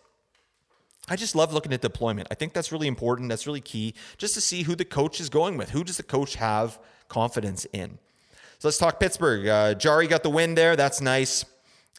I 1.09 1.17
just 1.17 1.35
love 1.35 1.53
looking 1.53 1.73
at 1.73 1.81
deployment. 1.81 2.29
I 2.31 2.35
think 2.35 2.53
that's 2.53 2.71
really 2.71 2.87
important. 2.87 3.29
That's 3.29 3.47
really 3.47 3.61
key 3.61 3.95
just 4.17 4.35
to 4.35 4.41
see 4.41 4.63
who 4.63 4.77
the 4.77 4.85
coach 4.85 5.21
is 5.21 5.29
going 5.29 5.57
with. 5.57 5.71
Who 5.71 5.83
does 5.83 5.97
the 5.97 6.03
coach 6.03 6.37
have 6.37 6.79
confidence 7.09 7.67
in? 7.73 7.99
So 8.59 8.69
let's 8.69 8.79
talk 8.79 9.01
Pittsburgh. 9.01 9.47
Uh, 9.47 9.75
Jarry 9.75 10.07
got 10.07 10.23
the 10.23 10.31
win 10.31 10.55
there. 10.55 10.77
That's 10.77 11.01
nice. 11.01 11.45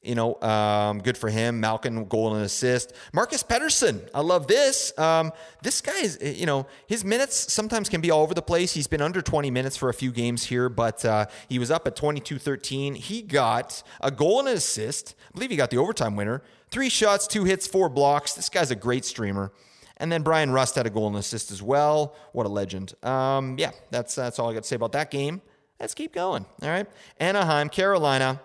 You 0.01 0.15
know, 0.15 0.41
um, 0.41 0.99
good 0.99 1.15
for 1.15 1.29
him. 1.29 1.59
Malkin 1.59 2.05
goal 2.05 2.33
and 2.33 2.43
assist. 2.43 2.93
Marcus 3.13 3.43
Pettersson, 3.43 4.09
I 4.15 4.21
love 4.21 4.47
this. 4.47 4.97
Um, 4.97 5.31
this 5.61 5.79
guy 5.79 5.99
is, 5.99 6.17
you 6.21 6.47
know, 6.47 6.65
his 6.87 7.05
minutes 7.05 7.53
sometimes 7.53 7.87
can 7.87 8.01
be 8.01 8.09
all 8.09 8.23
over 8.23 8.33
the 8.33 8.41
place. 8.41 8.73
He's 8.73 8.87
been 8.87 9.01
under 9.01 9.21
20 9.21 9.51
minutes 9.51 9.77
for 9.77 9.89
a 9.89 9.93
few 9.93 10.11
games 10.11 10.45
here, 10.45 10.69
but 10.69 11.05
uh, 11.05 11.27
he 11.49 11.59
was 11.59 11.69
up 11.69 11.85
at 11.85 11.95
22 11.95 12.39
13. 12.39 12.95
He 12.95 13.21
got 13.21 13.83
a 13.99 14.09
goal 14.09 14.39
and 14.39 14.47
an 14.47 14.55
assist. 14.55 15.13
I 15.29 15.33
believe 15.35 15.51
he 15.51 15.55
got 15.55 15.69
the 15.69 15.77
overtime 15.77 16.15
winner. 16.15 16.41
Three 16.71 16.89
shots, 16.89 17.27
two 17.27 17.43
hits, 17.43 17.67
four 17.67 17.87
blocks. 17.87 18.33
This 18.33 18.49
guy's 18.49 18.71
a 18.71 18.75
great 18.75 19.05
streamer. 19.05 19.51
And 19.97 20.11
then 20.11 20.23
Brian 20.23 20.49
Rust 20.49 20.75
had 20.75 20.87
a 20.87 20.89
goal 20.89 21.07
and 21.07 21.15
assist 21.15 21.51
as 21.51 21.61
well. 21.61 22.15
What 22.31 22.47
a 22.47 22.49
legend. 22.49 22.95
Um, 23.03 23.55
yeah, 23.59 23.69
that's, 23.91 24.15
that's 24.15 24.39
all 24.39 24.49
I 24.49 24.53
got 24.55 24.63
to 24.63 24.67
say 24.67 24.77
about 24.77 24.93
that 24.93 25.11
game. 25.11 25.43
Let's 25.79 25.93
keep 25.93 26.11
going. 26.11 26.45
All 26.63 26.69
right. 26.69 26.87
Anaheim, 27.19 27.69
Carolina. 27.69 28.41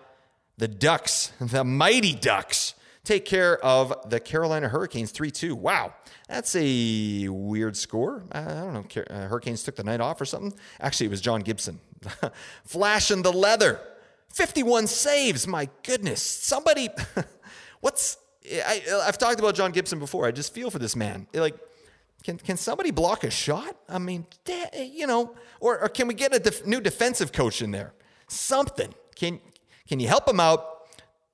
The 0.57 0.67
Ducks, 0.67 1.31
the 1.39 1.63
mighty 1.63 2.15
Ducks, 2.15 2.73
take 3.03 3.25
care 3.25 3.63
of 3.63 3.93
the 4.09 4.19
Carolina 4.19 4.67
Hurricanes 4.67 5.11
3 5.11 5.29
2. 5.29 5.55
Wow, 5.55 5.93
that's 6.27 6.55
a 6.55 7.27
weird 7.29 7.77
score. 7.77 8.23
I 8.31 8.41
don't 8.41 8.73
know. 8.73 9.03
Uh, 9.03 9.27
Hurricanes 9.27 9.63
took 9.63 9.75
the 9.75 9.83
night 9.83 10.01
off 10.01 10.19
or 10.19 10.25
something. 10.25 10.53
Actually, 10.79 11.07
it 11.07 11.11
was 11.11 11.21
John 11.21 11.41
Gibson. 11.41 11.79
Flashing 12.65 13.21
the 13.21 13.31
leather. 13.31 13.79
51 14.33 14.87
saves. 14.87 15.47
My 15.47 15.69
goodness. 15.83 16.21
Somebody, 16.21 16.89
what's. 17.81 18.17
I, 18.45 18.81
I've 19.03 19.17
talked 19.17 19.39
about 19.39 19.55
John 19.55 19.71
Gibson 19.71 19.99
before. 19.99 20.25
I 20.25 20.31
just 20.31 20.53
feel 20.53 20.69
for 20.69 20.79
this 20.79 20.95
man. 20.95 21.27
Like, 21.33 21.55
can, 22.23 22.37
can 22.37 22.57
somebody 22.57 22.91
block 22.91 23.23
a 23.23 23.29
shot? 23.29 23.75
I 23.87 23.99
mean, 23.99 24.25
you 24.73 25.05
know, 25.05 25.35
or, 25.59 25.79
or 25.79 25.89
can 25.89 26.07
we 26.07 26.13
get 26.13 26.33
a 26.33 26.39
def- 26.39 26.65
new 26.65 26.81
defensive 26.81 27.31
coach 27.31 27.61
in 27.61 27.71
there? 27.71 27.93
Something. 28.27 28.93
Can 29.15 29.39
can 29.87 29.99
you 29.99 30.07
help 30.07 30.27
him 30.27 30.39
out? 30.39 30.77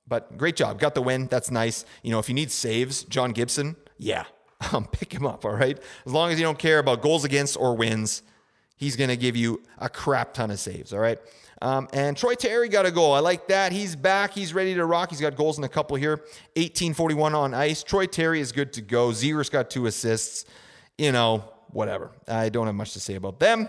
But 0.06 0.36
great 0.36 0.56
job. 0.56 0.78
Got 0.78 0.94
the 0.94 1.02
win. 1.02 1.26
That's 1.28 1.50
nice. 1.50 1.84
You 2.02 2.10
know, 2.10 2.18
if 2.18 2.28
you 2.28 2.34
need 2.34 2.50
saves, 2.50 3.04
John 3.04 3.32
Gibson, 3.32 3.76
yeah, 3.98 4.24
um, 4.72 4.86
pick 4.86 5.12
him 5.12 5.26
up. 5.26 5.44
All 5.44 5.54
right. 5.54 5.78
As 6.06 6.12
long 6.12 6.30
as 6.30 6.38
you 6.38 6.44
don't 6.44 6.58
care 6.58 6.78
about 6.78 7.02
goals 7.02 7.24
against 7.24 7.56
or 7.56 7.74
wins, 7.74 8.22
he's 8.76 8.96
going 8.96 9.10
to 9.10 9.16
give 9.16 9.36
you 9.36 9.62
a 9.78 9.88
crap 9.88 10.34
ton 10.34 10.50
of 10.50 10.58
saves. 10.58 10.92
All 10.92 11.00
right. 11.00 11.18
Um, 11.62 11.88
and 11.94 12.16
Troy 12.16 12.34
Terry 12.34 12.68
got 12.68 12.84
a 12.84 12.90
goal. 12.90 13.14
I 13.14 13.20
like 13.20 13.48
that. 13.48 13.72
He's 13.72 13.96
back. 13.96 14.34
He's 14.34 14.52
ready 14.52 14.74
to 14.74 14.84
rock. 14.84 15.10
He's 15.10 15.20
got 15.20 15.34
goals 15.36 15.56
in 15.56 15.64
a 15.64 15.68
couple 15.68 15.96
here. 15.96 16.16
1841 16.56 17.34
on 17.34 17.54
ice. 17.54 17.82
Troy 17.82 18.06
Terry 18.06 18.40
is 18.40 18.52
good 18.52 18.72
to 18.74 18.82
go. 18.82 19.08
Zegras 19.08 19.50
got 19.50 19.70
two 19.70 19.86
assists. 19.86 20.44
You 20.98 21.12
know, 21.12 21.44
whatever. 21.70 22.10
I 22.28 22.50
don't 22.50 22.66
have 22.66 22.74
much 22.74 22.92
to 22.92 23.00
say 23.00 23.14
about 23.14 23.40
them. 23.40 23.68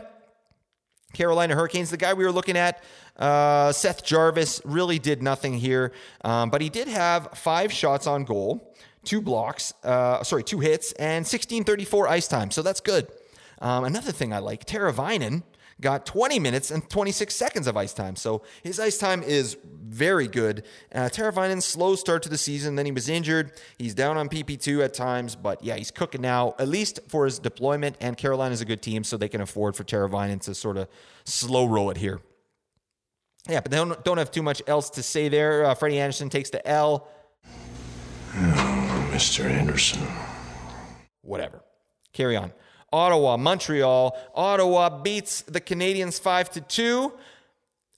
Carolina 1.13 1.55
Hurricanes, 1.55 1.89
the 1.89 1.97
guy 1.97 2.13
we 2.13 2.25
were 2.25 2.31
looking 2.31 2.57
at, 2.57 2.83
uh, 3.17 3.71
Seth 3.71 4.03
Jarvis, 4.03 4.61
really 4.65 4.99
did 4.99 5.23
nothing 5.23 5.53
here, 5.53 5.91
um, 6.23 6.49
but 6.49 6.61
he 6.61 6.69
did 6.69 6.87
have 6.87 7.29
five 7.33 7.71
shots 7.71 8.07
on 8.07 8.23
goal, 8.23 8.75
two 9.03 9.21
blocks, 9.21 9.73
uh, 9.83 10.23
sorry, 10.23 10.43
two 10.43 10.59
hits, 10.59 10.91
and 10.93 11.23
1634 11.25 12.07
ice 12.07 12.27
time. 12.27 12.51
So 12.51 12.61
that's 12.61 12.81
good. 12.81 13.07
Um, 13.59 13.85
another 13.85 14.11
thing 14.11 14.33
I 14.33 14.39
like, 14.39 14.65
Teravainen 14.65 15.43
got 15.81 16.05
20 16.05 16.39
minutes 16.39 16.71
and 16.71 16.89
26 16.89 17.35
seconds 17.35 17.67
of 17.67 17.75
ice 17.75 17.93
time. 17.93 18.15
So 18.15 18.43
his 18.63 18.79
ice 18.79 18.97
time 18.97 19.21
is 19.23 19.57
very 19.63 20.27
good. 20.27 20.63
Uh, 20.93 21.09
slow 21.09 21.95
start 21.95 22.23
to 22.23 22.29
the 22.29 22.37
season. 22.37 22.75
Then 22.75 22.85
he 22.85 22.91
was 22.91 23.09
injured. 23.09 23.51
He's 23.77 23.93
down 23.93 24.17
on 24.17 24.29
PP2 24.29 24.83
at 24.83 24.93
times, 24.93 25.35
but 25.35 25.63
yeah, 25.63 25.75
he's 25.75 25.91
cooking 25.91 26.21
now, 26.21 26.55
at 26.59 26.67
least 26.67 26.99
for 27.07 27.25
his 27.25 27.39
deployment. 27.39 27.97
And 27.99 28.17
Carolina 28.17 28.53
is 28.53 28.61
a 28.61 28.65
good 28.65 28.81
team, 28.81 29.03
so 29.03 29.17
they 29.17 29.29
can 29.29 29.41
afford 29.41 29.75
for 29.75 29.83
Teravainen 29.83 30.41
to 30.41 30.55
sort 30.55 30.77
of 30.77 30.87
slow 31.25 31.65
roll 31.65 31.89
it 31.89 31.97
here. 31.97 32.21
Yeah, 33.47 33.61
but 33.61 33.71
they 33.71 33.77
don't, 33.77 34.03
don't 34.03 34.17
have 34.17 34.31
too 34.31 34.41
much 34.41 34.61
else 34.65 34.89
to 34.91 35.03
say 35.03 35.29
there. 35.29 35.65
Uh, 35.65 35.75
Freddie 35.75 35.99
Andersen 35.99 36.29
takes 36.29 36.49
the 36.49 36.65
L. 36.67 37.07
Oh, 38.33 39.09
Mr. 39.11 39.45
Anderson. 39.45 40.05
Whatever. 41.21 41.61
Carry 42.11 42.35
on. 42.35 42.51
Ottawa, 42.91 43.37
Montreal. 43.37 44.17
Ottawa 44.33 45.01
beats 45.01 45.41
the 45.41 45.61
Canadiens 45.61 46.19
5 46.19 46.51
to 46.51 46.61
2. 46.61 47.13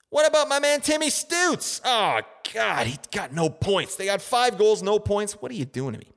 What 0.09 0.27
about 0.27 0.47
my 0.49 0.59
man 0.59 0.81
Timmy 0.81 1.09
Stutz? 1.09 1.81
Oh, 1.83 2.21
God, 2.53 2.87
he 2.87 2.97
got 3.11 3.33
no 3.33 3.49
points. 3.49 3.95
They 3.95 4.05
got 4.05 4.21
five 4.21 4.57
goals, 4.57 4.81
no 4.81 4.99
points. 4.99 5.33
What 5.33 5.51
are 5.51 5.55
you 5.55 5.65
doing 5.65 5.93
to 5.93 5.99
me? 5.99 6.11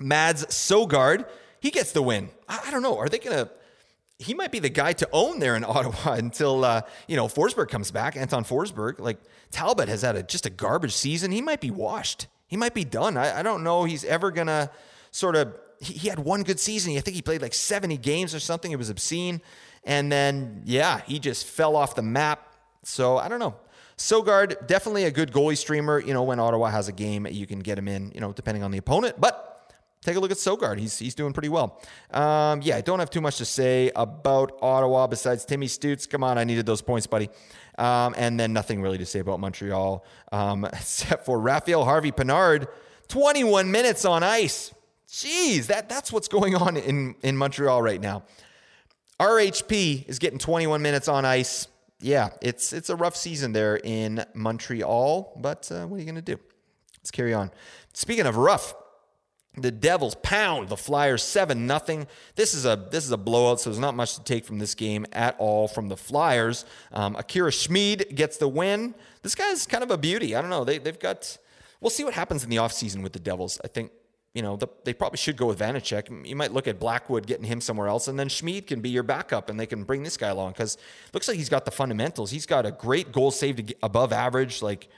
Mads 0.00 0.44
Sogaard, 0.46 1.26
he 1.60 1.70
gets 1.70 1.92
the 1.92 2.02
win. 2.02 2.30
I, 2.48 2.64
I 2.66 2.70
don't 2.70 2.82
know. 2.82 2.98
Are 2.98 3.08
they 3.08 3.18
going 3.18 3.36
to. 3.36 3.50
He 4.18 4.32
might 4.34 4.52
be 4.52 4.58
the 4.58 4.68
guy 4.68 4.92
to 4.94 5.08
own 5.12 5.38
there 5.38 5.56
in 5.56 5.64
Ottawa 5.68 6.14
until, 6.14 6.64
uh, 6.64 6.82
you 7.08 7.16
know, 7.16 7.26
Forsberg 7.26 7.68
comes 7.68 7.90
back. 7.90 8.16
Anton 8.16 8.44
Forsberg. 8.44 8.98
Like, 8.98 9.18
Talbot 9.50 9.88
has 9.88 10.02
had 10.02 10.16
a, 10.16 10.22
just 10.22 10.46
a 10.46 10.50
garbage 10.50 10.94
season. 10.94 11.32
He 11.32 11.42
might 11.42 11.60
be 11.60 11.70
washed. 11.70 12.26
He 12.46 12.56
might 12.56 12.74
be 12.74 12.84
done. 12.84 13.16
I, 13.16 13.40
I 13.40 13.42
don't 13.42 13.64
know. 13.64 13.84
He's 13.84 14.04
ever 14.04 14.30
to 14.30 14.70
sort 15.10 15.36
of 15.36 15.54
he, 15.80 15.94
he 15.94 16.08
had 16.08 16.18
one 16.18 16.42
good 16.42 16.60
season. 16.60 16.96
I 16.96 17.00
think 17.00 17.14
he 17.14 17.22
played 17.22 17.42
like 17.42 17.54
70 17.54 17.96
games 17.98 18.34
or 18.34 18.40
something. 18.40 18.70
It 18.70 18.76
was 18.76 18.90
obscene. 18.90 19.40
And 19.84 20.10
then, 20.10 20.62
yeah, 20.64 21.00
he 21.06 21.18
just 21.18 21.46
fell 21.46 21.76
off 21.76 21.94
the 21.94 22.02
map. 22.02 22.54
So 22.82 23.16
I 23.16 23.28
don't 23.28 23.38
know. 23.38 23.56
Sogaard, 23.96 24.66
definitely 24.66 25.04
a 25.04 25.10
good 25.10 25.32
goalie 25.32 25.56
streamer. 25.56 26.00
You 26.00 26.14
know, 26.14 26.24
when 26.24 26.40
Ottawa 26.40 26.68
has 26.70 26.88
a 26.88 26.92
game, 26.92 27.26
you 27.30 27.46
can 27.46 27.60
get 27.60 27.78
him 27.78 27.86
in, 27.86 28.10
you 28.12 28.20
know, 28.20 28.32
depending 28.32 28.62
on 28.62 28.70
the 28.70 28.78
opponent. 28.78 29.20
But 29.20 29.53
take 30.04 30.16
a 30.16 30.20
look 30.20 30.30
at 30.30 30.36
Sogaard. 30.36 30.78
He's, 30.78 30.98
he's 30.98 31.14
doing 31.14 31.32
pretty 31.32 31.48
well. 31.48 31.80
Um, 32.10 32.60
yeah, 32.62 32.76
I 32.76 32.80
don't 32.80 32.98
have 32.98 33.10
too 33.10 33.20
much 33.20 33.38
to 33.38 33.44
say 33.44 33.90
about 33.96 34.58
Ottawa 34.60 35.06
besides 35.06 35.44
Timmy 35.44 35.66
Stutz. 35.66 36.08
Come 36.08 36.22
on, 36.22 36.38
I 36.38 36.44
needed 36.44 36.66
those 36.66 36.82
points, 36.82 37.06
buddy. 37.06 37.30
Um, 37.78 38.14
and 38.16 38.38
then 38.38 38.52
nothing 38.52 38.82
really 38.82 38.98
to 38.98 39.06
say 39.06 39.18
about 39.18 39.40
Montreal, 39.40 40.04
um, 40.30 40.64
except 40.72 41.24
for 41.24 41.40
Raphael 41.40 41.84
Harvey 41.84 42.12
Pinard, 42.12 42.68
21 43.08 43.70
minutes 43.70 44.04
on 44.04 44.22
ice. 44.22 44.72
Jeez, 45.08 45.66
that, 45.66 45.88
that's 45.88 46.12
what's 46.12 46.28
going 46.28 46.54
on 46.54 46.76
in, 46.76 47.14
in 47.22 47.36
Montreal 47.36 47.82
right 47.82 48.00
now. 48.00 48.24
RHP 49.20 50.08
is 50.08 50.18
getting 50.18 50.38
21 50.38 50.82
minutes 50.82 51.08
on 51.08 51.24
ice. 51.24 51.68
Yeah, 52.00 52.30
it's 52.42 52.72
it's 52.72 52.90
a 52.90 52.96
rough 52.96 53.16
season 53.16 53.52
there 53.52 53.76
in 53.76 54.24
Montreal, 54.34 55.32
but 55.40 55.70
uh, 55.72 55.86
what 55.86 55.96
are 55.96 56.00
you 56.00 56.04
going 56.04 56.16
to 56.16 56.20
do? 56.20 56.38
Let's 56.98 57.10
carry 57.10 57.32
on. 57.32 57.50
Speaking 57.92 58.26
of 58.26 58.36
rough, 58.36 58.74
the 59.56 59.70
Devils 59.70 60.16
pound 60.16 60.68
the 60.68 60.76
Flyers 60.76 61.22
seven 61.22 61.66
nothing. 61.66 62.06
This 62.34 62.54
is 62.54 62.64
a 62.64 62.88
this 62.90 63.04
is 63.04 63.12
a 63.12 63.16
blowout, 63.16 63.60
so 63.60 63.70
there's 63.70 63.80
not 63.80 63.94
much 63.94 64.14
to 64.16 64.22
take 64.22 64.44
from 64.44 64.58
this 64.58 64.74
game 64.74 65.06
at 65.12 65.36
all 65.38 65.68
from 65.68 65.88
the 65.88 65.96
Flyers. 65.96 66.64
Um, 66.92 67.16
Akira 67.16 67.52
Schmid 67.52 68.14
gets 68.14 68.36
the 68.36 68.48
win. 68.48 68.94
This 69.22 69.34
guy's 69.34 69.66
kind 69.66 69.84
of 69.84 69.90
a 69.90 69.98
beauty. 69.98 70.34
I 70.34 70.40
don't 70.40 70.50
know. 70.50 70.64
They 70.64 70.78
they've 70.78 70.98
got. 70.98 71.38
We'll 71.80 71.90
see 71.90 72.04
what 72.04 72.14
happens 72.14 72.42
in 72.42 72.50
the 72.50 72.56
offseason 72.56 73.02
with 73.02 73.12
the 73.12 73.18
Devils. 73.20 73.60
I 73.62 73.68
think 73.68 73.90
you 74.34 74.42
know, 74.42 74.56
the, 74.56 74.66
they 74.82 74.92
probably 74.92 75.16
should 75.16 75.36
go 75.36 75.46
with 75.46 75.60
Vanecek. 75.60 76.26
You 76.26 76.34
might 76.34 76.52
look 76.52 76.66
at 76.66 76.80
Blackwood 76.80 77.24
getting 77.24 77.44
him 77.44 77.60
somewhere 77.60 77.86
else, 77.86 78.08
and 78.08 78.18
then 78.18 78.28
Schmid 78.28 78.66
can 78.66 78.80
be 78.80 78.90
your 78.90 79.04
backup, 79.04 79.48
and 79.48 79.58
they 79.58 79.66
can 79.66 79.84
bring 79.84 80.02
this 80.02 80.16
guy 80.16 80.28
along 80.28 80.52
because 80.52 80.76
looks 81.12 81.28
like 81.28 81.36
he's 81.36 81.48
got 81.48 81.64
the 81.64 81.70
fundamentals. 81.70 82.32
He's 82.32 82.46
got 82.46 82.66
a 82.66 82.72
great 82.72 83.12
goal 83.12 83.30
saved 83.30 83.72
above 83.82 84.12
average. 84.12 84.60
Like 84.60 84.88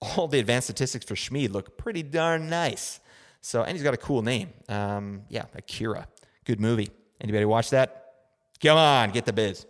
all 0.00 0.28
the 0.28 0.38
advanced 0.38 0.68
statistics 0.68 1.04
for 1.04 1.16
Schmid 1.16 1.50
look 1.50 1.76
pretty 1.76 2.04
darn 2.04 2.48
nice. 2.48 3.00
So, 3.46 3.62
and 3.62 3.76
he's 3.76 3.84
got 3.84 3.94
a 3.94 3.96
cool 3.96 4.22
name. 4.22 4.48
Um, 4.68 5.22
yeah, 5.28 5.44
Akira. 5.54 6.08
Good 6.44 6.58
movie. 6.58 6.90
Anybody 7.20 7.44
watch 7.44 7.70
that? 7.70 8.14
Come 8.60 8.76
on, 8.76 9.12
get 9.12 9.24
the 9.24 9.32
biz. 9.32 9.66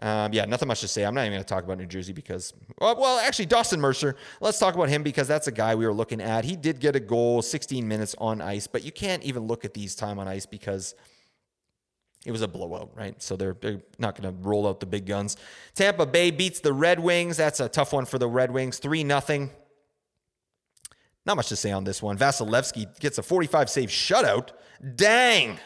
Um, 0.00 0.32
yeah, 0.32 0.44
nothing 0.44 0.66
much 0.66 0.80
to 0.80 0.88
say. 0.88 1.04
I'm 1.04 1.14
not 1.14 1.20
even 1.20 1.34
going 1.34 1.44
to 1.44 1.48
talk 1.48 1.62
about 1.62 1.78
New 1.78 1.86
Jersey 1.86 2.12
because, 2.12 2.52
well, 2.80 3.20
actually, 3.20 3.46
Dawson 3.46 3.80
Mercer. 3.80 4.16
Let's 4.40 4.58
talk 4.58 4.74
about 4.74 4.88
him 4.88 5.04
because 5.04 5.28
that's 5.28 5.46
a 5.46 5.52
guy 5.52 5.76
we 5.76 5.86
were 5.86 5.92
looking 5.92 6.20
at. 6.20 6.44
He 6.44 6.56
did 6.56 6.80
get 6.80 6.96
a 6.96 7.00
goal, 7.00 7.42
16 7.42 7.86
minutes 7.86 8.16
on 8.18 8.40
ice, 8.40 8.66
but 8.66 8.82
you 8.82 8.90
can't 8.90 9.22
even 9.22 9.46
look 9.46 9.64
at 9.64 9.72
these 9.72 9.94
time 9.94 10.18
on 10.18 10.26
ice 10.26 10.44
because 10.44 10.96
it 12.26 12.32
was 12.32 12.42
a 12.42 12.48
blowout, 12.48 12.90
right? 12.96 13.22
So 13.22 13.36
they're, 13.36 13.54
they're 13.60 13.82
not 14.00 14.20
going 14.20 14.34
to 14.34 14.42
roll 14.42 14.66
out 14.66 14.80
the 14.80 14.86
big 14.86 15.06
guns. 15.06 15.36
Tampa 15.76 16.06
Bay 16.06 16.32
beats 16.32 16.58
the 16.58 16.72
Red 16.72 16.98
Wings. 16.98 17.36
That's 17.36 17.60
a 17.60 17.68
tough 17.68 17.92
one 17.92 18.04
for 18.04 18.18
the 18.18 18.28
Red 18.28 18.50
Wings. 18.50 18.78
3 18.78 19.04
nothing. 19.04 19.50
Not 21.24 21.36
much 21.36 21.48
to 21.48 21.56
say 21.56 21.70
on 21.70 21.84
this 21.84 22.02
one. 22.02 22.18
Vasilevskiy 22.18 22.98
gets 22.98 23.18
a 23.18 23.22
45 23.22 23.70
save 23.70 23.88
shutout. 23.88 24.50
Dang. 24.96 25.58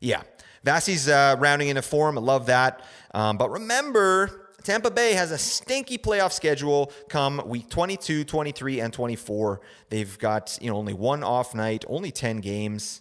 Yeah. 0.00 0.22
Vasi's 0.64 1.08
uh, 1.08 1.36
rounding 1.38 1.68
into 1.68 1.82
form. 1.82 2.16
I 2.18 2.20
love 2.20 2.46
that. 2.46 2.84
Um, 3.12 3.36
but 3.36 3.50
remember, 3.50 4.50
Tampa 4.62 4.90
Bay 4.90 5.14
has 5.14 5.30
a 5.30 5.38
stinky 5.38 5.98
playoff 5.98 6.32
schedule 6.32 6.92
come 7.08 7.42
week 7.46 7.70
22, 7.70 8.24
23, 8.24 8.80
and 8.80 8.92
24. 8.92 9.60
They've 9.88 10.18
got, 10.18 10.58
you 10.60 10.70
know, 10.70 10.76
only 10.76 10.94
one 10.94 11.24
off 11.24 11.54
night, 11.54 11.84
only 11.88 12.10
10 12.10 12.38
games. 12.38 13.00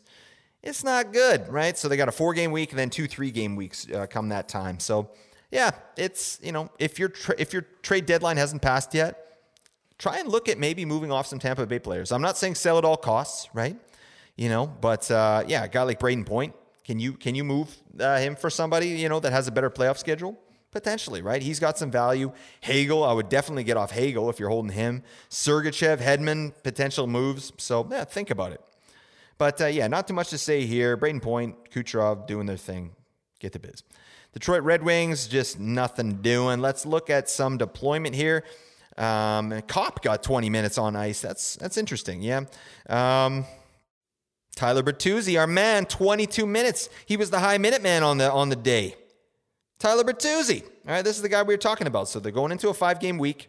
It's 0.64 0.84
not 0.84 1.14
good, 1.14 1.48
right? 1.50 1.78
So 1.78 1.88
they 1.88 1.98
got 1.98 2.10
a 2.10 2.14
four 2.14 2.34
game 2.34 2.52
week 2.52 2.72
and 2.72 2.80
then 2.80 2.90
two 2.90 3.08
three 3.08 3.32
game 3.32 3.56
weeks 3.56 3.90
uh, 3.92 4.08
come 4.08 4.30
that 4.30 4.50
time. 4.50 4.80
So, 4.80 5.12
yeah, 5.52 5.72
it's, 5.98 6.40
you 6.44 6.52
know, 6.52 6.70
if 6.80 7.00
your 7.00 7.10
tra- 7.10 7.36
if 7.38 7.54
your 7.54 7.64
trade 7.82 8.06
deadline 8.06 8.38
hasn't 8.38 8.62
passed 8.62 8.94
yet, 8.94 9.29
try 10.00 10.18
and 10.18 10.30
look 10.30 10.50
at 10.50 10.58
maybe 10.58 10.86
moving 10.86 11.12
off 11.12 11.28
some 11.28 11.38
Tampa 11.38 11.68
Bay 11.68 11.78
players. 11.78 12.12
I'm 12.12 12.22
not 12.22 12.38
saying 12.38 12.56
sell 12.56 12.80
at 12.80 12.86
all 12.86 12.98
costs, 12.98 13.50
right? 13.54 13.76
You 14.36 14.50
know, 14.50 14.66
but 14.66 15.12
uh, 15.12 15.44
yeah, 15.48 15.66
a 15.66 15.68
guy 15.68 15.84
like 15.84 16.00
Brayden 16.00 16.26
Point, 16.26 16.56
can 16.86 16.98
you 16.98 17.14
can 17.14 17.36
you 17.36 17.44
move 17.44 17.76
uh, 18.00 18.18
him 18.18 18.36
for 18.36 18.50
somebody 18.50 18.88
you 18.88 19.10
know 19.10 19.20
that 19.20 19.32
has 19.32 19.48
a 19.48 19.52
better 19.52 19.70
playoff 19.70 19.98
schedule? 19.98 20.40
Potentially, 20.72 21.22
right? 21.22 21.42
He's 21.42 21.60
got 21.60 21.78
some 21.78 21.92
value. 21.92 22.32
Hagel, 22.62 23.04
I 23.04 23.12
would 23.12 23.28
definitely 23.28 23.64
get 23.64 23.76
off 23.76 23.92
Hagel 23.92 24.30
if 24.30 24.40
you're 24.40 24.50
holding 24.50 24.72
him. 24.72 25.04
Sergachev, 25.30 25.98
Hedman, 25.98 26.54
potential 26.64 27.08
moves. 27.08 27.52
So 27.58 27.88
yeah, 27.92 28.06
think 28.06 28.30
about 28.30 28.54
it. 28.54 28.62
But 29.38 29.60
uh, 29.62 29.66
yeah, 29.66 29.88
not 29.88 30.08
too 30.08 30.14
much 30.14 30.30
to 30.30 30.38
say 30.38 30.66
here. 30.66 30.96
Brayden 30.96 31.22
Point, 31.22 31.72
Kucherov 31.72 32.28
doing 32.28 32.46
their 32.46 32.58
thing. 32.58 32.92
Get 33.40 33.54
the 33.54 33.60
biz. 33.60 33.84
Detroit 34.34 34.64
Red 34.64 34.84
Wings, 34.84 35.28
just 35.28 35.60
nothing 35.60 36.22
doing. 36.22 36.60
Let's 36.60 36.86
look 36.86 37.10
at 37.10 37.30
some 37.30 37.58
deployment 37.58 38.14
here. 38.14 38.44
Um, 39.00 39.62
Copp 39.68 40.04
got 40.04 40.22
20 40.22 40.50
minutes 40.50 40.78
on 40.78 40.96
ice. 40.96 41.22
That's 41.22 41.56
that's 41.56 41.78
interesting. 41.78 42.22
Yeah. 42.22 42.42
Um, 42.90 43.46
Tyler 44.56 44.84
Bertuzzi, 44.84 45.40
our 45.40 45.48
man, 45.48 45.86
22 45.86 46.46
minutes. 46.46 46.90
He 47.06 47.16
was 47.16 47.30
the 47.30 47.40
high 47.40 47.58
minute 47.58 47.82
man 47.82 48.04
on 48.04 48.18
the 48.18 48.30
on 48.32 48.50
the 48.50 48.58
day. 48.58 48.96
Tyler 49.80 50.04
Bertuzzi. 50.04 50.64
All 50.64 50.96
right, 50.96 51.04
this 51.04 51.16
is 51.16 51.22
the 51.22 51.30
guy 51.30 51.44
we 51.44 51.54
were 51.54 51.58
talking 51.58 51.88
about. 51.88 52.10
So 52.10 52.20
they're 52.20 52.34
going 52.34 52.52
into 52.52 52.68
a 52.68 52.74
five 52.74 53.00
game 53.00 53.18
week. 53.18 53.48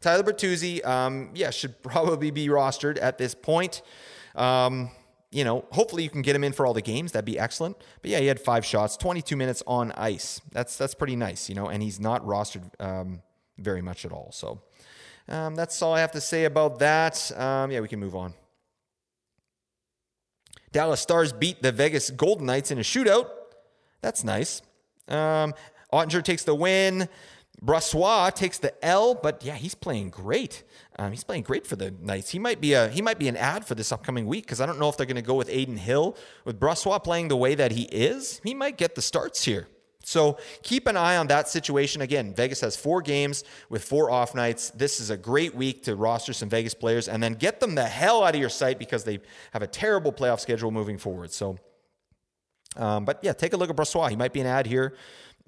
Tyler 0.00 0.24
Bertuzzi, 0.24 0.84
um, 0.84 1.30
yeah, 1.34 1.50
should 1.50 1.80
probably 1.82 2.30
be 2.30 2.48
rostered 2.48 2.98
at 3.00 3.18
this 3.18 3.34
point. 3.34 3.82
Um, 4.34 4.90
you 5.30 5.44
know, 5.44 5.64
hopefully 5.70 6.02
you 6.02 6.10
can 6.10 6.22
get 6.22 6.34
him 6.34 6.42
in 6.42 6.52
for 6.52 6.66
all 6.66 6.72
the 6.72 6.82
games. 6.82 7.12
That'd 7.12 7.24
be 7.26 7.38
excellent. 7.38 7.76
But 8.00 8.10
yeah, 8.10 8.18
he 8.18 8.26
had 8.26 8.40
five 8.40 8.64
shots, 8.64 8.96
22 8.96 9.36
minutes 9.36 9.62
on 9.66 9.92
ice. 9.92 10.40
That's 10.50 10.76
that's 10.76 10.94
pretty 10.94 11.16
nice, 11.16 11.48
you 11.48 11.54
know. 11.54 11.68
And 11.68 11.82
he's 11.82 12.00
not 12.00 12.24
rostered 12.24 12.68
um, 12.80 13.22
very 13.58 13.82
much 13.82 14.04
at 14.04 14.12
all. 14.12 14.30
So 14.32 14.62
um, 15.28 15.54
that's 15.54 15.80
all 15.82 15.94
I 15.94 16.00
have 16.00 16.12
to 16.12 16.20
say 16.20 16.44
about 16.44 16.78
that. 16.78 17.30
Um, 17.38 17.70
yeah, 17.70 17.80
we 17.80 17.88
can 17.88 18.00
move 18.00 18.16
on. 18.16 18.34
Dallas 20.72 21.00
Stars 21.00 21.32
beat 21.32 21.62
the 21.62 21.72
Vegas 21.72 22.10
Golden 22.10 22.46
Knights 22.46 22.70
in 22.70 22.78
a 22.78 22.82
shootout. 22.82 23.28
That's 24.00 24.24
nice. 24.24 24.62
Um, 25.08 25.54
Oettinger 25.92 26.22
takes 26.22 26.44
the 26.44 26.54
win. 26.54 27.08
Brossoit 27.64 28.34
takes 28.34 28.58
the 28.58 28.72
L, 28.84 29.14
but 29.14 29.44
yeah, 29.44 29.54
he's 29.54 29.74
playing 29.74 30.10
great. 30.10 30.62
Um, 30.98 31.10
he's 31.10 31.24
playing 31.24 31.42
great 31.42 31.66
for 31.66 31.74
the 31.74 31.90
Knights. 31.90 32.30
He 32.30 32.38
might 32.38 32.60
be 32.60 32.74
a 32.74 32.88
he 32.88 33.02
might 33.02 33.18
be 33.18 33.26
an 33.26 33.36
ad 33.36 33.66
for 33.66 33.74
this 33.74 33.90
upcoming 33.90 34.26
week 34.26 34.44
because 34.44 34.60
I 34.60 34.66
don't 34.66 34.78
know 34.78 34.88
if 34.88 34.96
they're 34.96 35.06
going 35.06 35.16
to 35.16 35.22
go 35.22 35.34
with 35.34 35.48
Adin 35.48 35.76
Hill 35.76 36.16
with 36.44 36.60
Brossoit 36.60 37.02
playing 37.02 37.28
the 37.28 37.36
way 37.36 37.54
that 37.56 37.72
he 37.72 37.82
is. 37.84 38.40
He 38.44 38.54
might 38.54 38.78
get 38.78 38.94
the 38.94 39.02
starts 39.02 39.44
here. 39.44 39.66
So 40.08 40.38
keep 40.62 40.86
an 40.86 40.96
eye 40.96 41.18
on 41.18 41.26
that 41.26 41.48
situation. 41.48 42.00
Again, 42.00 42.32
Vegas 42.32 42.62
has 42.62 42.76
four 42.76 43.02
games 43.02 43.44
with 43.68 43.84
four 43.84 44.10
off 44.10 44.34
nights. 44.34 44.70
This 44.70 45.00
is 45.00 45.10
a 45.10 45.18
great 45.18 45.54
week 45.54 45.82
to 45.82 45.96
roster 45.96 46.32
some 46.32 46.48
Vegas 46.48 46.72
players 46.72 47.08
and 47.08 47.22
then 47.22 47.34
get 47.34 47.60
them 47.60 47.74
the 47.74 47.84
hell 47.84 48.24
out 48.24 48.34
of 48.34 48.40
your 48.40 48.48
sight 48.48 48.78
because 48.78 49.04
they 49.04 49.20
have 49.52 49.60
a 49.60 49.66
terrible 49.66 50.10
playoff 50.10 50.40
schedule 50.40 50.70
moving 50.70 50.96
forward. 50.96 51.30
So, 51.30 51.58
um, 52.76 53.04
but 53.04 53.20
yeah, 53.22 53.34
take 53.34 53.52
a 53.52 53.58
look 53.58 53.68
at 53.68 53.76
Brossoit. 53.76 54.08
He 54.08 54.16
might 54.16 54.32
be 54.32 54.40
an 54.40 54.46
ad 54.46 54.66
here. 54.66 54.94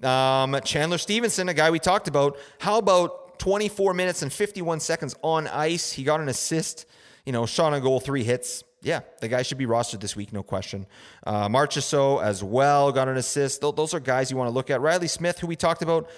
Um, 0.03 0.55
Chandler 0.63 0.99
Stephenson, 0.99 1.49
a 1.49 1.55
guy 1.55 1.71
we 1.71 1.79
talked 1.79 2.07
about. 2.07 2.37
How 2.59 2.77
about 2.77 3.39
24 3.39 3.95
minutes 3.95 4.21
and 4.21 4.31
51 4.31 4.79
seconds 4.79 5.15
on 5.23 5.47
ice? 5.47 5.91
He 5.91 6.03
got 6.03 6.19
an 6.21 6.29
assist, 6.29 6.85
you 7.25 7.33
know, 7.33 7.47
shot 7.47 7.73
on 7.73 7.81
goal, 7.81 7.99
three 7.99 8.23
hits 8.23 8.63
yeah, 8.81 9.01
the 9.19 9.27
guy 9.27 9.43
should 9.43 9.57
be 9.57 9.67
rostered 9.67 9.99
this 9.99 10.15
week, 10.15 10.33
no 10.33 10.41
question. 10.41 10.87
Uh, 11.25 11.47
Marchessault 11.47 12.23
as 12.23 12.43
well 12.43 12.91
got 12.91 13.07
an 13.07 13.17
assist. 13.17 13.61
Those 13.61 13.93
are 13.93 13.99
guys 13.99 14.31
you 14.31 14.37
want 14.37 14.49
to 14.49 14.53
look 14.53 14.69
at. 14.69 14.81
Reilly 14.81 15.07
Smith, 15.07 15.39
who 15.39 15.47
we 15.47 15.55
talked 15.55 15.83
about, 15.83 16.09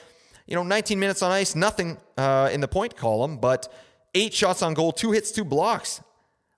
you 0.48 0.56
know, 0.56 0.64
19 0.64 1.00
minutes 1.00 1.22
on 1.22 1.32
ice, 1.32 1.56
nothing 1.56 1.98
uh, 2.18 2.50
in 2.54 2.62
the 2.62 2.68
point 2.68 2.96
column, 2.96 3.38
but 3.38 3.72
eight 4.16 4.34
shots 4.34 4.62
on 4.62 4.74
goal, 4.74 4.94
two 4.94 5.12
hits, 5.12 5.32
two 5.32 5.44
blocks. 5.44 6.02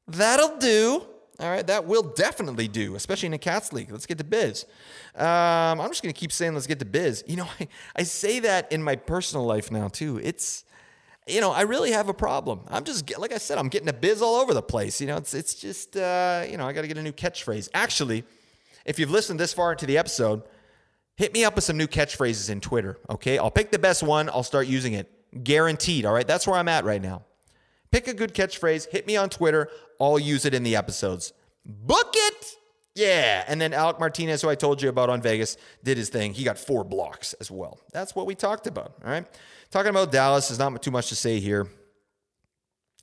That'll 0.08 0.58
do. 0.58 1.04
All 1.38 1.50
right, 1.50 1.68
that 1.68 1.86
will 1.86 2.04
definitely 2.04 2.70
do, 2.70 2.96
especially 2.96 3.28
in 3.28 3.34
a 3.34 3.38
Cats 3.38 3.74
League. 3.74 3.92
Let's 3.92 4.06
get 4.06 4.20
to 4.20 4.24
biz. 4.24 4.66
Um, 5.16 5.82
I'm 5.82 5.90
just 5.90 6.02
going 6.02 6.14
to 6.14 6.20
keep 6.20 6.32
saying 6.32 6.54
let's 6.54 6.68
get 6.68 6.80
to 6.80 6.86
biz. 6.86 7.24
You 7.28 7.38
know, 7.38 7.48
I, 7.60 7.68
I 7.96 8.04
say 8.04 8.40
that 8.40 8.72
in 8.72 8.82
my 8.82 8.96
personal 8.96 9.46
life 9.46 9.72
now, 9.72 9.88
too. 9.88 10.20
It's 10.24 10.64
you 11.28 11.42
know, 11.42 11.52
I 11.52 11.62
really 11.62 11.92
have 11.92 12.08
a 12.08 12.14
problem. 12.14 12.62
I'm 12.68 12.84
just 12.84 13.18
like 13.18 13.34
I 13.34 13.38
said, 13.38 13.58
I'm 13.58 13.70
getting 13.70 13.90
a 13.90 13.94
biz 13.94 14.22
all 14.22 14.36
over 14.36 14.54
the 14.54 14.62
place. 14.62 15.02
You 15.02 15.08
know, 15.08 15.18
it's 15.18 15.34
it's 15.34 15.56
just 15.56 15.98
uh, 15.98 16.46
you 16.50 16.58
know, 16.58 16.68
I 16.68 16.74
got 16.74 16.82
to 16.82 16.88
get 16.88 16.98
a 16.98 17.04
new 17.04 17.12
catchphrase. 17.12 17.70
Actually, 17.74 18.24
if 18.86 19.00
you've 19.00 19.12
listened 19.12 19.40
this 19.40 19.54
far 19.54 19.72
into 19.72 19.86
the 19.86 19.98
episode, 19.98 20.44
hit 21.16 21.34
me 21.34 21.44
up 21.44 21.56
with 21.56 21.64
some 21.64 21.78
new 21.78 21.88
catchphrases 21.88 22.50
in 22.50 22.62
Twitter. 22.62 22.98
Okay, 23.10 23.38
I'll 23.38 23.52
pick 23.52 23.72
the 23.72 23.80
best 23.80 24.04
one. 24.04 24.30
I'll 24.30 24.44
start 24.44 24.68
using 24.68 24.94
it, 24.94 25.12
guaranteed. 25.44 26.06
All 26.06 26.14
right, 26.14 26.28
that's 26.28 26.46
where 26.46 26.58
I'm 26.58 26.68
at 26.68 26.86
right 26.86 27.02
now. 27.02 27.24
Pick 27.92 28.08
a 28.08 28.14
good 28.14 28.34
catchphrase. 28.34 28.90
Hit 28.90 29.08
me 29.08 29.16
on 29.16 29.30
Twitter. 29.30 29.70
I'll 30.00 30.20
use 30.20 30.46
it 30.46 30.54
in 30.54 30.64
the 30.64 30.76
episodes. 30.76 31.34
Book 31.66 32.12
it. 32.14 32.56
Yeah. 32.94 33.44
And 33.48 33.60
then 33.60 33.74
Alec 33.74 34.00
Martinez, 34.00 34.42
who 34.42 34.50
I 34.50 34.56
told 34.56 34.82
you 34.82 34.90
about 34.90 35.10
on 35.10 35.22
Vegas, 35.22 35.58
did 35.84 35.98
his 35.98 36.10
thing. 36.10 36.34
He 36.34 36.44
got 36.44 36.58
four 36.58 36.84
blocks 36.84 37.34
as 37.34 37.52
well. 37.52 37.80
That's 37.92 38.16
what 38.16 38.26
we 38.26 38.36
talked 38.36 38.68
about. 38.68 38.96
All 39.04 39.12
right. 39.12 39.26
Talking 39.76 39.90
about 39.90 40.10
Dallas 40.10 40.52
is 40.52 40.58
not 40.58 40.82
too 40.82 40.90
much 40.90 41.10
to 41.10 41.16
say 41.16 41.42
here. 41.42 41.68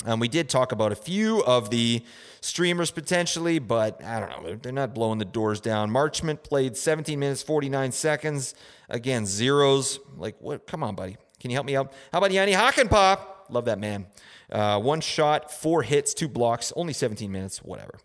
Um, 0.07 0.21
we 0.21 0.27
did 0.27 0.49
talk 0.49 0.73
about 0.73 0.91
a 0.91 0.95
few 0.95 1.45
of 1.45 1.69
the 1.69 2.03
streamers 2.41 2.91
potentially, 2.91 3.59
but 3.59 4.03
I 4.03 4.19
don't 4.19 4.43
know. 4.43 4.55
They're 4.57 4.73
not 4.73 4.95
blowing 4.95 5.19
the 5.19 5.27
doors 5.27 5.61
down. 5.61 5.91
Marchment 5.91 6.43
played 6.43 6.79
17 6.79 7.19
minutes, 7.19 7.43
49 7.43 7.93
seconds. 7.93 8.55
Again, 8.89 9.27
zeros. 9.27 10.01
Like, 10.17 10.37
what? 10.41 10.67
Come 10.67 10.83
on, 10.83 10.95
buddy. 10.95 11.19
Can 11.41 11.51
you 11.51 11.57
help 11.59 11.67
me 11.67 11.77
out? 11.77 11.93
How 12.11 12.21
about 12.21 12.33
Jani 12.33 12.53
Hakanpää? 12.53 13.21
Love 13.51 13.67
that 13.67 13.79
man. 13.79 14.07
Uh, 14.51 14.81
one 14.81 15.03
shot, 15.03 15.53
four 15.53 15.83
hits, 15.83 16.15
two 16.15 16.27
blocks, 16.27 16.73
only 16.75 16.95
17 16.95 17.31
minutes, 17.31 17.59
whatever. 17.59 17.99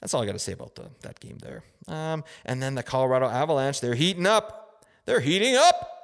That's 0.00 0.12
all 0.12 0.22
I 0.22 0.26
got 0.26 0.32
to 0.32 0.40
say 0.40 0.54
about 0.54 0.74
the, 0.74 0.90
that 1.02 1.20
game 1.20 1.38
there. 1.38 1.62
Um, 1.86 2.24
and 2.44 2.60
then 2.60 2.74
the 2.74 2.82
Colorado 2.82 3.28
Avalanche, 3.28 3.80
they're 3.80 3.94
heating 3.94 4.26
up. 4.26 4.84
They're 5.04 5.20
heating 5.20 5.54
up. 5.54 5.97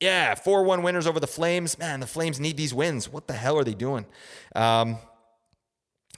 Yeah, 0.00 0.34
4 0.34 0.64
1 0.64 0.82
winners 0.82 1.06
over 1.06 1.20
the 1.20 1.26
Flames. 1.26 1.78
Man, 1.78 2.00
the 2.00 2.06
Flames 2.06 2.40
need 2.40 2.56
these 2.56 2.74
wins. 2.74 3.08
What 3.08 3.26
the 3.26 3.34
hell 3.34 3.56
are 3.58 3.64
they 3.64 3.74
doing? 3.74 4.06
Um, 4.54 4.98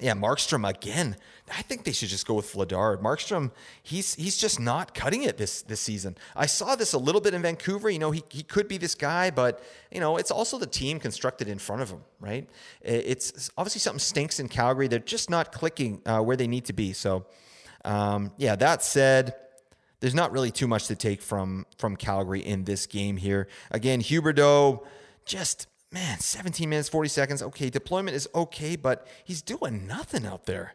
yeah, 0.01 0.13
Markstrom 0.13 0.69
again. 0.69 1.17
I 1.51 1.63
think 1.63 1.85
they 1.85 1.93
should 1.93 2.09
just 2.09 2.27
go 2.27 2.35
with 2.35 2.53
Vladar. 2.53 3.01
Markstrom, 3.01 3.51
he's 3.83 4.15
he's 4.15 4.37
just 4.37 4.61
not 4.61 4.95
cutting 4.95 5.23
it 5.23 5.39
this 5.39 5.63
this 5.63 5.81
season. 5.81 6.19
I 6.35 6.47
saw 6.47 6.75
this 6.75 6.93
a 6.93 6.99
little 6.99 7.21
bit 7.21 7.33
in 7.33 7.41
Vancouver. 7.41 7.89
You 7.89 7.99
know, 7.99 8.11
he 8.11 8.23
he 8.29 8.43
could 8.43 8.69
be 8.69 8.77
this 8.77 8.95
guy, 8.95 9.31
but 9.31 9.63
you 9.91 10.01
know, 10.01 10.17
it's 10.19 10.31
also 10.31 10.59
the 10.59 10.67
team 10.67 10.99
constructed 10.99 11.49
in 11.49 11.59
front 11.59 11.83
of 11.83 11.91
him, 11.91 12.01
right? 12.21 12.49
It's 12.83 13.51
obviously 13.57 13.79
something 13.79 14.01
stinks 14.01 14.39
in 14.39 14.49
Calgary. 14.49 14.89
They're 14.89 14.99
just 14.99 15.31
not 15.31 15.53
clicking 15.53 16.03
uh, 16.05 16.21
where 16.21 16.37
they 16.37 16.49
need 16.49 16.67
to 16.67 16.73
be. 16.73 16.93
So, 16.93 17.25
um, 17.85 18.33
yeah. 18.37 18.57
That 18.57 18.83
said, 18.83 19.35
there's 20.01 20.15
not 20.15 20.33
really 20.33 20.51
too 20.51 20.67
much 20.67 20.87
to 20.89 20.97
take 20.97 21.23
from 21.23 21.67
from 21.79 21.97
Calgary 21.97 22.41
in 22.41 22.65
this 22.65 22.87
game 22.87 23.17
here. 23.17 23.49
Again, 23.71 24.01
Huberdeau, 24.01 24.85
just 25.25 25.69
man, 25.91 26.19
17 26.19 26.69
minutes 26.69 26.89
40 26.89 27.09
seconds. 27.09 27.43
Okay, 27.43 27.71
deployment 27.71 28.17
is 28.17 28.29
okay, 28.35 28.77
but 28.77 29.07
he's 29.25 29.43
doing 29.43 29.87
nothing 29.87 30.27
out 30.27 30.47
there. 30.47 30.75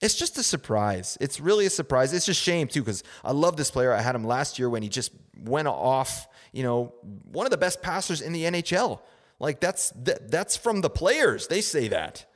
It's 0.00 0.14
just 0.14 0.38
a 0.38 0.42
surprise. 0.42 1.18
It's 1.20 1.40
really 1.40 1.66
a 1.66 1.70
surprise. 1.70 2.12
It's 2.12 2.24
just 2.26 2.40
shame 2.40 2.68
too 2.68 2.80
because 2.80 3.02
I 3.22 3.32
love 3.32 3.56
this 3.56 3.70
player. 3.70 3.92
I 3.92 4.00
had 4.00 4.14
him 4.14 4.24
last 4.24 4.58
year 4.58 4.70
when 4.70 4.82
he 4.82 4.88
just 4.88 5.12
went 5.38 5.68
off. 5.68 6.26
You 6.52 6.62
know, 6.62 6.94
one 7.30 7.46
of 7.46 7.50
the 7.50 7.58
best 7.58 7.82
passers 7.82 8.20
in 8.20 8.32
the 8.32 8.44
NHL. 8.44 9.00
Like 9.38 9.60
that's 9.60 9.90
that, 9.90 10.30
that's 10.30 10.56
from 10.56 10.80
the 10.80 10.90
players. 10.90 11.48
They 11.48 11.60
say 11.60 11.88
that 11.88 12.26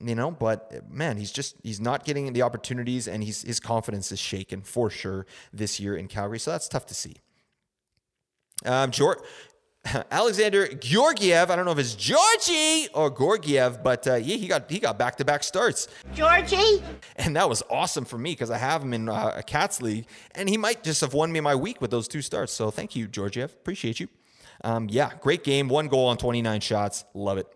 you 0.00 0.14
know, 0.14 0.30
but 0.30 0.90
man, 0.90 1.16
he's 1.16 1.32
just 1.32 1.56
he's 1.62 1.80
not 1.80 2.04
getting 2.04 2.32
the 2.32 2.42
opportunities, 2.42 3.08
and 3.08 3.22
he's 3.22 3.42
his 3.42 3.60
confidence 3.60 4.10
is 4.12 4.18
shaken 4.18 4.62
for 4.62 4.90
sure 4.90 5.26
this 5.52 5.78
year 5.78 5.96
in 5.96 6.08
Calgary. 6.08 6.38
So 6.38 6.50
that's 6.50 6.68
tough 6.68 6.86
to 6.86 6.94
see. 6.94 7.16
Um, 8.64 8.90
George, 8.90 9.18
Alexander 10.10 10.68
Georgiev. 10.68 11.50
I 11.50 11.56
don't 11.56 11.64
know 11.64 11.72
if 11.72 11.78
it's 11.78 11.94
Georgie 11.94 12.88
or 12.94 13.10
Gorgiev, 13.10 13.82
but 13.82 14.06
uh, 14.06 14.14
yeah, 14.14 14.36
he 14.36 14.46
got 14.46 14.70
he 14.70 14.78
got 14.78 14.98
back 14.98 15.16
to 15.16 15.24
back 15.24 15.42
starts. 15.42 15.88
Georgie? 16.14 16.82
And 17.16 17.36
that 17.36 17.48
was 17.48 17.62
awesome 17.70 18.04
for 18.04 18.18
me 18.18 18.32
because 18.32 18.50
I 18.50 18.58
have 18.58 18.82
him 18.82 18.94
in 18.94 19.08
uh, 19.08 19.34
a 19.36 19.42
Cats 19.42 19.82
league, 19.82 20.06
and 20.34 20.48
he 20.48 20.56
might 20.56 20.82
just 20.82 21.00
have 21.00 21.14
won 21.14 21.30
me 21.32 21.40
my 21.40 21.54
week 21.54 21.80
with 21.80 21.90
those 21.90 22.08
two 22.08 22.22
starts. 22.22 22.52
So 22.52 22.70
thank 22.70 22.96
you, 22.96 23.06
Georgiev. 23.06 23.52
Appreciate 23.52 24.00
you. 24.00 24.08
Um, 24.62 24.88
yeah, 24.88 25.10
great 25.20 25.44
game. 25.44 25.68
One 25.68 25.88
goal 25.88 26.06
on 26.06 26.16
29 26.16 26.60
shots. 26.60 27.04
Love 27.12 27.38
it. 27.38 27.46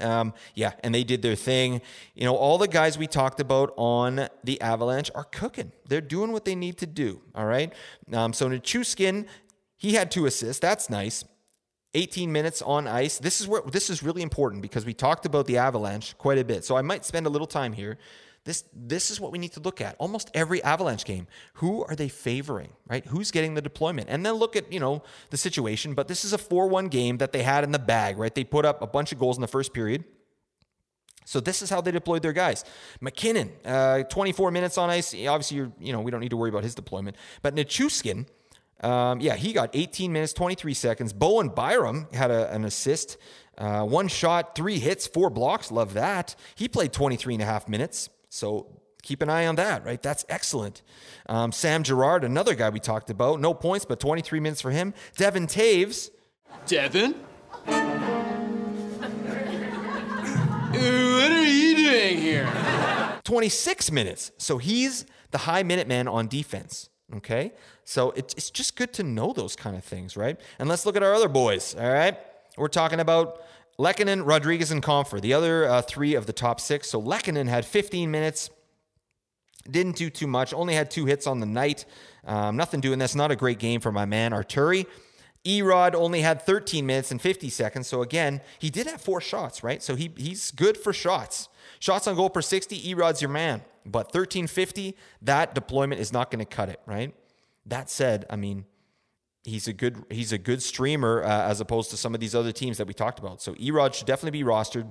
Um, 0.00 0.34
yeah, 0.54 0.72
and 0.82 0.94
they 0.94 1.04
did 1.04 1.22
their 1.22 1.36
thing. 1.36 1.80
You 2.14 2.24
know, 2.24 2.36
all 2.36 2.58
the 2.58 2.68
guys 2.68 2.98
we 2.98 3.06
talked 3.06 3.40
about 3.40 3.72
on 3.76 4.28
the 4.42 4.60
Avalanche 4.60 5.10
are 5.14 5.24
cooking. 5.24 5.72
They're 5.88 6.00
doing 6.00 6.32
what 6.32 6.44
they 6.44 6.54
need 6.54 6.78
to 6.78 6.86
do. 6.86 7.22
All 7.34 7.46
right. 7.46 7.72
Um, 8.12 8.32
so 8.32 8.48
Nichushkin, 8.48 9.26
he 9.76 9.94
had 9.94 10.10
two 10.10 10.26
assists. 10.26 10.60
That's 10.60 10.90
nice. 10.90 11.24
18 11.94 12.32
minutes 12.32 12.60
on 12.60 12.88
ice. 12.88 13.18
This 13.18 13.40
is 13.40 13.46
where 13.46 13.62
this 13.62 13.88
is 13.88 14.02
really 14.02 14.22
important 14.22 14.62
because 14.62 14.84
we 14.84 14.92
talked 14.92 15.26
about 15.26 15.46
the 15.46 15.58
Avalanche 15.58 16.18
quite 16.18 16.38
a 16.38 16.44
bit. 16.44 16.64
So 16.64 16.76
I 16.76 16.82
might 16.82 17.04
spend 17.04 17.26
a 17.26 17.30
little 17.30 17.46
time 17.46 17.72
here. 17.72 17.98
This 18.44 18.64
this 18.74 19.10
is 19.10 19.18
what 19.18 19.32
we 19.32 19.38
need 19.38 19.52
to 19.52 19.60
look 19.60 19.80
at. 19.80 19.96
Almost 19.98 20.30
every 20.34 20.62
Avalanche 20.62 21.04
game. 21.04 21.26
Who 21.54 21.82
are 21.84 21.96
they 21.96 22.08
favoring, 22.08 22.70
right? 22.86 23.04
Who's 23.06 23.30
getting 23.30 23.54
the 23.54 23.62
deployment? 23.62 24.08
And 24.10 24.24
then 24.24 24.34
look 24.34 24.54
at, 24.54 24.70
you 24.70 24.80
know, 24.80 25.02
the 25.30 25.38
situation, 25.38 25.94
but 25.94 26.08
this 26.08 26.24
is 26.24 26.34
a 26.34 26.38
4-1 26.38 26.90
game 26.90 27.18
that 27.18 27.32
they 27.32 27.42
had 27.42 27.64
in 27.64 27.72
the 27.72 27.78
bag, 27.78 28.18
right? 28.18 28.34
They 28.34 28.44
put 28.44 28.66
up 28.66 28.82
a 28.82 28.86
bunch 28.86 29.12
of 29.12 29.18
goals 29.18 29.38
in 29.38 29.40
the 29.40 29.48
first 29.48 29.72
period. 29.72 30.04
So 31.24 31.40
this 31.40 31.62
is 31.62 31.70
how 31.70 31.80
they 31.80 31.90
deployed 31.90 32.20
their 32.20 32.34
guys. 32.34 32.66
MacKinnon, 33.00 33.50
uh, 33.64 34.02
24 34.04 34.50
minutes 34.50 34.76
on 34.76 34.90
ice. 34.90 35.14
Obviously, 35.14 35.56
you're, 35.56 35.72
you 35.80 35.92
know, 35.94 36.00
we 36.00 36.10
don't 36.10 36.20
need 36.20 36.30
to 36.30 36.36
worry 36.36 36.50
about 36.50 36.64
his 36.64 36.74
deployment. 36.74 37.16
But 37.40 37.54
Nichushkin, 37.54 38.26
um, 38.82 39.22
yeah, 39.22 39.36
he 39.36 39.54
got 39.54 39.70
18 39.72 40.12
minutes, 40.12 40.34
23 40.34 40.74
seconds. 40.74 41.14
Bowen 41.14 41.48
Byram 41.48 42.08
had 42.12 42.30
a, 42.30 42.52
an 42.52 42.66
assist, 42.66 43.16
uh, 43.56 43.84
one 43.84 44.08
shot, 44.08 44.54
three 44.54 44.78
hits, 44.78 45.06
four 45.06 45.30
blocks. 45.30 45.70
Love 45.70 45.94
that. 45.94 46.36
He 46.54 46.68
played 46.68 46.92
23 46.92 47.34
and 47.34 47.42
a 47.42 47.46
half 47.46 47.68
minutes. 47.68 48.10
So 48.34 48.66
keep 49.02 49.22
an 49.22 49.30
eye 49.30 49.46
on 49.46 49.54
that, 49.56 49.84
right? 49.84 50.02
That's 50.02 50.24
excellent. 50.28 50.82
Um, 51.28 51.52
Sam 51.52 51.84
Girard, 51.84 52.24
another 52.24 52.56
guy 52.56 52.68
we 52.68 52.80
talked 52.80 53.08
about, 53.08 53.40
no 53.40 53.54
points, 53.54 53.84
but 53.84 54.00
23 54.00 54.40
minutes 54.40 54.60
for 54.60 54.72
him. 54.72 54.92
Devon 55.16 55.46
Toews. 55.46 56.10
Devon? 56.66 57.14
what 57.64 57.80
are 61.30 61.44
you 61.44 61.76
doing 61.76 62.18
here? 62.18 62.52
26 63.22 63.92
minutes. 63.92 64.32
So 64.38 64.58
he's 64.58 65.06
the 65.30 65.38
high 65.38 65.62
minute 65.62 65.86
man 65.86 66.08
on 66.08 66.26
defense. 66.26 66.90
Okay. 67.14 67.52
So 67.84 68.10
it's, 68.16 68.34
it's 68.34 68.50
just 68.50 68.74
good 68.74 68.92
to 68.94 69.04
know 69.04 69.32
those 69.32 69.54
kind 69.54 69.76
of 69.76 69.84
things, 69.84 70.16
right? 70.16 70.40
And 70.58 70.68
let's 70.68 70.84
look 70.84 70.96
at 70.96 71.04
our 71.04 71.14
other 71.14 71.28
boys. 71.28 71.76
All 71.78 71.88
right. 71.88 72.18
We're 72.56 72.66
talking 72.66 72.98
about 72.98 73.40
Lehkonen, 73.78 74.24
Rodriguez, 74.24 74.70
and 74.70 74.82
Compher, 74.82 75.20
the 75.20 75.32
other 75.32 75.68
uh, 75.68 75.82
three 75.82 76.14
of 76.14 76.26
the 76.26 76.32
top 76.32 76.60
six. 76.60 76.90
So 76.90 77.00
Lehkonen 77.02 77.48
had 77.48 77.64
15 77.64 78.10
minutes. 78.10 78.50
Didn't 79.68 79.96
do 79.96 80.10
too 80.10 80.26
much. 80.26 80.52
Only 80.52 80.74
had 80.74 80.90
two 80.90 81.06
hits 81.06 81.26
on 81.26 81.40
the 81.40 81.46
night. 81.46 81.84
Um, 82.24 82.56
nothing 82.56 82.80
doing 82.80 82.98
this. 82.98 83.14
Not 83.14 83.30
a 83.30 83.36
great 83.36 83.58
game 83.58 83.80
for 83.80 83.90
my 83.90 84.04
man 84.04 84.32
Artturi. 84.32 84.86
Erod 85.44 85.94
only 85.94 86.22
had 86.22 86.40
13 86.42 86.86
minutes 86.86 87.10
and 87.10 87.20
50 87.20 87.50
seconds. 87.50 87.86
So 87.86 88.02
again, 88.02 88.40
he 88.58 88.70
did 88.70 88.86
have 88.86 89.00
four 89.00 89.20
shots, 89.20 89.62
right? 89.62 89.82
So 89.82 89.94
he 89.94 90.10
he's 90.16 90.50
good 90.50 90.76
for 90.76 90.92
shots. 90.92 91.48
Shots 91.80 92.06
on 92.06 92.14
goal 92.14 92.30
per 92.30 92.40
60, 92.40 92.80
Erod's 92.94 93.20
your 93.20 93.30
man. 93.30 93.62
But 93.84 94.06
1350, 94.06 94.96
that 95.22 95.54
deployment 95.54 96.00
is 96.00 96.12
not 96.12 96.30
going 96.30 96.38
to 96.38 96.46
cut 96.46 96.70
it, 96.70 96.80
right? 96.86 97.14
That 97.66 97.90
said, 97.90 98.24
I 98.30 98.36
mean, 98.36 98.64
he's 99.44 99.68
a 99.68 99.72
good 99.72 100.04
he's 100.10 100.32
a 100.32 100.38
good 100.38 100.62
streamer 100.62 101.22
uh, 101.22 101.48
as 101.48 101.60
opposed 101.60 101.90
to 101.90 101.96
some 101.96 102.14
of 102.14 102.20
these 102.20 102.34
other 102.34 102.52
teams 102.52 102.78
that 102.78 102.86
we 102.86 102.94
talked 102.94 103.18
about. 103.18 103.40
So 103.40 103.54
Erod 103.54 103.94
should 103.94 104.06
definitely 104.06 104.38
be 104.38 104.44
rostered. 104.44 104.90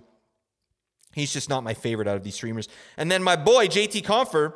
He's 1.13 1.33
just 1.33 1.49
not 1.49 1.63
my 1.63 1.73
favorite 1.73 2.07
out 2.07 2.15
of 2.17 2.23
these 2.23 2.35
streamers. 2.35 2.67
And 2.97 3.11
then 3.11 3.21
my 3.21 3.35
boy 3.35 3.67
JT 3.67 4.03
Compher, 4.03 4.53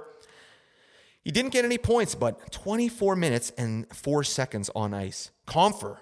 he 1.24 1.32
didn't 1.32 1.52
get 1.52 1.66
any 1.66 1.78
points, 1.78 2.16
but 2.16 2.52
24 2.52 3.16
minutes 3.16 3.52
and 3.58 3.88
four 3.94 4.24
seconds 4.24 4.70
on 4.76 4.94
ice. 4.94 5.32
Compher, 5.46 5.98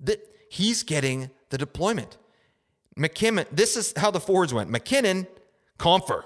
that 0.00 0.20
he's 0.50 0.82
getting 0.82 1.30
the 1.50 1.58
deployment. 1.58 2.18
MacKinnon, 2.96 3.46
this 3.50 3.76
is 3.76 3.94
how 3.96 4.10
the 4.10 4.20
forwards 4.20 4.52
went. 4.52 4.68
MacKinnon, 4.68 5.26
Compher. 5.78 6.24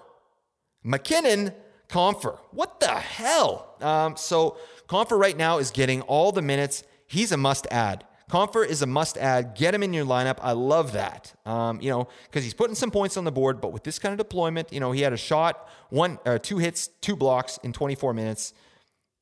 MacKinnon, 0.82 1.52
Compher. 1.88 2.38
What 2.50 2.80
the 2.80 2.88
hell? 2.88 3.76
Um, 3.80 4.16
so 4.16 4.56
Compher 4.88 5.18
right 5.18 5.36
now 5.36 5.58
is 5.58 5.70
getting 5.70 6.02
all 6.02 6.32
the 6.32 6.42
minutes. 6.42 6.82
He's 7.06 7.32
a 7.32 7.36
must 7.36 7.66
add. 7.70 8.04
Compher 8.30 8.66
is 8.66 8.82
a 8.82 8.86
must 8.86 9.16
add. 9.18 9.54
Get 9.54 9.72
him 9.72 9.84
in 9.84 9.92
your 9.94 10.04
lineup. 10.04 10.38
I 10.42 10.52
love 10.52 10.92
that. 10.92 11.32
Um, 11.46 11.80
you 11.80 11.90
know, 11.90 12.08
because 12.24 12.42
he's 12.42 12.54
putting 12.54 12.74
some 12.74 12.90
points 12.90 13.16
on 13.16 13.24
the 13.24 13.30
board, 13.30 13.60
but 13.60 13.72
with 13.72 13.84
this 13.84 14.00
kind 14.00 14.12
of 14.12 14.18
deployment, 14.18 14.72
you 14.72 14.80
know, 14.80 14.90
he 14.90 15.02
had 15.02 15.12
a 15.12 15.16
shot, 15.16 15.68
one, 15.90 16.18
uh, 16.26 16.38
two 16.38 16.58
hits, 16.58 16.88
two 17.00 17.14
blocks 17.14 17.58
in 17.62 17.72
24 17.72 18.14
minutes. 18.14 18.52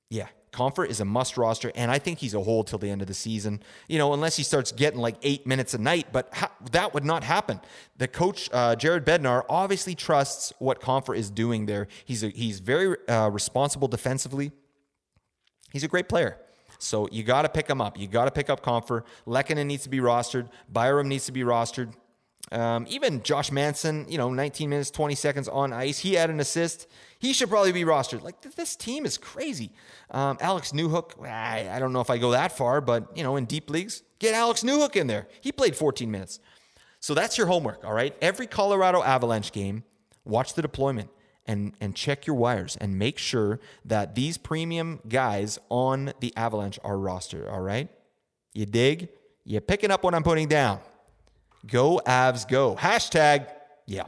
Yeah, 0.09 0.29
Compher 0.55 0.87
is 0.89 1.01
a 1.01 1.05
must 1.05 1.37
roster, 1.37 1.73
and 1.75 1.91
I 1.91 1.99
think 1.99 2.21
he's 2.21 2.33
a 2.33 2.41
hold 2.41 2.69
till 2.69 2.79
the 2.79 2.89
end 2.89 3.03
of 3.03 3.09
the 3.09 3.15
season. 3.15 3.61
You 3.89 3.99
know, 3.99 4.13
unless 4.15 4.37
he 4.37 4.45
starts 4.45 4.71
getting 4.71 5.01
like 5.01 5.17
eight 5.23 5.47
minutes 5.47 5.75
a 5.75 5.79
night, 5.79 6.07
but 6.13 6.33
ha- 6.33 6.53
that 6.71 6.95
would 6.95 7.05
not 7.05 7.25
happen. 7.25 7.61
The 7.97 8.07
coach 8.07 8.49
uh, 8.53 8.77
Jared 8.77 9.05
Bednar 9.05 9.45
obviously 9.49 9.95
trusts 9.95 10.53
what 10.61 10.81
Compher 10.81 11.17
is 11.17 11.29
doing 11.29 11.67
there. 11.67 11.89
He's 12.05 12.23
a, 12.23 12.29
he's 12.29 12.61
very 12.61 12.97
uh, 13.09 13.29
responsible 13.31 13.89
defensively. 13.89 14.53
He's 15.73 15.83
a 15.83 15.89
great 15.89 16.09
player. 16.09 16.39
So 16.79 17.09
you 17.11 17.25
got 17.25 17.43
to 17.43 17.49
pick 17.49 17.69
him 17.69 17.81
up. 17.81 17.99
You 17.99 18.07
got 18.07 18.27
to 18.27 18.31
pick 18.31 18.49
up 18.49 18.63
Compher. 18.63 19.03
Lehkonen 19.27 19.67
needs 19.67 19.83
to 19.85 19.89
be 19.89 19.99
rostered. 19.99 20.49
Byram 20.69 21.09
needs 21.09 21.27
to 21.27 21.33
be 21.33 21.41
rostered. 21.41 21.93
Um, 22.53 22.87
even 22.89 23.23
Josh 23.23 23.51
Manson, 23.51 24.07
you 24.09 24.19
know, 24.19 24.31
19 24.31 24.69
minutes, 24.69 24.91
20 24.91 25.15
seconds 25.15 25.49
on 25.49 25.73
ice. 25.73 25.99
He 25.99 26.15
had 26.15 26.31
an 26.31 26.41
assist. 26.41 26.87
He 27.19 27.33
should 27.33 27.49
probably 27.49 27.73
be 27.73 27.85
rostered. 27.85 28.23
Like 28.23 28.43
this 28.43 28.77
team 28.77 29.07
is 29.07 29.17
crazy. 29.17 29.73
Um, 30.11 30.37
Alex 30.41 30.73
Newhook, 30.73 31.27
I, 31.27 31.69
I 31.71 31.79
don't 31.79 31.93
know 31.93 32.01
if 32.01 32.11
I 32.11 32.19
go 32.19 32.33
that 32.33 32.57
far, 32.57 32.81
but 32.81 33.17
you 33.17 33.23
know, 33.23 33.37
in 33.37 33.47
deep 33.47 33.71
leagues, 33.71 34.03
get 34.19 34.35
Alex 34.35 34.63
Newhook 34.63 34.95
in 34.95 35.07
there. 35.07 35.27
He 35.41 35.53
played 35.53 35.75
14 35.75 36.11
minutes. 36.11 36.39
So 37.01 37.15
that's 37.15 37.37
your 37.37 37.47
homework, 37.47 37.85
all 37.85 37.93
right? 37.93 38.15
Every 38.21 38.47
Colorado 38.47 39.03
Avalanche 39.03 39.53
game, 39.53 39.85
watch 40.25 40.55
the 40.55 40.63
deployment 40.63 41.11
and 41.47 41.75
and 41.81 41.95
check 41.95 42.27
your 42.27 42.37
wires 42.37 42.77
and 42.81 42.99
make 42.99 43.19
sure 43.19 43.61
that 43.85 44.15
these 44.15 44.39
premium 44.39 45.01
guys 45.09 45.59
on 45.69 46.13
the 46.21 46.33
Avalanche 46.37 46.79
are 46.85 46.97
rostered, 46.97 47.51
all 47.51 47.61
right? 47.61 47.89
You 48.55 48.67
dig? 48.67 49.09
You 49.45 49.61
picking 49.61 49.91
up 49.91 50.05
what 50.05 50.15
I'm 50.15 50.23
putting 50.23 50.49
down. 50.49 50.81
Go 51.67 52.01
Avs, 52.07 52.49
go. 52.49 52.77
Hashtag, 52.77 53.49
yeah. 53.87 54.05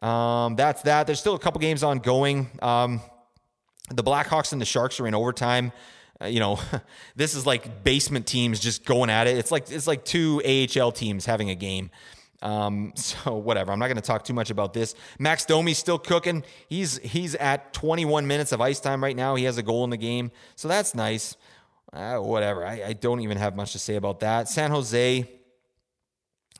Um, 0.00 0.56
that's 0.56 0.82
that. 0.82 1.06
There's 1.06 1.20
still 1.20 1.34
a 1.34 1.38
couple 1.38 1.60
games 1.60 1.82
ongoing. 1.82 2.48
Um, 2.62 3.00
the 3.90 4.04
Blackhawks 4.04 4.52
and 4.52 4.60
the 4.60 4.66
Sharks 4.66 5.00
are 5.00 5.06
in 5.06 5.14
overtime. 5.14 5.72
Uh, 6.20 6.26
you 6.26 6.40
know, 6.40 6.60
this 7.16 7.34
is 7.34 7.46
like 7.46 7.84
basement 7.84 8.26
teams 8.26 8.60
just 8.60 8.84
going 8.84 9.10
at 9.10 9.26
it. 9.26 9.36
It's 9.38 9.50
like 9.50 9.70
it's 9.70 9.86
like 9.86 10.04
two 10.04 10.42
AHL 10.44 10.92
teams 10.92 11.26
having 11.26 11.50
a 11.50 11.54
game. 11.54 11.90
Um, 12.42 12.92
so 12.96 13.36
whatever. 13.36 13.72
I'm 13.72 13.78
not 13.78 13.86
going 13.86 13.96
to 13.96 14.02
talk 14.02 14.24
too 14.24 14.34
much 14.34 14.50
about 14.50 14.72
this. 14.72 14.94
Max 15.18 15.44
Domi's 15.44 15.78
still 15.78 15.98
cooking. 15.98 16.44
He's 16.68 16.98
he's 16.98 17.34
at 17.34 17.72
21 17.72 18.26
minutes 18.26 18.52
of 18.52 18.60
ice 18.60 18.80
time 18.80 19.02
right 19.02 19.16
now. 19.16 19.34
He 19.34 19.44
has 19.44 19.58
a 19.58 19.62
goal 19.62 19.84
in 19.84 19.90
the 19.90 19.96
game, 19.96 20.30
so 20.54 20.68
that's 20.68 20.94
nice. 20.94 21.36
Uh, 21.92 22.18
whatever. 22.18 22.66
I, 22.66 22.82
I 22.88 22.92
don't 22.92 23.20
even 23.20 23.38
have 23.38 23.56
much 23.56 23.72
to 23.72 23.78
say 23.78 23.96
about 23.96 24.20
that. 24.20 24.48
San 24.48 24.70
Jose 24.70 25.26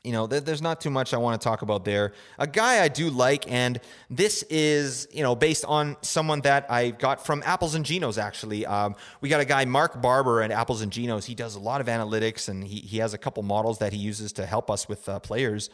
you 0.09 0.15
know, 0.15 0.27
there's 0.27 0.63
not 0.63 0.81
too 0.81 0.89
much 0.89 1.13
I 1.13 1.19
want 1.19 1.39
to 1.39 1.45
talk 1.45 1.61
about 1.61 1.85
there. 1.85 2.15
A 2.39 2.47
guy 2.47 2.83
I 2.83 2.89
do 2.89 3.11
like, 3.11 3.45
and 3.53 3.79
this 4.09 4.43
is, 4.45 5.07
you 5.13 5.23
know, 5.23 5.35
based 5.35 5.67
on 5.67 5.99
someone 6.01 6.41
that 6.41 6.65
I 6.71 6.93
got 6.93 7.27
from 7.27 7.43
Apples 7.45 7.75
and 7.75 7.85
Ginos, 7.85 8.17
actually. 8.17 8.65
Um, 8.65 8.97
we 9.21 9.29
got 9.29 9.43
a 9.43 9.45
guy, 9.45 9.67
Mark 9.67 10.01
Barber 10.01 10.41
at 10.41 10.51
Apples 10.51 10.81
and 10.81 10.91
Ginos. 10.91 11.27
He 11.27 11.35
does 11.35 11.57
a 11.57 11.61
lot 11.61 11.83
of 11.83 11.89
analytics, 11.89 12.49
and 12.49 12.65
he, 12.65 12.81
he 12.81 12.97
has 12.99 13.13
a 13.13 13.19
couple 13.19 13.43
models 13.43 13.81
that 13.81 13.93
he 13.93 13.99
uses 13.99 14.33
to 14.33 14.47
help 14.47 14.71
us 14.71 14.89
with 14.89 15.07
uh, 15.11 15.19
players. 15.19 15.69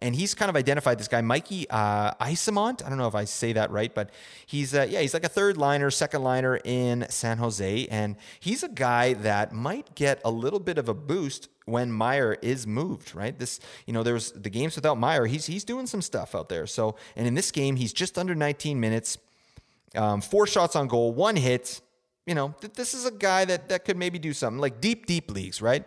And 0.00 0.16
he's 0.16 0.34
kind 0.34 0.50
of 0.50 0.56
identified 0.56 0.98
this 0.98 1.06
guy, 1.06 1.20
Mikey 1.20 1.70
uh, 1.70 2.12
Eyssimont. 2.14 2.84
I 2.84 2.88
don't 2.88 2.98
know 2.98 3.06
if 3.06 3.14
I 3.14 3.24
say 3.24 3.52
that 3.52 3.70
right, 3.70 3.94
but 3.94 4.10
he's, 4.46 4.74
uh, 4.74 4.88
yeah, 4.90 5.00
he's 5.00 5.14
like 5.14 5.24
a 5.24 5.28
third 5.28 5.56
liner, 5.56 5.92
second 5.92 6.24
liner 6.24 6.58
in 6.64 7.06
San 7.08 7.38
Jose. 7.38 7.86
And 7.86 8.16
he's 8.40 8.64
a 8.64 8.68
guy 8.68 9.12
that 9.12 9.52
might 9.52 9.94
get 9.94 10.20
a 10.24 10.30
little 10.30 10.58
bit 10.58 10.76
of 10.76 10.88
a 10.88 10.94
boost 10.94 11.48
when 11.66 11.92
Meier 11.92 12.38
is 12.42 12.66
moved, 12.66 13.14
right? 13.14 13.36
This, 13.38 13.60
you 13.86 13.92
know, 13.92 14.02
there's 14.02 14.32
the 14.32 14.48
games 14.48 14.76
without 14.76 14.98
Meier. 14.98 15.26
He's 15.26 15.46
he's 15.46 15.64
doing 15.64 15.86
some 15.86 16.00
stuff 16.00 16.34
out 16.34 16.48
there. 16.48 16.66
So, 16.66 16.96
and 17.14 17.26
in 17.26 17.34
this 17.34 17.50
game, 17.50 17.76
he's 17.76 17.92
just 17.92 18.16
under 18.16 18.34
19 18.34 18.80
minutes, 18.80 19.18
um, 19.94 20.20
four 20.20 20.46
shots 20.46 20.74
on 20.74 20.88
goal, 20.88 21.12
one 21.12 21.36
hit. 21.36 21.80
You 22.24 22.34
know, 22.34 22.54
th- 22.60 22.72
this 22.72 22.94
is 22.94 23.04
a 23.04 23.10
guy 23.10 23.44
that 23.44 23.68
that 23.68 23.84
could 23.84 23.96
maybe 23.96 24.18
do 24.18 24.32
something 24.32 24.60
like 24.60 24.80
deep, 24.80 25.06
deep 25.06 25.30
leagues, 25.30 25.60
right? 25.60 25.84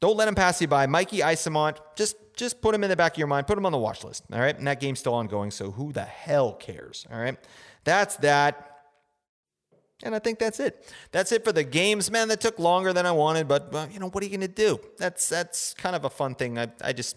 Don't 0.00 0.16
let 0.16 0.28
him 0.28 0.34
pass 0.34 0.60
you 0.60 0.68
by. 0.68 0.86
Mikey 0.86 1.18
Eyssimont, 1.18 1.78
just 1.96 2.16
just 2.36 2.60
put 2.60 2.74
him 2.74 2.84
in 2.84 2.90
the 2.90 2.96
back 2.96 3.12
of 3.12 3.18
your 3.18 3.26
mind. 3.26 3.46
Put 3.46 3.58
him 3.58 3.66
on 3.66 3.72
the 3.72 3.78
watch 3.78 4.04
list. 4.04 4.24
All 4.32 4.38
right, 4.38 4.56
and 4.56 4.66
that 4.66 4.80
game's 4.80 4.98
still 4.98 5.14
ongoing. 5.14 5.50
So 5.50 5.70
who 5.70 5.92
the 5.92 6.04
hell 6.04 6.52
cares? 6.52 7.06
All 7.10 7.18
right, 7.18 7.38
that's 7.84 8.16
that. 8.16 8.69
And 10.02 10.14
I 10.14 10.18
think 10.18 10.38
that's 10.38 10.60
it. 10.60 10.90
That's 11.12 11.30
it 11.30 11.44
for 11.44 11.52
the 11.52 11.62
games, 11.64 12.10
man. 12.10 12.28
That 12.28 12.40
took 12.40 12.58
longer 12.58 12.92
than 12.92 13.04
I 13.04 13.12
wanted, 13.12 13.48
but 13.48 13.74
uh, 13.74 13.86
you 13.92 14.00
know 14.00 14.08
what 14.08 14.22
are 14.22 14.26
you 14.26 14.36
going 14.36 14.48
to 14.48 14.48
do? 14.48 14.78
That's 14.98 15.28
that's 15.28 15.74
kind 15.74 15.94
of 15.94 16.04
a 16.04 16.10
fun 16.10 16.34
thing. 16.34 16.58
I 16.58 16.68
I 16.82 16.92
just 16.92 17.16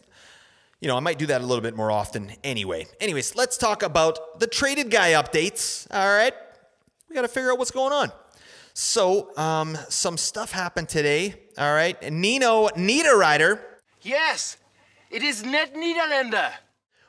you 0.81 0.87
know 0.89 0.97
I 0.97 0.99
might 0.99 1.17
do 1.17 1.25
that 1.27 1.41
a 1.41 1.45
little 1.45 1.61
bit 1.61 1.75
more 1.77 1.91
often 1.91 2.31
anyway. 2.43 2.85
Anyways, 2.99 3.35
let's 3.35 3.57
talk 3.57 3.83
about 3.83 4.39
the 4.39 4.47
traded 4.47 4.91
guy 4.91 5.13
updates. 5.13 5.87
All 5.91 6.13
right, 6.13 6.33
we 7.09 7.15
got 7.15 7.21
to 7.21 7.27
figure 7.29 7.51
out 7.51 7.57
what's 7.57 7.71
going 7.71 7.93
on. 7.93 8.11
So 8.73 9.29
um, 9.37 9.77
some 9.89 10.17
stuff 10.17 10.51
happened 10.51 10.89
today. 10.89 11.35
All 11.57 11.73
right, 11.73 12.01
Nino 12.11 12.67
Niederreiter 12.69 13.59
Yes, 14.01 14.57
it 15.09 15.23
is 15.23 15.45
Net 15.45 15.73
Niederländer. 15.73 16.51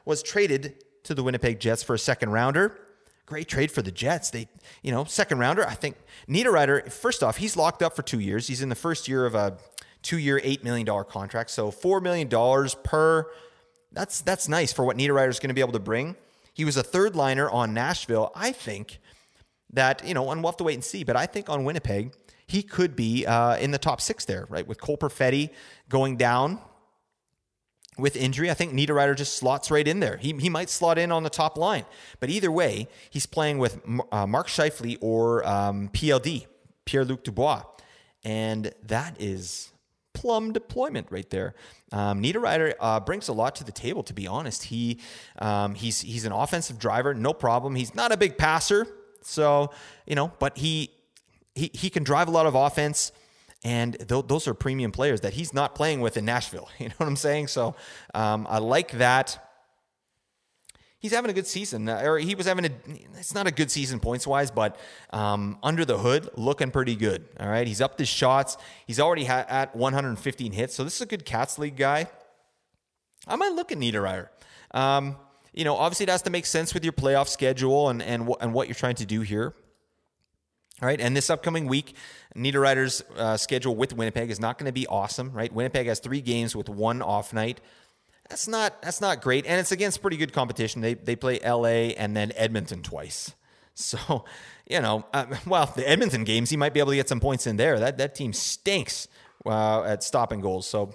was 0.05 0.23
traded 0.23 0.77
to 1.03 1.15
the 1.15 1.25
Winnipeg 1.25 1.59
Jets 1.59 1.83
for 1.83 1.95
a 1.95 1.99
second 1.99 2.31
rounder. 2.31 2.79
Great 3.27 3.49
trade 3.49 3.71
for 3.71 3.81
the 3.81 3.91
Jets. 3.91 4.31
They, 4.31 4.49
you 4.83 4.93
know, 4.93 5.05
second 5.05 5.39
rounder. 5.39 5.67
I 5.67 5.75
think 5.75 5.97
Niederreiter. 6.29 6.93
First 6.93 7.23
off, 7.23 7.39
he's 7.39 7.57
locked 7.57 7.83
up 7.83 7.97
for 7.97 8.03
two 8.03 8.21
years. 8.21 8.47
He's 8.47 8.61
in 8.61 8.69
the 8.69 8.75
first 8.75 9.09
year 9.09 9.25
of 9.25 9.35
a 9.35 9.57
two-year, 10.03 10.41
eight 10.45 10.63
million 10.63 10.85
dollar 10.85 11.05
contract. 11.05 11.51
So 11.51 11.71
four 11.71 12.01
million 12.01 12.29
dollars 12.29 12.75
per. 12.85 13.27
That's 13.93 14.21
that's 14.21 14.49
nice 14.49 14.73
for 14.73 14.85
what 14.85 14.97
Niederreiter 14.97 15.31
is 15.31 15.39
going 15.39 15.49
to 15.49 15.55
be 15.55 15.63
able 15.63 15.73
to 15.73 15.79
bring. 15.79 16.17
He 16.53 16.65
was 16.65 16.77
a 16.77 16.83
third 16.83 17.17
liner 17.17 17.49
on 17.49 17.73
Nashville. 17.73 18.31
I 18.35 18.53
think 18.53 19.01
that 19.73 20.07
you 20.07 20.13
know, 20.15 20.31
and 20.31 20.43
we'll 20.43 20.53
have 20.53 20.59
to 20.59 20.65
wait 20.65 20.75
and 20.75 20.85
see. 20.85 21.03
But 21.03 21.17
I 21.17 21.25
think 21.25 21.49
on 21.49 21.65
Winnipeg, 21.65 22.13
he 22.47 22.63
could 22.63 22.95
be 22.95 23.25
uh, 23.25 23.57
in 23.57 23.71
the 23.71 23.79
top 23.79 24.01
six 24.01 24.27
there, 24.27 24.47
right? 24.51 24.67
With 24.67 24.81
Cole 24.81 24.99
Perfetti 24.99 25.51
going 25.89 26.17
down 26.17 26.61
with 27.97 28.17
injury, 28.17 28.51
I 28.51 28.55
think 28.55 28.73
Niederreiter 28.73 29.17
just 29.17 29.37
slots 29.37 29.71
right 29.71 29.87
in 29.87 30.01
there. 30.01 30.17
He, 30.17 30.33
he 30.33 30.49
might 30.49 30.69
slot 30.69 30.99
in 30.99 31.13
on 31.13 31.23
the 31.23 31.31
top 31.31 31.57
line. 31.57 31.85
But 32.21 32.31
either 32.31 32.51
way, 32.51 32.89
he's 33.11 33.27
playing 33.27 33.59
with 33.59 33.81
uh, 34.11 34.27
Mark 34.27 34.49
Scheifele 34.49 34.99
or 35.01 35.47
um, 35.47 35.89
PLD, 35.91 36.47
Pierre 36.85 37.05
Luc 37.05 37.23
Dubois. 37.23 37.63
And 38.25 38.73
that 38.85 39.21
is 39.21 39.73
plum 40.15 40.53
deployment 40.53 41.09
right 41.11 41.29
there. 41.31 41.55
Um, 41.93 42.23
Niederreiter 42.23 42.75
uh, 42.81 43.01
brings 43.01 43.29
a 43.29 43.33
lot 43.33 43.55
to 43.57 43.65
the 43.65 43.73
table, 43.73 44.03
to 44.05 44.15
be 44.15 44.27
honest. 44.27 44.65
He 44.65 45.01
um, 45.39 45.75
he's 45.75 46.01
he's 46.01 46.25
an 46.25 46.33
offensive 46.33 46.79
driver, 46.79 47.13
no 47.15 47.33
problem. 47.35 47.75
He's 47.75 47.95
not 47.95 48.11
a 48.11 48.17
big 48.17 48.39
passer, 48.39 48.87
so 49.21 49.71
you 50.07 50.15
know, 50.15 50.33
but 50.39 50.57
he 50.57 50.91
he 51.55 51.71
he 51.75 51.91
can 51.91 52.03
drive 52.03 52.29
a 52.29 52.31
lot 52.31 52.47
of 52.47 52.55
offense. 52.55 53.13
And 53.65 53.97
th- 54.09 54.27
those 54.27 54.47
are 54.47 54.53
premium 54.53 54.93
players 54.93 55.23
that 55.23 55.33
he's 55.33 55.55
not 55.55 55.75
playing 55.75 56.03
with 56.03 56.17
in 56.17 56.25
Nashville. 56.25 56.69
You 56.79 56.89
know 56.89 56.95
what 56.99 57.07
I'm 57.07 57.17
saying? 57.17 57.49
So 57.49 57.75
um, 58.13 58.47
I 58.49 58.59
like 58.59 58.93
that. 58.93 59.41
He's 60.99 61.13
having 61.13 61.31
a 61.31 61.35
good 61.35 61.47
season, 61.47 61.87
uh, 61.89 62.01
or 62.03 62.19
he 62.19 62.35
was 62.35 62.47
having 62.47 62.65
a. 62.65 62.71
It's 63.19 63.35
not 63.35 63.47
a 63.47 63.51
good 63.51 63.71
season 63.71 64.01
points 64.01 64.27
wise, 64.27 64.51
but 64.51 64.79
um, 65.11 65.59
under 65.63 65.85
the 65.85 65.99
hood, 65.99 66.31
looking 66.37 66.71
pretty 66.71 66.97
good. 66.97 67.27
All 67.39 67.49
right, 67.49 67.67
he's 67.67 67.83
upped 67.83 67.99
his 67.99 68.09
shots. 68.09 68.57
He's 68.87 68.99
already 68.99 69.25
ha- 69.25 69.45
at 69.47 69.77
115 69.77 70.53
hits, 70.53 70.75
so 70.75 70.83
this 70.83 70.95
is 70.95 71.01
a 71.03 71.07
good 71.07 71.27
Cats 71.27 71.59
League 71.59 71.77
guy. 71.77 72.09
I 73.27 73.37
might 73.37 73.53
look 73.53 73.71
at 73.71 73.77
Niederreiter. 73.77 74.29
Um, 74.71 75.17
you 75.53 75.65
know, 75.65 75.77
obviously 75.77 76.05
it 76.05 76.09
has 76.09 76.23
to 76.23 76.31
make 76.31 76.47
sense 76.47 76.73
with 76.73 76.85
your 76.85 76.95
playoff 76.95 77.29
schedule 77.29 77.91
and 77.91 78.03
and, 78.03 78.31
and 78.41 78.55
what 78.55 78.69
you're 78.69 78.75
trying 78.75 78.97
to 78.97 79.07
do 79.07 79.21
here. 79.21 79.55
All 80.83 80.89
right, 80.89 81.01
and 81.01 81.17
this 81.17 81.31
upcoming 81.31 81.67
week, 81.67 81.95
Niederreiter's 82.35 83.03
uh, 83.17 83.37
schedule 83.37 83.77
with 83.77 83.93
Winnipeg 83.93 84.29
is 84.31 84.41
not 84.41 84.59
going 84.59 84.67
to 84.67 84.73
be 84.73 84.89
awesome. 84.89 85.31
Right, 85.33 85.53
Winnipeg 85.53 85.87
has 85.87 86.01
three 86.01 86.21
games 86.21 86.57
with 86.57 86.69
one 86.69 87.01
off 87.01 87.33
night. 87.33 87.61
That's 88.29 88.49
not 88.49 88.83
that's 88.83 89.01
not 89.01 89.23
great, 89.23 89.47
and 89.47 89.61
it's 89.61 89.71
against 89.71 90.03
pretty 90.03 90.17
good 90.17 90.33
competition. 90.33 90.81
They 90.81 90.95
they 90.95 91.15
play 91.15 91.41
L.A. 91.41 91.95
and 91.95 92.17
then 92.17 92.33
Edmonton 92.37 92.83
twice. 92.83 93.35
So, 93.77 94.25
you 94.71 94.81
know, 94.81 95.05
uh, 95.13 95.27
well, 95.47 95.67
the 95.75 95.89
Edmonton 95.89 96.23
games, 96.23 96.49
he 96.49 96.57
might 96.57 96.73
be 96.73 96.79
able 96.79 96.93
to 96.93 96.97
get 96.97 97.09
some 97.09 97.19
points 97.19 97.49
in 97.49 97.57
there. 97.57 97.81
That 97.81 97.99
that 97.99 98.15
team 98.15 98.33
stinks 98.33 99.09
uh, 99.45 99.83
at 99.83 100.05
stopping 100.05 100.41
goals. 100.41 100.69
So, 100.69 100.95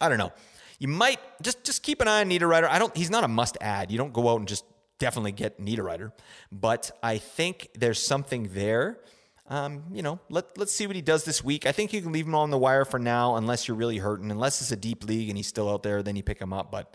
I 0.00 0.08
don't 0.08 0.18
know. 0.18 0.32
You 0.78 0.86
might 0.86 1.18
just 1.42 1.64
just 1.64 1.82
keep 1.82 2.00
an 2.00 2.06
eye 2.06 2.20
on 2.20 2.30
Niederreiter. 2.30 2.68
I 2.68 2.78
don't. 2.78 2.96
He's 2.96 3.10
not 3.10 3.24
a 3.24 3.28
must 3.28 3.58
add. 3.60 3.90
You 3.90 3.98
don't 3.98 4.12
go 4.12 4.28
out 4.28 4.38
and 4.38 4.46
just 4.46 4.64
definitely 5.00 5.32
get 5.32 5.60
Niederreiter, 5.60 6.12
but 6.52 6.92
I 7.02 7.18
think 7.18 7.70
there's 7.74 8.00
something 8.00 8.50
there. 8.52 9.00
Um, 9.48 9.82
you 9.92 10.02
know, 10.02 10.20
let 10.28 10.56
let's 10.56 10.72
see 10.72 10.86
what 10.86 10.94
he 10.94 11.02
does 11.02 11.24
this 11.24 11.42
week. 11.42 11.66
I 11.66 11.72
think 11.72 11.92
you 11.92 12.00
can 12.00 12.12
leave 12.12 12.26
him 12.26 12.36
on 12.36 12.50
the 12.50 12.58
wire 12.58 12.84
for 12.84 13.00
now, 13.00 13.34
unless 13.34 13.66
you're 13.66 13.76
really 13.76 13.98
hurting. 13.98 14.30
Unless 14.30 14.60
it's 14.60 14.70
a 14.70 14.76
deep 14.76 15.04
league 15.04 15.28
and 15.28 15.36
he's 15.36 15.48
still 15.48 15.68
out 15.68 15.82
there, 15.82 16.04
then 16.04 16.14
you 16.14 16.22
pick 16.22 16.38
him 16.38 16.52
up. 16.52 16.70
But 16.70 16.94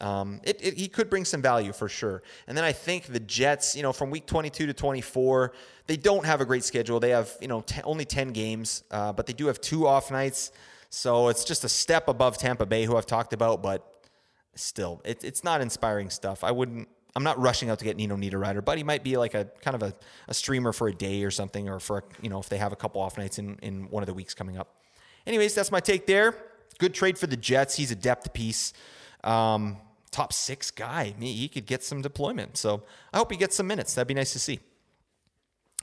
um, 0.00 0.40
it, 0.42 0.58
it, 0.60 0.74
he 0.74 0.88
could 0.88 1.08
bring 1.08 1.24
some 1.24 1.40
value 1.40 1.72
for 1.72 1.88
sure. 1.88 2.24
And 2.48 2.58
then 2.58 2.64
I 2.64 2.72
think 2.72 3.06
the 3.06 3.20
Jets, 3.20 3.76
you 3.76 3.82
know, 3.82 3.92
from 3.92 4.10
week 4.10 4.26
22 4.26 4.66
to 4.66 4.74
24, 4.74 5.52
they 5.86 5.96
don't 5.96 6.26
have 6.26 6.40
a 6.40 6.44
great 6.44 6.64
schedule. 6.64 6.98
They 6.98 7.10
have, 7.10 7.32
you 7.40 7.46
know, 7.46 7.60
t- 7.60 7.80
only 7.84 8.04
10 8.04 8.32
games, 8.32 8.82
uh, 8.90 9.12
but 9.12 9.26
they 9.26 9.32
do 9.32 9.46
have 9.46 9.60
two 9.60 9.86
off 9.86 10.10
nights. 10.10 10.50
So 10.90 11.28
it's 11.28 11.44
just 11.44 11.62
a 11.62 11.68
step 11.68 12.08
above 12.08 12.36
Tampa 12.36 12.66
Bay, 12.66 12.84
who 12.84 12.96
I've 12.96 13.06
talked 13.06 13.32
about, 13.32 13.62
but 13.62 13.92
still, 14.54 15.00
it, 15.04 15.24
it's 15.24 15.44
not 15.44 15.60
inspiring 15.60 16.10
stuff. 16.10 16.44
I 16.44 16.50
wouldn't. 16.50 16.88
I'm 17.14 17.24
not 17.24 17.38
rushing 17.38 17.68
out 17.68 17.78
to 17.78 17.84
get 17.84 17.96
Nino 17.96 18.16
Niederreiter, 18.16 18.64
but 18.64 18.78
he 18.78 18.84
might 18.84 19.04
be 19.04 19.16
like 19.16 19.34
a 19.34 19.46
kind 19.60 19.74
of 19.74 19.82
a, 19.82 19.94
a 20.28 20.34
streamer 20.34 20.72
for 20.72 20.88
a 20.88 20.94
day 20.94 21.24
or 21.24 21.30
something, 21.30 21.68
or 21.68 21.78
for 21.78 21.98
a, 21.98 22.02
you 22.22 22.30
know 22.30 22.38
if 22.38 22.48
they 22.48 22.58
have 22.58 22.72
a 22.72 22.76
couple 22.76 23.00
off 23.00 23.18
nights 23.18 23.38
in 23.38 23.58
in 23.62 23.90
one 23.90 24.02
of 24.02 24.06
the 24.06 24.14
weeks 24.14 24.34
coming 24.34 24.56
up. 24.56 24.76
Anyways, 25.26 25.54
that's 25.54 25.70
my 25.70 25.80
take 25.80 26.06
there. 26.06 26.34
Good 26.78 26.94
trade 26.94 27.18
for 27.18 27.26
the 27.26 27.36
Jets. 27.36 27.76
He's 27.76 27.90
a 27.90 27.96
depth 27.96 28.32
piece. 28.32 28.72
Um, 29.22 29.76
top 30.10 30.32
six 30.32 30.70
guy. 30.70 31.14
He 31.18 31.48
could 31.48 31.66
get 31.66 31.84
some 31.84 32.02
deployment. 32.02 32.56
So 32.56 32.82
I 33.12 33.18
hope 33.18 33.30
he 33.30 33.36
gets 33.36 33.56
some 33.56 33.66
minutes. 33.66 33.94
That'd 33.94 34.08
be 34.08 34.14
nice 34.14 34.32
to 34.32 34.38
see. 34.38 34.60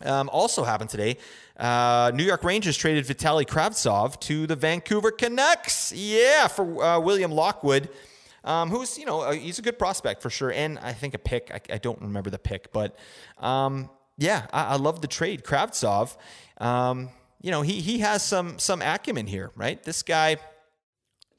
Um, 0.01 0.29
also 0.29 0.63
happened 0.63 0.89
today. 0.89 1.17
Uh, 1.57 2.11
New 2.13 2.23
York 2.23 2.43
Rangers 2.43 2.77
traded 2.77 3.05
Vitaly 3.05 3.45
Kravtsov 3.45 4.19
to 4.21 4.47
the 4.47 4.55
Vancouver 4.55 5.11
Canucks. 5.11 5.91
Yeah, 5.91 6.47
for 6.47 6.83
uh, 6.83 6.99
William 6.99 7.31
Lockwood, 7.31 7.89
um, 8.43 8.69
who's 8.69 8.97
you 8.97 9.05
know 9.05 9.31
he's 9.31 9.59
a 9.59 9.61
good 9.61 9.79
prospect 9.79 10.21
for 10.21 10.29
sure, 10.29 10.51
and 10.51 10.79
I 10.79 10.93
think 10.93 11.13
a 11.13 11.19
pick. 11.19 11.51
I, 11.53 11.75
I 11.75 11.77
don't 11.77 12.01
remember 12.01 12.29
the 12.29 12.39
pick, 12.39 12.71
but 12.71 12.97
um, 13.37 13.89
yeah, 14.17 14.47
I, 14.53 14.63
I, 14.63 14.75
love 14.75 15.01
the 15.01 15.07
trade. 15.07 15.43
Kravtsov, 15.43 16.15
um, 16.57 17.09
you 17.41 17.51
know 17.51 17.61
he 17.61 17.81
he 17.81 17.99
has 17.99 18.23
some 18.23 18.59
some 18.59 18.81
acumen 18.81 19.27
here, 19.27 19.51
right? 19.55 19.81
This 19.83 20.03
guy, 20.03 20.37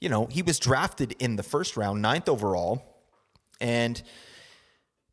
you 0.00 0.08
know, 0.08 0.26
he 0.26 0.42
was 0.42 0.58
drafted 0.58 1.14
in 1.18 1.36
the 1.36 1.42
first 1.42 1.76
round, 1.76 2.02
ninth 2.02 2.28
overall, 2.28 3.04
and 3.60 4.02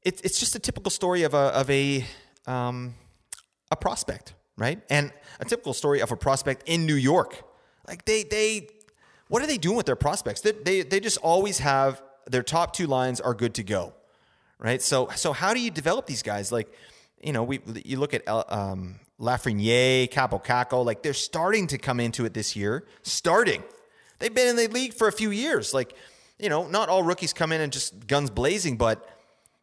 it's 0.03 0.21
it's 0.21 0.39
just 0.39 0.55
a 0.55 0.59
typical 0.59 0.89
story 0.89 1.23
of 1.23 1.33
a 1.33 1.37
of 1.37 1.69
a 1.69 2.05
um, 2.45 2.95
a 3.71 3.75
prospect, 3.75 4.33
right? 4.57 4.81
And 4.89 5.11
a 5.39 5.45
typical 5.45 5.73
story 5.73 6.01
of 6.01 6.11
a 6.11 6.17
prospect 6.17 6.63
in 6.67 6.85
New 6.85 6.95
York. 6.95 7.43
Like 7.87 8.05
they 8.05 8.23
they 8.23 8.69
what 9.27 9.41
are 9.41 9.47
they 9.47 9.57
doing 9.57 9.77
with 9.77 9.85
their 9.85 9.95
prospects? 9.95 10.41
They 10.41 10.51
they, 10.51 10.81
they 10.81 10.99
just 10.99 11.17
always 11.17 11.59
have 11.59 12.01
their 12.25 12.43
top 12.43 12.73
two 12.73 12.87
lines 12.87 13.19
are 13.21 13.33
good 13.33 13.55
to 13.55 13.63
go, 13.63 13.93
right? 14.59 14.81
So 14.81 15.09
so 15.15 15.33
how 15.33 15.53
do 15.53 15.59
you 15.59 15.71
develop 15.71 16.05
these 16.05 16.23
guys? 16.23 16.51
Like 16.51 16.71
you 17.21 17.33
know 17.33 17.43
we 17.43 17.59
you 17.85 17.99
look 17.99 18.13
at 18.13 18.27
um, 18.27 18.99
Lafreniere, 19.19 20.09
Kaapo 20.09 20.43
Kakko, 20.43 20.85
like 20.85 21.03
they're 21.03 21.13
starting 21.13 21.67
to 21.67 21.77
come 21.77 21.99
into 21.99 22.25
it 22.25 22.33
this 22.33 22.55
year. 22.55 22.85
Starting, 23.03 23.63
they've 24.19 24.33
been 24.33 24.47
in 24.47 24.55
the 24.55 24.67
league 24.67 24.93
for 24.93 25.07
a 25.07 25.11
few 25.11 25.31
years. 25.31 25.73
Like 25.73 25.93
you 26.39 26.49
know, 26.49 26.67
not 26.67 26.89
all 26.89 27.03
rookies 27.03 27.33
come 27.33 27.51
in 27.51 27.61
and 27.61 27.73
just 27.73 28.07
guns 28.07 28.29
blazing, 28.29 28.77
but 28.77 29.07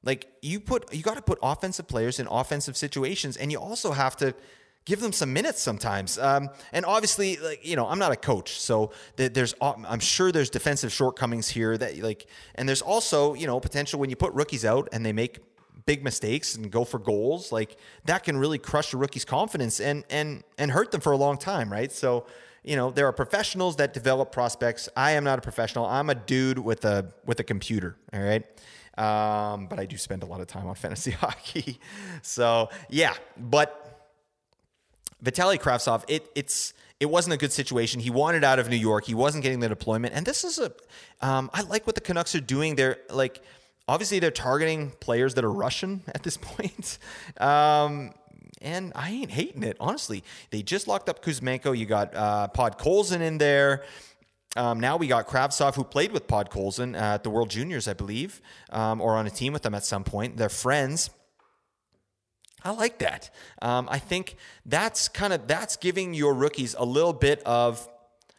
like 0.02 0.26
you 0.42 0.60
put 0.60 0.92
you 0.92 1.02
got 1.02 1.16
to 1.16 1.22
put 1.22 1.38
offensive 1.42 1.88
players 1.88 2.18
in 2.18 2.26
offensive 2.26 2.76
situations, 2.76 3.36
and 3.36 3.50
you 3.50 3.58
also 3.58 3.92
have 3.92 4.16
to 4.18 4.34
give 4.84 5.00
them 5.00 5.12
some 5.12 5.32
minutes 5.32 5.60
sometimes. 5.60 6.18
Um, 6.18 6.50
and 6.72 6.84
obviously, 6.84 7.36
like 7.36 7.66
you 7.66 7.76
know, 7.76 7.86
I'm 7.86 7.98
not 7.98 8.12
a 8.12 8.16
coach, 8.16 8.60
so 8.60 8.90
there's 9.16 9.54
I'm 9.60 10.00
sure 10.00 10.32
there's 10.32 10.50
defensive 10.50 10.92
shortcomings 10.92 11.48
here 11.48 11.76
that 11.78 11.98
like, 11.98 12.26
and 12.54 12.68
there's 12.68 12.82
also 12.82 13.34
you 13.34 13.46
know 13.46 13.60
potential 13.60 14.00
when 14.00 14.10
you 14.10 14.16
put 14.16 14.32
rookies 14.32 14.64
out 14.64 14.88
and 14.92 15.04
they 15.04 15.12
make 15.12 15.38
big 15.86 16.02
mistakes 16.02 16.56
and 16.56 16.70
go 16.70 16.84
for 16.84 16.98
goals, 16.98 17.52
like 17.52 17.76
that 18.06 18.24
can 18.24 18.36
really 18.36 18.58
crush 18.58 18.94
a 18.94 18.96
rookie's 18.96 19.24
confidence 19.24 19.80
and 19.80 20.04
and 20.10 20.44
and 20.58 20.70
hurt 20.70 20.90
them 20.90 21.00
for 21.00 21.12
a 21.12 21.18
long 21.18 21.38
time, 21.38 21.70
right? 21.70 21.92
So. 21.92 22.26
You 22.66 22.76
know, 22.76 22.90
there 22.90 23.06
are 23.06 23.12
professionals 23.12 23.76
that 23.76 23.92
develop 23.92 24.32
prospects. 24.32 24.88
I 24.96 25.10
am 25.10 25.22
not 25.22 25.38
a 25.38 25.42
professional. 25.42 25.84
I'm 25.84 26.08
a 26.08 26.14
dude 26.14 26.58
with 26.58 26.86
a 26.86 27.12
with 27.26 27.38
a 27.38 27.44
computer. 27.44 27.98
All 28.10 28.22
right. 28.22 28.42
Um, 28.96 29.66
but 29.66 29.78
I 29.78 29.84
do 29.84 29.98
spend 29.98 30.22
a 30.22 30.26
lot 30.26 30.40
of 30.40 30.46
time 30.46 30.66
on 30.66 30.74
fantasy 30.86 31.10
hockey. 31.10 31.78
So 32.22 32.70
yeah, 32.88 33.12
but 33.36 33.83
Vitaly 35.24 35.58
Kravtsov, 35.58 36.04
it 36.06 36.30
it's 36.34 36.74
it 37.00 37.06
wasn't 37.06 37.34
a 37.34 37.36
good 37.36 37.52
situation. 37.52 38.00
He 38.00 38.10
wanted 38.10 38.44
out 38.44 38.58
of 38.58 38.68
New 38.68 38.76
York. 38.76 39.06
He 39.06 39.14
wasn't 39.14 39.42
getting 39.42 39.60
the 39.60 39.68
deployment, 39.68 40.14
and 40.14 40.24
this 40.24 40.44
is 40.44 40.58
a. 40.58 40.72
Um, 41.20 41.50
I 41.52 41.62
like 41.62 41.86
what 41.86 41.94
the 41.94 42.00
Canucks 42.00 42.34
are 42.34 42.40
doing. 42.40 42.76
They're 42.76 42.98
like 43.10 43.42
obviously 43.88 44.18
they're 44.18 44.30
targeting 44.30 44.90
players 45.00 45.34
that 45.34 45.44
are 45.44 45.52
Russian 45.52 46.02
at 46.14 46.22
this 46.22 46.36
point. 46.36 46.98
Um, 47.38 48.12
and 48.62 48.92
I 48.94 49.10
ain't 49.10 49.30
hating 49.30 49.62
it, 49.62 49.76
honestly. 49.78 50.24
They 50.50 50.62
just 50.62 50.88
locked 50.88 51.08
up 51.08 51.22
Kuzmenko. 51.22 51.76
You 51.76 51.86
got 51.86 52.14
uh, 52.14 52.48
Podkolzin 52.54 53.20
in 53.20 53.38
there. 53.38 53.84
Um, 54.56 54.78
now 54.80 54.96
we 54.96 55.06
got 55.08 55.26
Kravtsov, 55.26 55.74
who 55.74 55.84
played 55.84 56.12
with 56.12 56.28
Pod 56.28 56.48
Podkolzin 56.48 56.96
at 56.98 57.24
the 57.24 57.30
World 57.30 57.50
Juniors, 57.50 57.88
I 57.88 57.92
believe, 57.92 58.40
um, 58.70 59.00
or 59.00 59.16
on 59.16 59.26
a 59.26 59.30
team 59.30 59.52
with 59.52 59.62
them 59.62 59.74
at 59.74 59.84
some 59.84 60.04
point. 60.04 60.36
They're 60.36 60.48
friends. 60.48 61.10
I 62.64 62.70
like 62.70 62.98
that. 62.98 63.30
Um, 63.60 63.88
I 63.90 63.98
think 63.98 64.36
that's 64.64 65.08
kind 65.08 65.32
of 65.32 65.46
that's 65.46 65.76
giving 65.76 66.14
your 66.14 66.32
rookies 66.32 66.74
a 66.78 66.84
little 66.84 67.12
bit 67.12 67.42
of 67.44 67.86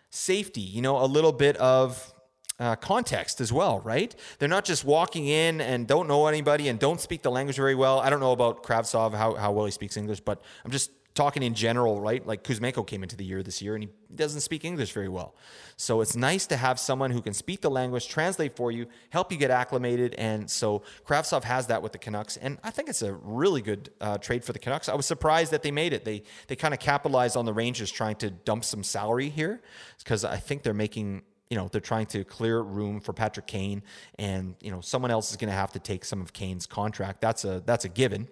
safety, 0.10 0.62
you 0.62 0.82
know, 0.82 1.04
a 1.04 1.06
little 1.06 1.32
bit 1.32 1.56
of 1.58 2.14
uh, 2.60 2.76
context 2.78 3.42
as 3.42 3.54
well, 3.54 3.82
right? 3.82 4.16
They're 4.40 4.50
not 4.50 4.66
just 4.66 4.84
walking 4.84 5.28
in 5.28 5.62
and 5.62 5.88
don't 5.88 6.08
know 6.08 6.28
anybody 6.28 6.70
and 6.70 6.80
don't 6.80 7.00
speak 7.00 7.22
the 7.22 7.32
language 7.32 7.58
very 7.58 7.76
well. 7.76 8.00
I 8.00 8.10
don't 8.10 8.20
know 8.20 8.32
about 8.32 8.64
Kravtsov, 8.64 9.14
how, 9.14 9.36
how 9.36 9.52
well 9.52 9.66
he 9.66 9.72
speaks 9.72 9.98
English, 9.98 10.22
but 10.22 10.42
I'm 10.64 10.72
just 10.72 10.90
talking 11.16 11.42
in 11.42 11.54
general, 11.54 12.00
right? 12.00 12.26
Like 12.28 12.44
Kuzmenko 12.44 12.86
came 12.86 13.02
into 13.02 13.16
the 13.16 13.24
year 13.24 13.42
this 13.42 13.62
year 13.62 13.74
and 13.74 13.86
he 13.86 13.90
doesn't 14.14 14.42
speak 14.42 14.66
English 14.66 14.92
very 14.92 15.08
well. 15.08 15.34
So 15.78 16.02
it's 16.02 16.16
nice 16.16 16.46
to 16.48 16.58
have 16.58 16.78
someone 16.78 17.10
who 17.10 17.22
can 17.22 17.34
speak 17.34 17.62
the 17.62 17.72
language, 17.72 18.10
translate 18.10 18.56
for 18.56 18.70
you, 18.72 18.86
help 19.10 19.32
you 19.32 19.38
get 19.38 19.50
acclimated. 19.50 20.14
And 20.16 20.50
so 20.50 20.84
Kravtsov 21.08 21.46
has 21.46 21.68
that 21.68 21.82
with 21.82 21.94
the 21.94 21.98
Canucks. 21.98 22.36
And 22.38 22.60
I 22.64 22.70
think 22.70 22.90
it's 22.90 23.02
a 23.02 23.14
really 23.14 23.62
good 23.62 23.90
uh, 24.02 24.18
trade 24.18 24.44
for 24.44 24.52
the 24.52 24.60
Canucks. 24.60 24.90
I 24.90 24.94
was 24.94 25.06
surprised 25.06 25.52
that 25.52 25.64
they 25.64 25.72
made 25.72 25.94
it. 25.94 26.04
They, 26.04 26.24
they 26.48 26.58
kind 26.58 26.74
of 26.74 26.82
capitalized 26.82 27.38
on 27.38 27.46
the 27.46 27.54
Rangers 27.54 27.92
trying 27.92 28.18
to 28.18 28.30
dump 28.30 28.66
some 28.66 28.84
salary 28.84 29.30
here 29.30 29.62
because 30.00 30.26
I 30.26 30.36
think 30.36 30.64
they're 30.64 30.74
making 30.74 31.24
you 31.50 31.58
know 31.58 31.68
they're 31.72 31.80
trying 31.80 32.08
to 32.08 32.24
clear 32.24 32.60
room 32.60 33.00
for 33.00 33.14
Patrick 33.14 33.46
Kane, 33.46 33.84
and 34.18 34.56
you 34.62 34.72
know 34.72 34.82
someone 34.82 35.12
else 35.12 35.30
is 35.30 35.38
going 35.38 35.50
to 35.50 35.56
have 35.56 35.72
to 35.74 35.80
take 35.80 36.04
some 36.04 36.20
of 36.20 36.34
Kane's 36.34 36.66
contract. 36.66 37.22
That's 37.22 37.46
a 37.46 37.62
that's 37.64 37.86
a 37.86 37.90
given. 37.90 38.28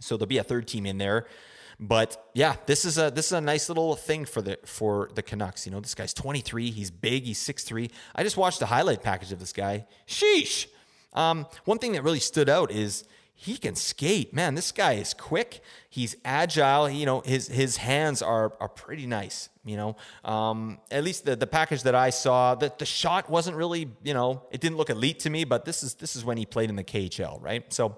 So 0.00 0.16
there'll 0.16 0.26
be 0.26 0.38
a 0.38 0.42
third 0.42 0.66
team 0.66 0.86
in 0.86 0.98
there. 0.98 1.26
But 1.82 2.28
yeah, 2.34 2.56
this 2.66 2.84
is 2.84 2.98
a 2.98 3.10
this 3.10 3.26
is 3.26 3.32
a 3.32 3.40
nice 3.40 3.70
little 3.70 3.96
thing 3.96 4.26
for 4.26 4.42
the 4.42 4.58
for 4.66 5.10
the 5.14 5.22
Canucks. 5.22 5.64
You 5.64 5.72
know, 5.72 5.80
this 5.80 5.94
guy's 5.94 6.12
23. 6.12 6.70
He's 6.70 6.90
big. 6.90 7.24
He's 7.24 7.38
6'3". 7.38 7.90
I 8.14 8.22
just 8.22 8.36
watched 8.36 8.60
the 8.60 8.66
highlight 8.66 9.02
package 9.02 9.32
of 9.32 9.40
this 9.40 9.54
guy. 9.54 9.86
Sheesh. 10.06 10.66
Um, 11.14 11.46
one 11.64 11.78
thing 11.78 11.92
that 11.92 12.04
really 12.04 12.20
stood 12.20 12.50
out 12.50 12.70
is 12.70 13.04
he 13.32 13.56
can 13.56 13.74
skate. 13.74 14.34
Man, 14.34 14.54
this 14.54 14.70
guy 14.70 14.92
is 14.92 15.14
quick. 15.14 15.62
He's 15.88 16.14
agile. 16.22 16.90
You 16.90 17.06
know, 17.06 17.22
his 17.22 17.48
his 17.48 17.78
hands 17.78 18.20
are 18.20 18.52
are 18.60 18.68
pretty 18.68 19.06
nice. 19.06 19.48
You 19.64 19.78
know, 19.78 19.96
um, 20.22 20.80
at 20.90 21.02
least 21.02 21.24
the 21.24 21.34
the 21.34 21.46
package 21.46 21.84
that 21.84 21.94
I 21.94 22.10
saw, 22.10 22.54
that 22.56 22.78
the 22.78 22.84
shot 22.84 23.30
wasn't 23.30 23.56
really, 23.56 23.88
you 24.02 24.12
know, 24.12 24.42
it 24.50 24.60
didn't 24.60 24.76
look 24.76 24.90
elite 24.90 25.20
to 25.20 25.30
me. 25.30 25.44
But 25.44 25.64
this 25.64 25.82
is 25.82 25.94
this 25.94 26.14
is 26.14 26.26
when 26.26 26.36
he 26.36 26.44
played 26.44 26.68
in 26.68 26.76
the 26.76 26.84
KHL, 26.84 27.42
right? 27.42 27.72
So 27.72 27.96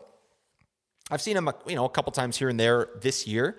I've 1.10 1.20
seen 1.20 1.36
him, 1.36 1.50
you 1.66 1.74
know, 1.74 1.84
a 1.84 1.90
couple 1.90 2.12
times 2.12 2.36
here 2.36 2.48
and 2.48 2.58
there 2.58 2.88
this 3.00 3.26
year. 3.26 3.58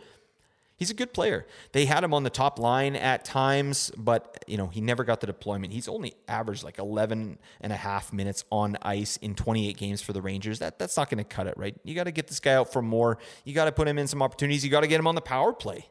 He's 0.83 0.89
a 0.89 0.95
good 0.95 1.13
player. 1.13 1.47
They 1.71 1.85
had 1.85 2.03
him 2.03 2.13
on 2.13 2.23
the 2.23 2.29
top 2.29 2.59
line 2.59 2.97
at 2.97 3.23
times, 3.23 3.89
but 3.95 4.43
you 4.47 4.57
know, 4.57 4.67
he 4.67 4.81
never 4.81 5.05
got 5.05 5.21
the 5.21 5.27
deployment. 5.27 5.71
He's 5.71 5.87
only 5.87 6.13
averaged 6.27 6.61
like 6.61 6.77
11 6.77 7.37
and 7.61 7.71
a 7.71 7.75
half 7.77 8.11
minutes 8.11 8.43
on 8.51 8.77
ice 8.81 9.15
in 9.15 9.33
28 9.33 9.77
games 9.77 10.01
for 10.01 10.11
the 10.11 10.21
Rangers. 10.21 10.59
That 10.59 10.79
that's 10.79 10.97
not 10.97 11.09
going 11.09 11.19
to 11.19 11.23
cut 11.23 11.47
it, 11.47 11.53
right? 11.55 11.73
You 11.85 11.95
got 11.95 12.03
to 12.03 12.11
get 12.11 12.27
this 12.27 12.41
guy 12.41 12.55
out 12.55 12.73
for 12.73 12.81
more. 12.81 13.17
You 13.45 13.53
got 13.53 13.63
to 13.63 13.71
put 13.71 13.87
him 13.87 13.97
in 13.97 14.07
some 14.07 14.21
opportunities. 14.21 14.65
You 14.65 14.71
got 14.71 14.81
to 14.81 14.87
get 14.87 14.99
him 14.99 15.07
on 15.07 15.15
the 15.15 15.21
power 15.21 15.53
play. 15.53 15.87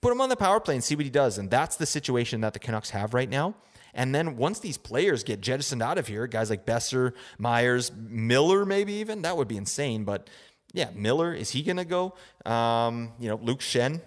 Put 0.00 0.10
him 0.10 0.22
on 0.22 0.30
the 0.30 0.36
power 0.36 0.58
play 0.58 0.74
and 0.74 0.82
see 0.82 0.96
what 0.96 1.04
he 1.04 1.10
does. 1.10 1.36
And 1.36 1.50
that's 1.50 1.76
the 1.76 1.84
situation 1.84 2.40
that 2.40 2.54
the 2.54 2.58
Canucks 2.58 2.88
have 2.88 3.12
right 3.12 3.28
now. 3.28 3.56
And 3.92 4.14
then 4.14 4.38
once 4.38 4.58
these 4.58 4.78
players 4.78 5.22
get 5.22 5.42
jettisoned 5.42 5.82
out 5.82 5.98
of 5.98 6.08
here, 6.08 6.26
guys 6.26 6.48
like 6.48 6.64
Boeser, 6.64 7.12
Myers, 7.36 7.92
Miller, 7.94 8.64
maybe 8.64 8.94
even, 8.94 9.20
that 9.20 9.36
would 9.36 9.48
be 9.48 9.58
insane. 9.58 10.04
But 10.04 10.30
yeah, 10.74 10.90
Miller, 10.92 11.32
is 11.32 11.50
he 11.50 11.62
going 11.62 11.76
to 11.76 11.84
go? 11.84 12.14
Um, 12.44 13.12
you 13.18 13.28
know, 13.28 13.36
Luke 13.36 13.60
Schenn. 13.60 14.00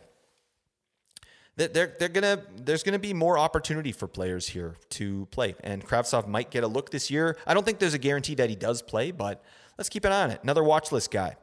They're, 1.57 1.95
they're 1.97 2.07
gonna 2.09 2.43
there's 2.55 2.83
gonna 2.83 2.99
be 2.99 3.13
more 3.13 3.39
opportunity 3.39 3.91
for 3.91 4.07
players 4.07 4.47
here 4.47 4.75
to 4.91 5.25
play, 5.31 5.55
and 5.63 5.83
Kravtsov 5.83 6.27
might 6.27 6.51
get 6.51 6.63
a 6.63 6.67
look 6.67 6.91
this 6.91 7.09
year. 7.09 7.35
I 7.47 7.55
don't 7.55 7.65
think 7.65 7.79
there's 7.79 7.95
a 7.95 7.99
guarantee 7.99 8.35
that 8.35 8.49
he 8.49 8.55
does 8.55 8.83
play, 8.83 9.09
but 9.09 9.43
let's 9.75 9.89
keep 9.89 10.05
an 10.05 10.11
eye 10.11 10.23
on 10.23 10.29
it. 10.29 10.39
Another 10.43 10.63
watch 10.63 10.91
list 10.91 11.09
guy. 11.09 11.35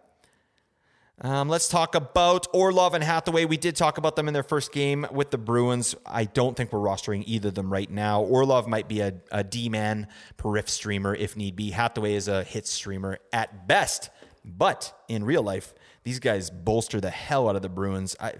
Um, 1.21 1.49
let's 1.49 1.69
talk 1.69 1.95
about 1.95 2.47
Orlov 2.53 2.95
and 2.95 3.03
Hathaway. 3.03 3.45
We 3.45 3.57
did 3.57 3.77
talk 3.77 3.99
about 3.99 4.17
them 4.17 4.27
in 4.27 4.35
their 4.35 4.43
first 4.45 4.73
game 4.73 5.07
with 5.13 5.31
the 5.31 5.39
Bruins. 5.39 5.95
I 6.07 6.25
don't 6.25 6.57
think 6.57 6.73
we're 6.73 6.81
rostering 6.81 7.25
either 7.27 7.49
of 7.49 7.55
them 7.55 7.73
right 7.73 7.91
now. 7.91 8.23
Orlov 8.23 8.67
might 8.69 8.89
be 8.89 9.01
a, 9.01 9.15
a 9.33 9.43
D 9.43 9.69
man 9.69 10.09
perif 10.39 10.69
streamer 10.69 11.15
if 11.15 11.37
need 11.37 11.57
be. 11.57 11.71
Hathaway 11.71 12.15
is 12.15 12.29
a 12.29 12.45
hit 12.45 12.67
streamer 12.67 13.19
at 13.33 13.69
best. 13.69 14.11
But 14.45 14.93
in 15.09 15.25
real 15.25 15.43
life, 15.43 15.75
these 16.03 16.19
guys 16.19 16.51
bolster 16.51 17.01
the 17.01 17.11
hell 17.11 17.49
out 17.49 17.57
of 17.57 17.63
the 17.63 17.69
Bruins. 17.69 18.17
I 18.21 18.35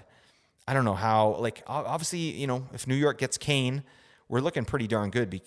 I 0.67 0.75
don't 0.75 0.85
know 0.85 0.95
how. 0.95 1.37
Like 1.37 1.63
obviously, 1.67 2.19
you 2.19 2.47
know, 2.47 2.67
if 2.73 2.87
New 2.87 2.95
York 2.95 3.19
gets 3.19 3.37
Kane, 3.37 3.83
we're 4.29 4.41
looking 4.41 4.65
pretty 4.65 4.87
darn 4.87 5.11
good 5.11 5.41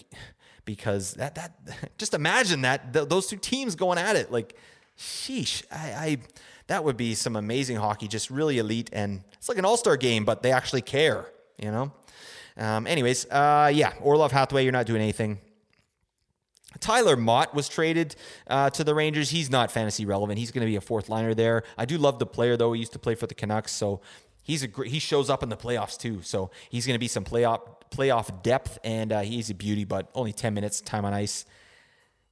because 0.66 1.14
that 1.14 1.36
that 1.36 1.60
just 1.98 2.14
imagine 2.14 2.62
that 2.62 2.94
th- 2.94 3.10
those 3.10 3.28
two 3.28 3.38
teams 3.38 3.76
going 3.76 3.98
at 3.98 4.16
it. 4.16 4.32
Like, 4.32 4.56
sheesh, 4.98 5.64
I, 5.72 5.78
I 5.78 6.18
that 6.68 6.84
would 6.84 6.98
be 6.98 7.16
some 7.16 7.36
amazing 7.36 7.78
hockey, 7.78 8.08
just 8.08 8.30
really 8.30 8.60
elite, 8.60 8.90
and 8.94 9.24
it's 9.34 9.50
like 9.50 9.58
an 9.58 9.66
all 9.66 9.78
star 9.78 9.98
game, 9.98 10.26
but 10.26 10.44
they 10.44 10.52
actually 10.52 10.82
care. 10.82 11.26
You 11.58 11.72
know. 11.72 11.92
Um, 12.58 12.88
anyways, 12.88 13.26
uh, 13.30 13.72
yeah, 13.74 13.94
Orlov 14.02 14.32
Hathaway, 14.32 14.64
you're 14.64 14.72
not 14.72 14.88
doing 14.88 15.02
anything. 15.02 15.40
Tyler 16.80 17.16
Motte 17.16 17.54
was 17.54 17.70
traded 17.70 18.16
uh, 18.48 18.70
to 18.72 18.84
the 18.84 18.94
Rangers. 18.94 19.30
He's 19.30 19.50
not 19.50 19.72
fantasy 19.72 20.06
relevant. 20.06 20.38
He's 20.40 20.52
going 20.52 20.66
to 20.66 20.70
be 20.70 20.76
a 20.76 20.82
fourth 20.82 21.10
liner 21.10 21.34
there. 21.34 21.64
I 21.78 21.86
do 21.86 21.98
love 21.98 22.20
the 22.20 22.26
player 22.26 22.58
though. 22.58 22.74
He 22.74 22.80
used 22.80 22.94
to 22.94 23.00
play 23.00 23.16
for 23.16 23.28
the 23.28 23.36
Canucks, 23.36 23.72
so 23.72 24.02
he's 24.48 24.64
a 24.64 24.70
he 24.86 24.98
shows 24.98 25.30
up 25.30 25.44
in 25.44 25.50
the 25.50 25.58
playoffs 25.58 26.00
too. 26.00 26.22
So 26.24 26.50
he's 26.70 26.88
going 26.88 26.96
to 26.96 27.00
be 27.00 27.10
some 27.10 27.24
playoff 27.24 27.62
playoff 27.92 28.42
depth, 28.42 28.80
and 28.84 29.12
uh, 29.12 29.22
he's 29.22 29.52
a 29.52 29.54
beauty. 29.54 29.84
But 29.84 30.10
only 30.16 30.34
ten 30.34 30.56
minutes 30.56 30.82
time 30.82 31.06
on 31.06 31.14
ice. 31.14 31.46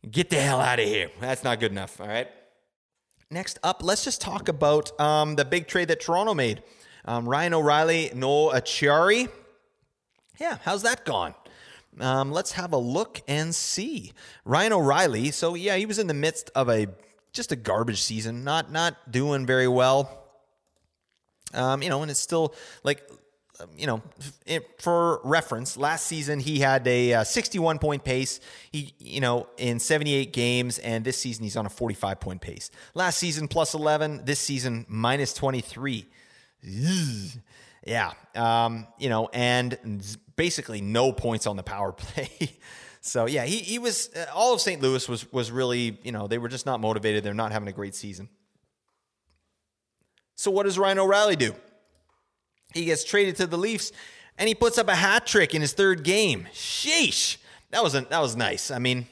Get 0.09 0.30
the 0.30 0.38
hell 0.38 0.61
out 0.61 0.80
of 0.80 0.86
here. 0.86 1.09
That's 1.20 1.43
not 1.43 1.59
good 1.59 1.72
enough. 1.72 1.99
All 1.99 2.07
right. 2.07 2.30
Next 3.30 3.59
up, 3.63 3.84
let's 3.84 4.03
just 4.03 4.22
talk 4.22 4.47
about 4.47 4.97
um, 4.99 5.36
the 5.36 5.43
big 5.45 5.68
trade 5.68 5.89
that 5.89 5.99
Toronto 5.99 6.34
made. 6.34 6.63
Um, 7.05 7.28
Ryan 7.28 7.55
O'Reilly, 7.55 8.11
Noel 8.16 8.53
Acciari. 8.53 9.30
Yeah, 10.39 10.57
how's 10.63 10.84
that 10.84 11.05
gone? 11.05 11.34
Um, 11.99 12.32
let's 12.32 12.51
have 12.53 12.72
a 12.74 12.78
look 12.78 13.22
and 13.28 13.53
see. 13.53 14.13
Ryan 14.43 14.74
O'Reilly. 14.74 15.32
So 15.32 15.55
yeah, 15.55 15.76
he 15.76 15.86
was 15.86 15.97
in 15.97 16.07
the 16.07 16.13
midst 16.13 16.51
of 16.55 16.70
a 16.70 16.88
just 17.34 17.51
a 17.51 17.55
garbage 17.55 18.01
season, 18.01 18.43
not 18.43 18.72
not 18.72 19.11
doing 19.11 19.45
very 19.45 19.68
well. 19.68 20.24
Um, 21.56 21.82
you 21.82 21.89
know, 21.89 22.01
and 22.01 22.12
it's 22.12 22.20
still 22.20 22.53
like 22.84 23.01
you 23.78 23.88
know, 23.88 24.01
for 24.80 25.22
reference, 25.24 25.78
last 25.78 26.08
season 26.08 26.39
he 26.39 26.60
had 26.60 26.88
a 26.88 27.14
uh, 27.14 27.24
61 27.24 27.80
point 27.80 28.03
pace. 28.03 28.39
He, 28.72 28.93
you 28.99 29.22
know, 29.22 29.47
in 29.58 29.80
78 29.80 30.34
games, 30.34 30.80
and 30.80 31.06
this 31.06 31.18
season 31.18 31.43
he's 31.43 31.58
on 31.58 31.66
a 31.66 31.70
45 31.70 32.20
point 32.20 32.41
pace. 32.41 32.72
Last 32.93 33.18
season 33.18 33.47
plus 33.47 33.74
11. 33.74 34.26
This 34.26 34.39
season 34.39 34.86
minus 34.88 35.34
23. 35.34 36.06
Yeah, 37.86 38.14
um, 38.34 38.88
you 38.97 39.10
know, 39.10 39.30
and 39.32 39.78
basically 40.36 40.82
no 40.82 41.12
points 41.12 41.45
on 41.45 41.56
the 41.56 41.64
power 41.64 41.91
play. 41.93 42.58
so 43.01 43.28
yeah, 43.28 43.45
he 43.45 43.58
he 43.58 43.80
was 43.80 44.10
uh, 44.16 44.26
all 44.34 44.53
of 44.53 44.62
St. 44.62 44.82
Louis 44.82 45.08
was 45.08 45.32
was 45.32 45.51
really 45.51 45.99
you 46.03 46.12
know 46.12 46.28
they 46.28 46.39
were 46.39 46.49
just 46.49 46.66
not 46.66 46.80
motivated. 46.80 47.24
They're 47.24 47.34
not 47.34 47.51
having 47.51 47.68
a 47.68 47.74
great 47.74 47.95
season. 47.95 48.30
So 50.36 50.51
what 50.51 50.63
does 50.63 50.77
Ryan 50.77 50.99
O'Reilly 50.99 51.36
do? 51.36 51.55
He 52.73 52.86
gets 52.86 53.03
traded 53.03 53.38
to 53.38 53.47
the 53.47 53.57
Leafs, 53.57 53.91
and 54.38 54.47
he 54.47 54.55
puts 54.55 54.77
up 54.77 54.88
a 54.88 54.95
hat 54.95 55.25
trick 55.25 55.55
in 55.55 55.61
his 55.61 55.73
third 55.73 56.03
game. 56.03 56.47
Sheesh, 56.53 57.38
that 57.71 57.81
was 57.81 57.95
a, 57.95 58.01
that 58.01 58.19
was 58.19 58.36
nice. 58.36 58.71
I 58.71 58.79
mean. 58.79 59.07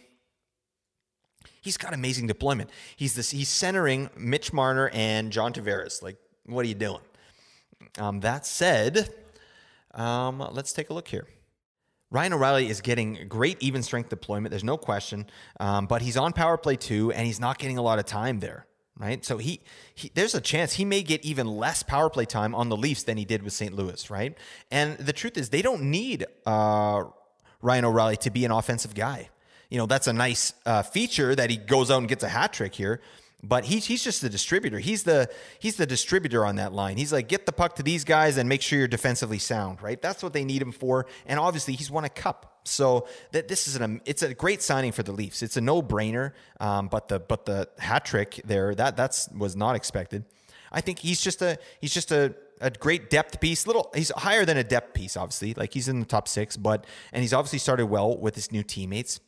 He's 1.61 1.78
got 1.78 1.93
amazing 1.93 2.28
deployment. 2.28 2.69
He's 2.97 3.15
this. 3.15 3.32
He's 3.32 3.47
centering 3.47 4.09
Mitch 4.17 4.51
Marner 4.51 4.89
and 4.93 5.32
John 5.32 5.53
Tavares. 5.53 6.03
Like, 6.03 6.17
what 6.45 6.65
are 6.65 6.67
you 6.67 6.76
doing? 6.76 6.99
Um, 7.97 8.19
that 8.19 8.45
said, 8.45 9.09
um, 9.93 10.45
let's 10.51 10.74
take 10.74 10.89
a 10.89 10.93
look 10.93 11.07
here. 11.07 11.26
Ryan 12.11 12.34
O'Reilly 12.34 12.69
is 12.69 12.82
getting 12.82 13.28
great 13.30 13.63
even 13.63 13.82
strength 13.82 14.09
deployment. 14.09 14.49
There's 14.49 14.63
no 14.63 14.76
question, 14.76 15.26
um, 15.61 15.86
but 15.86 16.01
he's 16.01 16.17
on 16.17 16.34
power 16.34 16.57
play 16.57 16.76
too, 16.76 17.13
and 17.13 17.26
he's 17.26 17.39
not 17.39 17.59
getting 17.59 17.78
a 17.78 17.82
lot 17.82 17.97
of 17.97 18.05
time 18.05 18.41
there. 18.41 18.67
Right, 18.96 19.26
so 19.26 19.39
he, 19.39 19.60
he 19.96 20.12
there's 20.14 20.36
a 20.36 20.41
chance 20.41 20.74
he 20.74 20.86
may 20.86 21.02
get 21.02 21.26
even 21.26 21.48
less 21.48 21.82
power 21.82 22.12
play 22.12 22.26
time 22.26 22.54
on 22.54 22.70
the 22.70 22.78
Leafs 22.78 23.02
than 23.02 23.18
he 23.18 23.26
did 23.26 23.41
with 23.41 23.52
St. 23.52 23.74
Louis. 23.74 24.10
Right, 24.12 24.38
and 24.70 24.98
the 25.00 25.14
truth 25.14 25.36
is 25.36 25.50
they 25.50 25.64
don't 25.64 25.89
need 25.89 26.28
uh, 26.46 27.06
Ryan 27.64 27.86
O'Reilly 27.86 28.18
to 28.18 28.30
be 28.30 28.46
an 28.46 28.52
offensive 28.52 28.94
guy. 28.94 29.30
You 29.72 29.80
know 29.80 29.88
that's 29.88 30.06
a 30.06 30.14
nice 30.14 30.54
uh, 30.68 30.84
feature 30.84 31.34
that 31.34 31.50
he 31.50 31.58
goes 31.58 31.89
out 31.89 31.98
and 31.98 32.08
gets 32.08 32.24
a 32.24 32.30
hat 32.30 32.54
trick 32.54 32.76
here 32.76 33.02
but 33.44 33.66
he's 33.66 33.86
he's 33.86 34.04
just 34.04 34.22
the 34.22 34.30
distributor. 34.30 34.80
He's 34.80 35.04
the 35.04 35.30
he's 35.60 35.76
the 35.76 35.86
distributor 35.86 36.46
on 36.46 36.56
that 36.56 36.74
line. 36.74 36.98
He's 36.98 37.12
like 37.12 37.28
get 37.28 37.46
the 37.46 37.52
puck 37.52 37.76
to 37.76 37.84
these 37.84 38.06
guys 38.06 38.38
and 38.38 38.48
make 38.48 38.62
sure 38.62 38.80
you're 38.80 38.88
defensively 38.88 39.38
sound, 39.38 39.82
right? 39.82 40.02
That's 40.02 40.24
what 40.24 40.34
they 40.34 40.46
need 40.46 40.62
him 40.62 40.72
for. 40.72 41.06
And 41.26 41.39
obviously 41.39 41.74
he's 41.74 41.91
won 41.91 42.06
a 42.06 42.10
cup, 42.10 42.53
so 42.64 43.07
that 43.32 43.47
this 43.47 43.68
is 43.68 43.76
an 43.76 44.01
it's 44.05 44.24
a 44.24 44.34
great 44.34 44.61
signing 44.61 44.91
for 44.91 45.03
the 45.03 45.11
Leafs. 45.11 45.41
It's 45.41 45.57
a 45.57 45.61
no 45.61 45.82
brainer. 45.82 46.32
Um, 46.59 46.88
but 46.88 47.07
the 47.07 47.20
but 47.20 47.45
the 47.45 47.70
hat 47.80 48.05
trick 48.05 48.41
there 48.45 48.74
that 48.76 48.95
that's 48.97 49.30
was 49.30 49.55
not 49.55 49.76
expected. 49.76 50.26
I 50.72 50.82
think 50.82 50.99
he's 50.99 51.22
just 51.22 51.41
a 51.41 51.57
he's 51.82 51.93
just 51.93 52.11
a 52.11 52.36
a 52.61 52.72
great 52.72 53.09
depth 53.09 53.41
piece. 53.41 53.68
Little, 53.68 53.91
he's 53.93 54.09
higher 54.11 54.45
than 54.45 54.57
a 54.57 54.64
depth 54.64 54.93
piece, 54.93 55.18
obviously. 55.18 55.53
Like 55.53 55.74
he's 55.74 55.89
in 55.89 55.99
the 55.99 56.05
top 56.05 56.28
six, 56.28 56.55
but 56.55 56.86
and 57.11 57.22
he's 57.22 57.34
obviously 57.34 57.59
started 57.59 57.88
well 57.88 58.18
with 58.18 58.36
his 58.36 58.51
new 58.51 58.64
teammates. 58.64 59.20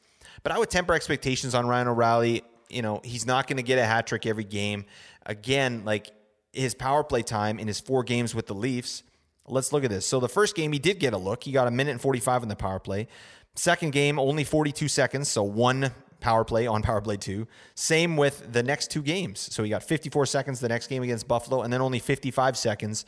But 0.43 0.51
I 0.51 0.59
would 0.59 0.69
temper 0.69 0.93
expectations 0.93 1.53
on 1.53 1.67
Ryan 1.67 1.87
O'Reilly 1.87 2.43
you 2.69 2.81
know, 2.81 3.01
he's 3.03 3.25
not 3.25 3.47
going 3.47 3.57
to 3.57 3.63
get 3.63 3.79
a 3.79 3.85
hat 3.85 4.07
trick 4.07 4.25
every 4.25 4.43
game. 4.43 4.85
Again, 5.25 5.83
like 5.85 6.11
his 6.51 6.73
power 6.73 7.03
play 7.03 7.21
time 7.21 7.59
in 7.59 7.67
his 7.67 7.79
four 7.79 8.03
games 8.03 8.33
with 8.33 8.47
the 8.47 8.55
Leafs. 8.55 9.03
Let's 9.47 9.71
look 9.71 9.83
at 9.83 9.89
this. 9.89 10.05
So 10.05 10.19
the 10.19 10.29
first 10.29 10.55
game, 10.55 10.71
he 10.71 10.79
did 10.79 10.99
get 10.99 11.13
a 11.13 11.17
look. 11.17 11.43
He 11.43 11.51
got 11.51 11.67
a 11.67 11.71
minute 11.71 11.91
and 11.91 12.01
45 12.01 12.43
in 12.43 12.49
the 12.49 12.55
power 12.55 12.79
play. 12.79 13.07
Second 13.55 13.91
game, 13.91 14.19
only 14.19 14.43
42 14.43 14.87
seconds, 14.87 15.29
so 15.29 15.43
one 15.43 15.91
power 16.19 16.43
play 16.43 16.67
on 16.67 16.81
power 16.81 17.01
play 17.01 17.17
two. 17.17 17.47
Same 17.75 18.17
with 18.17 18.51
the 18.51 18.63
next 18.63 18.91
two 18.91 19.01
games. 19.01 19.47
So 19.53 19.63
he 19.63 19.69
got 19.69 19.83
54 19.83 20.25
seconds 20.25 20.59
the 20.59 20.67
next 20.67 20.87
game 20.87 21.03
against 21.03 21.27
Buffalo, 21.27 21.61
and 21.61 21.71
then 21.71 21.81
only 21.81 21.99
55 21.99 22.57
seconds 22.57 23.05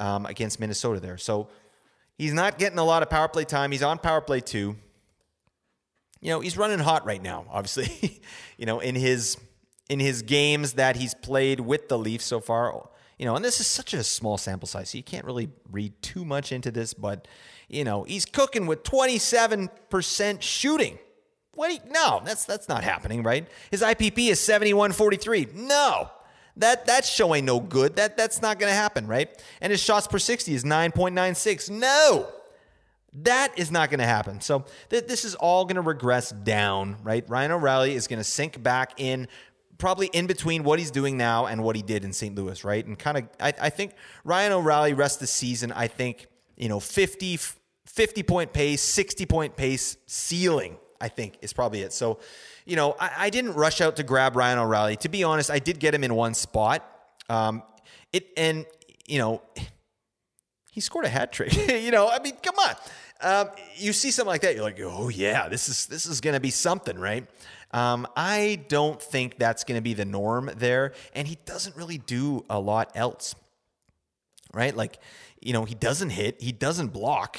um, 0.00 0.26
against 0.26 0.60
Minnesota 0.60 1.00
there. 1.00 1.18
So 1.18 1.48
he's 2.16 2.32
not 2.32 2.58
getting 2.58 2.78
a 2.78 2.84
lot 2.84 3.02
of 3.02 3.10
power 3.10 3.28
play 3.28 3.44
time. 3.44 3.72
He's 3.72 3.82
on 3.82 3.98
power 3.98 4.20
play 4.20 4.40
two. 4.40 4.76
You 6.20 6.30
know, 6.30 6.40
he's 6.40 6.56
running 6.56 6.78
hot 6.78 7.04
right 7.04 7.20
now, 7.20 7.46
obviously. 7.50 8.22
you 8.56 8.64
know, 8.64 8.80
in 8.80 8.94
his 8.94 9.36
in 9.90 9.98
his 9.98 10.22
games 10.22 10.74
that 10.74 10.96
he's 10.96 11.14
played 11.14 11.60
with 11.60 11.88
the 11.88 11.98
Leafs 11.98 12.24
so 12.24 12.40
far. 12.40 12.88
You 13.22 13.28
know, 13.28 13.36
and 13.36 13.44
this 13.44 13.60
is 13.60 13.68
such 13.68 13.94
a 13.94 14.02
small 14.02 14.36
sample 14.36 14.66
size, 14.66 14.90
so 14.90 14.98
you 14.98 15.04
can't 15.04 15.24
really 15.24 15.48
read 15.70 15.92
too 16.02 16.24
much 16.24 16.50
into 16.50 16.72
this, 16.72 16.92
but 16.92 17.28
you 17.68 17.84
know, 17.84 18.02
he's 18.02 18.24
cooking 18.24 18.66
with 18.66 18.82
27% 18.82 20.42
shooting. 20.42 20.98
What? 21.54 21.88
no, 21.88 22.20
that's 22.24 22.44
that's 22.46 22.68
not 22.68 22.82
happening, 22.82 23.22
right? 23.22 23.46
His 23.70 23.80
IPP 23.80 24.30
is 24.30 24.40
71.43. 24.40 25.54
No. 25.54 26.10
That 26.56 26.84
that's 26.84 27.08
showing 27.08 27.44
no 27.44 27.60
good. 27.60 27.94
That 27.94 28.16
that's 28.16 28.42
not 28.42 28.58
going 28.58 28.70
to 28.70 28.74
happen, 28.74 29.06
right? 29.06 29.30
And 29.60 29.70
his 29.70 29.80
shots 29.80 30.08
per 30.08 30.18
60 30.18 30.52
is 30.52 30.64
9.96. 30.64 31.70
No. 31.70 32.26
That 33.12 33.56
is 33.56 33.70
not 33.70 33.90
going 33.90 34.00
to 34.00 34.04
happen. 34.04 34.40
So 34.40 34.64
th- 34.90 35.06
this 35.06 35.24
is 35.24 35.36
all 35.36 35.64
going 35.64 35.76
to 35.76 35.82
regress 35.82 36.32
down, 36.32 36.96
right? 37.04 37.24
Ryan 37.28 37.52
O'Reilly 37.52 37.94
is 37.94 38.08
going 38.08 38.18
to 38.18 38.24
sink 38.24 38.60
back 38.60 38.94
in 38.96 39.28
probably 39.82 40.06
in 40.12 40.28
between 40.28 40.62
what 40.62 40.78
he's 40.78 40.92
doing 40.92 41.16
now 41.16 41.46
and 41.46 41.60
what 41.60 41.74
he 41.74 41.82
did 41.82 42.04
in 42.04 42.12
St. 42.12 42.36
Louis, 42.36 42.62
right? 42.62 42.86
And 42.86 42.96
kind 42.96 43.18
of, 43.18 43.24
I, 43.40 43.52
I, 43.62 43.68
think 43.68 43.94
Ryan 44.22 44.52
O'Reilly 44.52 44.94
rest 44.94 45.18
the 45.18 45.26
season, 45.26 45.72
I 45.72 45.88
think, 45.88 46.28
you 46.56 46.68
know, 46.68 46.78
50, 46.78 47.36
50 47.86 48.22
point 48.22 48.52
pace, 48.52 48.80
60 48.80 49.26
point 49.26 49.56
pace 49.56 49.96
ceiling, 50.06 50.76
I 51.00 51.08
think 51.08 51.36
is 51.42 51.52
probably 51.52 51.82
it. 51.82 51.92
So, 51.92 52.20
you 52.64 52.76
know, 52.76 52.94
I, 53.00 53.10
I 53.18 53.30
didn't 53.30 53.54
rush 53.54 53.80
out 53.80 53.96
to 53.96 54.04
grab 54.04 54.36
Ryan 54.36 54.60
O'Reilly. 54.60 54.94
To 54.98 55.08
be 55.08 55.24
honest, 55.24 55.50
I 55.50 55.58
did 55.58 55.80
get 55.80 55.92
him 55.92 56.04
in 56.04 56.14
one 56.14 56.34
spot. 56.34 56.88
Um, 57.28 57.64
it, 58.12 58.28
and, 58.36 58.64
you 59.08 59.18
know, 59.18 59.42
he 60.70 60.80
scored 60.80 61.06
a 61.06 61.08
hat 61.08 61.32
trick. 61.32 61.52
you 61.82 61.90
know, 61.90 62.08
I 62.08 62.20
mean, 62.20 62.34
come 62.40 62.54
on. 62.54 62.76
Um, 63.20 63.50
you 63.76 63.92
see 63.92 64.12
something 64.12 64.28
like 64.28 64.42
that, 64.42 64.54
you're 64.54 64.64
like, 64.64 64.80
oh 64.80 65.08
yeah, 65.08 65.48
this 65.48 65.68
is 65.68 65.86
this 65.86 66.06
is 66.06 66.20
to 66.20 66.40
be 66.40 66.50
something, 66.50 66.98
right? 66.98 67.24
Um, 67.72 68.06
I 68.16 68.64
don't 68.68 69.00
think 69.00 69.38
that's 69.38 69.64
going 69.64 69.78
to 69.78 69.82
be 69.82 69.94
the 69.94 70.04
norm 70.04 70.50
there, 70.56 70.92
and 71.14 71.26
he 71.26 71.38
doesn't 71.46 71.74
really 71.76 71.98
do 71.98 72.44
a 72.50 72.60
lot 72.60 72.92
else, 72.94 73.34
right? 74.52 74.76
Like, 74.76 74.98
you 75.40 75.52
know, 75.52 75.64
he 75.64 75.74
doesn't 75.74 76.10
hit, 76.10 76.40
he 76.40 76.52
doesn't 76.52 76.88
block, 76.88 77.38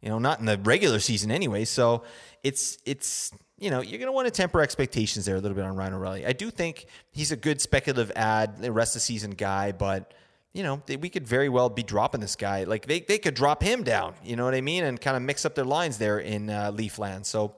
you 0.00 0.08
know, 0.08 0.18
not 0.18 0.40
in 0.40 0.46
the 0.46 0.58
regular 0.58 0.98
season 0.98 1.30
anyway. 1.30 1.64
So 1.64 2.02
it's 2.42 2.78
it's 2.84 3.32
you 3.58 3.70
know, 3.70 3.80
you're 3.80 3.98
going 3.98 4.08
to 4.08 4.12
want 4.12 4.26
to 4.26 4.32
temper 4.32 4.60
expectations 4.60 5.24
there 5.24 5.36
a 5.36 5.40
little 5.40 5.54
bit 5.54 5.64
on 5.64 5.76
Ryan 5.76 5.94
O'Reilly. 5.94 6.26
I 6.26 6.32
do 6.32 6.50
think 6.50 6.86
he's 7.12 7.30
a 7.30 7.36
good 7.36 7.60
speculative 7.60 8.10
ad, 8.16 8.58
the 8.58 8.72
rest 8.72 8.96
of 8.96 9.00
the 9.00 9.04
season 9.04 9.30
guy, 9.30 9.72
but 9.72 10.12
you 10.52 10.62
know, 10.62 10.82
we 11.00 11.08
could 11.08 11.26
very 11.26 11.48
well 11.48 11.68
be 11.68 11.82
dropping 11.82 12.20
this 12.20 12.36
guy. 12.36 12.64
Like 12.64 12.86
they, 12.86 13.00
they 13.00 13.18
could 13.18 13.34
drop 13.34 13.62
him 13.62 13.82
down, 13.82 14.14
you 14.24 14.36
know 14.36 14.44
what 14.44 14.54
I 14.54 14.60
mean? 14.60 14.84
And 14.84 15.00
kind 15.00 15.16
of 15.16 15.22
mix 15.22 15.44
up 15.44 15.54
their 15.54 15.64
lines 15.64 15.98
there 15.98 16.18
in 16.18 16.48
uh, 16.48 16.70
Leafland. 16.72 17.26
So 17.26 17.56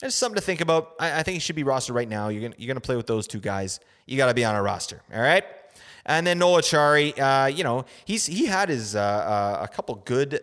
there's 0.00 0.14
something 0.14 0.36
to 0.36 0.42
think 0.42 0.60
about. 0.60 0.94
I, 1.00 1.20
I 1.20 1.22
think 1.22 1.34
he 1.34 1.40
should 1.40 1.56
be 1.56 1.64
rostered 1.64 1.94
right 1.94 2.08
now. 2.08 2.28
You're 2.28 2.42
going 2.42 2.54
you're 2.58 2.68
gonna 2.68 2.80
play 2.80 2.96
with 2.96 3.06
those 3.06 3.26
two 3.26 3.40
guys. 3.40 3.80
You 4.06 4.16
got 4.16 4.26
to 4.26 4.34
be 4.34 4.44
on 4.44 4.54
a 4.54 4.62
roster. 4.62 5.02
All 5.12 5.20
right. 5.20 5.44
And 6.04 6.24
then 6.24 6.38
Noel 6.38 6.60
Acciari, 6.60 7.18
uh, 7.18 7.48
you 7.48 7.64
know, 7.64 7.84
he's 8.04 8.26
he 8.26 8.46
had 8.46 8.68
his 8.68 8.94
uh, 8.94 9.00
uh, 9.00 9.58
a 9.64 9.68
couple 9.68 9.96
good, 9.96 10.40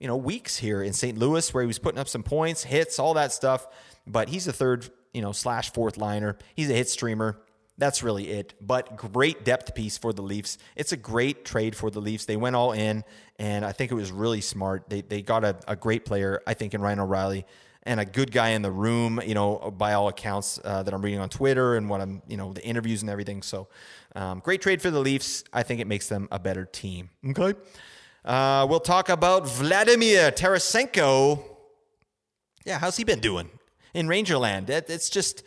you 0.00 0.08
know, 0.08 0.16
weeks 0.16 0.56
here 0.56 0.82
in 0.82 0.92
St. 0.92 1.16
Louis 1.16 1.54
where 1.54 1.62
he 1.62 1.66
was 1.66 1.78
putting 1.78 2.00
up 2.00 2.08
some 2.08 2.24
points, 2.24 2.64
hits, 2.64 2.98
all 2.98 3.14
that 3.14 3.32
stuff. 3.32 3.66
But 4.06 4.28
he's 4.28 4.48
a 4.48 4.52
third, 4.52 4.90
you 5.14 5.22
know, 5.22 5.32
slash 5.32 5.72
fourth 5.72 5.96
liner. 5.96 6.36
He's 6.54 6.70
a 6.70 6.74
hit 6.74 6.88
streamer. 6.88 7.40
That's 7.78 8.02
really 8.02 8.30
it. 8.30 8.54
But 8.60 8.96
great 8.96 9.44
depth 9.44 9.74
piece 9.74 9.98
for 9.98 10.12
the 10.12 10.22
Leafs. 10.22 10.58
It's 10.74 10.92
a 10.92 10.96
great 10.96 11.44
trade 11.44 11.76
for 11.76 11.90
the 11.90 12.00
Leafs. 12.00 12.24
They 12.24 12.36
went 12.36 12.56
all 12.56 12.72
in, 12.72 13.04
and 13.38 13.64
I 13.64 13.72
think 13.72 13.92
it 13.92 13.94
was 13.94 14.10
really 14.10 14.40
smart. 14.40 14.88
They, 14.88 15.02
they 15.02 15.20
got 15.20 15.44
a, 15.44 15.56
a 15.68 15.76
great 15.76 16.06
player, 16.06 16.40
I 16.46 16.54
think, 16.54 16.72
in 16.72 16.80
Ryan 16.80 17.00
O'Reilly 17.00 17.44
and 17.86 18.00
a 18.00 18.04
good 18.04 18.32
guy 18.32 18.50
in 18.50 18.62
the 18.62 18.70
room, 18.70 19.20
you 19.24 19.34
know, 19.34 19.72
by 19.78 19.94
all 19.94 20.08
accounts 20.08 20.58
uh, 20.64 20.82
that 20.82 20.92
I'm 20.92 21.00
reading 21.00 21.20
on 21.20 21.28
Twitter 21.28 21.76
and 21.76 21.88
what 21.88 22.00
I'm, 22.00 22.20
you 22.26 22.36
know, 22.36 22.52
the 22.52 22.62
interviews 22.64 23.00
and 23.00 23.08
everything. 23.08 23.42
So, 23.42 23.68
um, 24.16 24.40
great 24.40 24.60
trade 24.60 24.82
for 24.82 24.90
the 24.90 24.98
Leafs. 24.98 25.44
I 25.52 25.62
think 25.62 25.80
it 25.80 25.86
makes 25.86 26.08
them 26.08 26.28
a 26.32 26.38
better 26.38 26.64
team. 26.64 27.10
Okay. 27.28 27.58
Uh, 28.24 28.66
we'll 28.68 28.80
talk 28.80 29.08
about 29.08 29.48
Vladimir 29.48 30.32
Tarasenko. 30.32 31.42
Yeah, 32.64 32.80
how's 32.80 32.96
he 32.96 33.04
been 33.04 33.20
doing 33.20 33.48
in 33.94 34.08
Rangerland? 34.08 34.68
It, 34.68 34.90
it's 34.90 35.08
just 35.08 35.44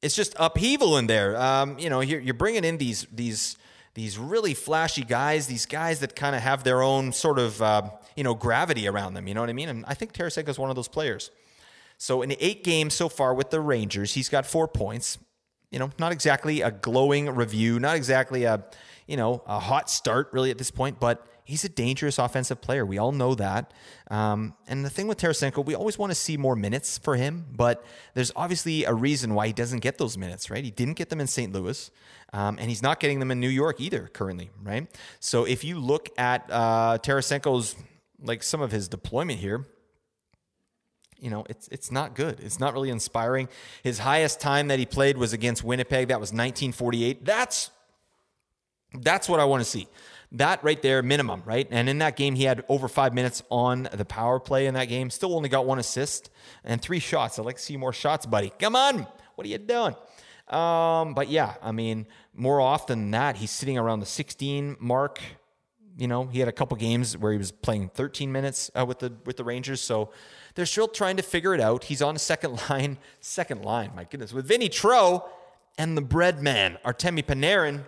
it's 0.00 0.16
just 0.16 0.34
upheaval 0.38 0.96
in 0.96 1.08
there. 1.08 1.36
Um, 1.36 1.78
you 1.78 1.90
know, 1.90 2.00
you're, 2.00 2.20
you're 2.20 2.32
bringing 2.32 2.64
in 2.64 2.78
these 2.78 3.06
these 3.12 3.58
these 3.92 4.16
really 4.16 4.54
flashy 4.54 5.04
guys, 5.04 5.46
these 5.46 5.66
guys 5.66 6.00
that 6.00 6.16
kind 6.16 6.34
of 6.34 6.40
have 6.40 6.64
their 6.64 6.80
own 6.80 7.12
sort 7.12 7.38
of 7.38 7.60
uh, 7.60 7.90
you 8.16 8.24
know 8.24 8.34
gravity 8.34 8.88
around 8.88 9.12
them. 9.12 9.28
You 9.28 9.34
know 9.34 9.42
what 9.42 9.50
I 9.50 9.52
mean? 9.52 9.68
And 9.68 9.84
I 9.86 9.92
think 9.92 10.14
Tarasenko 10.14 10.48
is 10.48 10.58
one 10.58 10.70
of 10.70 10.76
those 10.76 10.88
players. 10.88 11.30
So 12.00 12.22
in 12.22 12.34
eight 12.40 12.64
games 12.64 12.94
so 12.94 13.10
far 13.10 13.34
with 13.34 13.50
the 13.50 13.60
Rangers, 13.60 14.14
he's 14.14 14.30
got 14.30 14.46
four 14.46 14.66
points. 14.66 15.18
You 15.70 15.78
know, 15.78 15.90
not 15.98 16.12
exactly 16.12 16.62
a 16.62 16.70
glowing 16.70 17.28
review, 17.28 17.78
not 17.78 17.94
exactly 17.94 18.44
a 18.44 18.64
you 19.06 19.18
know 19.18 19.42
a 19.46 19.60
hot 19.60 19.90
start 19.90 20.30
really 20.32 20.50
at 20.50 20.56
this 20.56 20.70
point, 20.70 20.98
but 20.98 21.26
he's 21.44 21.62
a 21.62 21.68
dangerous 21.68 22.18
offensive 22.18 22.62
player. 22.62 22.86
We 22.86 22.96
all 22.96 23.12
know 23.12 23.34
that. 23.34 23.74
Um, 24.10 24.54
and 24.66 24.82
the 24.82 24.88
thing 24.88 25.08
with 25.08 25.18
Tarasenko, 25.18 25.62
we 25.62 25.74
always 25.74 25.98
want 25.98 26.10
to 26.10 26.14
see 26.14 26.38
more 26.38 26.56
minutes 26.56 26.96
for 26.96 27.16
him, 27.16 27.44
but 27.54 27.84
there's 28.14 28.32
obviously 28.34 28.84
a 28.84 28.94
reason 28.94 29.34
why 29.34 29.48
he 29.48 29.52
doesn't 29.52 29.80
get 29.80 29.98
those 29.98 30.16
minutes, 30.16 30.48
right? 30.48 30.64
He 30.64 30.70
didn't 30.70 30.94
get 30.94 31.10
them 31.10 31.20
in 31.20 31.26
St. 31.26 31.52
Louis, 31.52 31.90
um, 32.32 32.56
and 32.58 32.70
he's 32.70 32.82
not 32.82 32.98
getting 32.98 33.18
them 33.18 33.30
in 33.30 33.40
New 33.40 33.48
York 33.48 33.78
either 33.78 34.08
currently, 34.14 34.48
right? 34.62 34.86
So 35.18 35.44
if 35.44 35.64
you 35.64 35.78
look 35.78 36.08
at 36.16 36.48
uh, 36.50 36.96
Tarasenko's, 37.02 37.76
like 38.22 38.42
some 38.42 38.62
of 38.62 38.72
his 38.72 38.88
deployment 38.88 39.38
here, 39.38 39.66
you 41.20 41.30
know, 41.30 41.44
it's 41.48 41.68
it's 41.68 41.90
not 41.92 42.14
good. 42.14 42.40
It's 42.40 42.58
not 42.58 42.72
really 42.74 42.90
inspiring. 42.90 43.48
His 43.82 43.98
highest 43.98 44.40
time 44.40 44.68
that 44.68 44.78
he 44.78 44.86
played 44.86 45.16
was 45.16 45.32
against 45.32 45.62
Winnipeg. 45.62 46.08
That 46.08 46.20
was 46.20 46.30
1948. 46.30 47.24
That's 47.24 47.70
that's 49.00 49.28
what 49.28 49.40
I 49.40 49.44
want 49.44 49.62
to 49.62 49.68
see. 49.68 49.86
That 50.32 50.62
right 50.62 50.80
there, 50.80 51.02
minimum, 51.02 51.42
right? 51.44 51.66
And 51.70 51.88
in 51.88 51.98
that 51.98 52.16
game, 52.16 52.36
he 52.36 52.44
had 52.44 52.64
over 52.68 52.86
five 52.86 53.14
minutes 53.14 53.42
on 53.50 53.88
the 53.92 54.04
power 54.04 54.38
play 54.38 54.66
in 54.66 54.74
that 54.74 54.84
game. 54.84 55.10
Still 55.10 55.34
only 55.34 55.48
got 55.48 55.66
one 55.66 55.80
assist 55.80 56.30
and 56.64 56.80
three 56.80 57.00
shots. 57.00 57.38
I'd 57.38 57.44
like 57.44 57.56
to 57.56 57.62
see 57.62 57.76
more 57.76 57.92
shots, 57.92 58.26
buddy. 58.26 58.52
Come 58.58 58.76
on. 58.76 59.06
What 59.34 59.44
are 59.44 59.50
you 59.50 59.58
doing? 59.58 59.96
Um, 60.46 61.14
but 61.14 61.28
yeah, 61.28 61.54
I 61.62 61.72
mean, 61.72 62.06
more 62.34 62.60
often 62.60 63.00
than 63.00 63.10
that, 63.12 63.36
he's 63.36 63.50
sitting 63.50 63.76
around 63.76 64.00
the 64.00 64.06
16 64.06 64.76
mark. 64.78 65.20
You 65.96 66.06
know, 66.06 66.26
he 66.26 66.38
had 66.38 66.48
a 66.48 66.52
couple 66.52 66.76
games 66.76 67.16
where 67.16 67.32
he 67.32 67.38
was 67.38 67.50
playing 67.50 67.90
13 67.90 68.30
minutes 68.30 68.70
uh, 68.78 68.84
with 68.86 69.00
the 69.00 69.12
with 69.26 69.36
the 69.36 69.44
Rangers. 69.44 69.80
So 69.80 70.12
they're 70.60 70.66
still 70.66 70.88
trying 70.88 71.16
to 71.16 71.22
figure 71.22 71.54
it 71.54 71.60
out. 71.60 71.84
He's 71.84 72.02
on 72.02 72.14
a 72.14 72.18
second 72.18 72.60
line, 72.68 72.98
second 73.20 73.64
line, 73.64 73.92
my 73.96 74.04
goodness, 74.04 74.34
with 74.34 74.46
Vinny 74.46 74.68
Tro 74.68 75.24
and 75.78 75.96
the 75.96 76.02
bread 76.02 76.42
man, 76.42 76.76
Artemi 76.84 77.24
Panarin. 77.24 77.80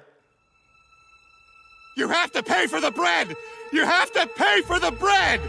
You 1.99 2.09
have 2.09 2.33
to 2.33 2.43
pay 2.43 2.67
for 2.69 2.81
the 2.81 2.91
bread! 2.91 3.37
You 3.75 3.85
have 3.85 4.11
to 4.13 4.27
pay 4.27 4.63
for 4.63 4.81
the 4.81 4.91
bread! 4.91 5.43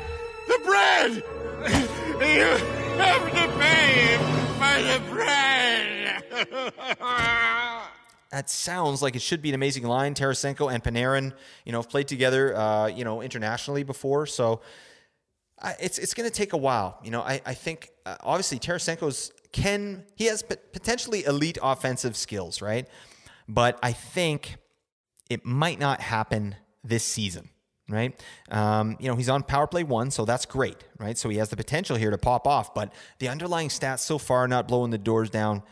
The 0.48 0.60
bread! 0.66 1.24
You 2.14 2.46
have 2.98 3.32
to 3.32 3.48
pay 3.58 4.18
for 4.60 4.84
the 4.84 5.02
bread! 5.10 6.24
that 8.32 8.50
sounds 8.50 9.02
like 9.02 9.16
it 9.16 9.22
should 9.22 9.42
be 9.42 9.50
an 9.50 9.56
amazing 9.56 9.84
line. 9.84 10.14
Tarasenko 10.14 10.72
and 10.72 10.84
Panarin, 10.84 11.34
you 11.66 11.72
know, 11.72 11.80
have 11.80 11.90
played 11.90 12.08
together, 12.08 12.56
uh, 12.56 12.88
you 12.88 13.04
know, 13.04 13.22
internationally 13.22 13.84
before. 13.84 14.26
So 14.26 14.62
it's 15.80 15.98
it's 15.98 16.14
going 16.14 16.30
to 16.30 16.36
take 16.36 16.54
a 16.54 16.58
while. 16.58 17.00
You 17.04 17.12
know, 17.12 17.22
I, 17.22 17.42
I 17.46 17.54
think 17.54 17.90
uh, 18.06 18.16
obviously 18.22 18.60
Tarasenko's 18.60 19.32
can 19.52 20.04
he 20.16 20.26
has 20.26 20.42
potentially 20.42 21.24
elite 21.26 21.58
offensive 21.62 22.18
skills, 22.18 22.62
right? 22.62 22.88
But 23.48 23.80
I 23.84 23.92
think 23.92 24.58
it 25.30 25.46
might 25.46 25.80
not 25.80 26.02
happen 26.02 26.56
this 26.84 27.04
season, 27.04 27.50
right? 27.90 28.20
Um, 28.50 28.98
you 29.00 29.08
know, 29.08 29.16
he's 29.16 29.30
on 29.30 29.44
power 29.44 29.68
play 29.68 29.84
one, 29.84 30.12
so 30.12 30.26
that's 30.26 30.46
great, 30.46 30.78
right? 31.00 31.18
So 31.18 31.30
he 31.30 31.38
has 31.38 31.50
the 31.50 31.56
potential 31.56 31.96
here 31.96 32.12
to 32.12 32.18
pop 32.18 32.48
off, 32.48 32.74
but 32.74 32.94
the 33.20 33.30
underlying 33.30 33.70
stats 33.70 34.00
so 34.00 34.18
far 34.18 34.48
not 34.48 34.68
blowing 34.68 34.92
the 34.92 34.98
doors 34.98 35.30
down. 35.30 35.64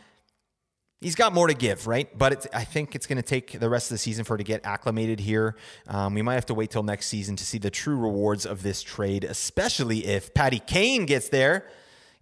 He's 1.02 1.16
got 1.16 1.32
more 1.32 1.48
to 1.48 1.54
give, 1.54 1.86
right? 1.86 2.08
But 2.16 2.46
I 2.54 2.64
think 2.64 2.94
it's 2.94 3.06
going 3.06 3.16
to 3.16 3.22
take 3.22 3.58
the 3.58 3.68
rest 3.68 3.90
of 3.90 3.94
the 3.94 3.98
season 3.98 4.24
for 4.24 4.36
it 4.36 4.38
to 4.38 4.44
get 4.44 4.64
acclimated 4.64 5.18
here. 5.20 5.56
Um, 5.88 6.14
we 6.14 6.22
might 6.22 6.34
have 6.34 6.46
to 6.46 6.54
wait 6.54 6.70
till 6.70 6.84
next 6.84 7.06
season 7.08 7.34
to 7.36 7.44
see 7.44 7.58
the 7.58 7.70
true 7.70 7.96
rewards 7.96 8.46
of 8.46 8.62
this 8.62 8.82
trade, 8.82 9.24
especially 9.24 10.06
if 10.06 10.32
Patty 10.32 10.60
Kane 10.60 11.06
gets 11.06 11.28
there 11.28 11.66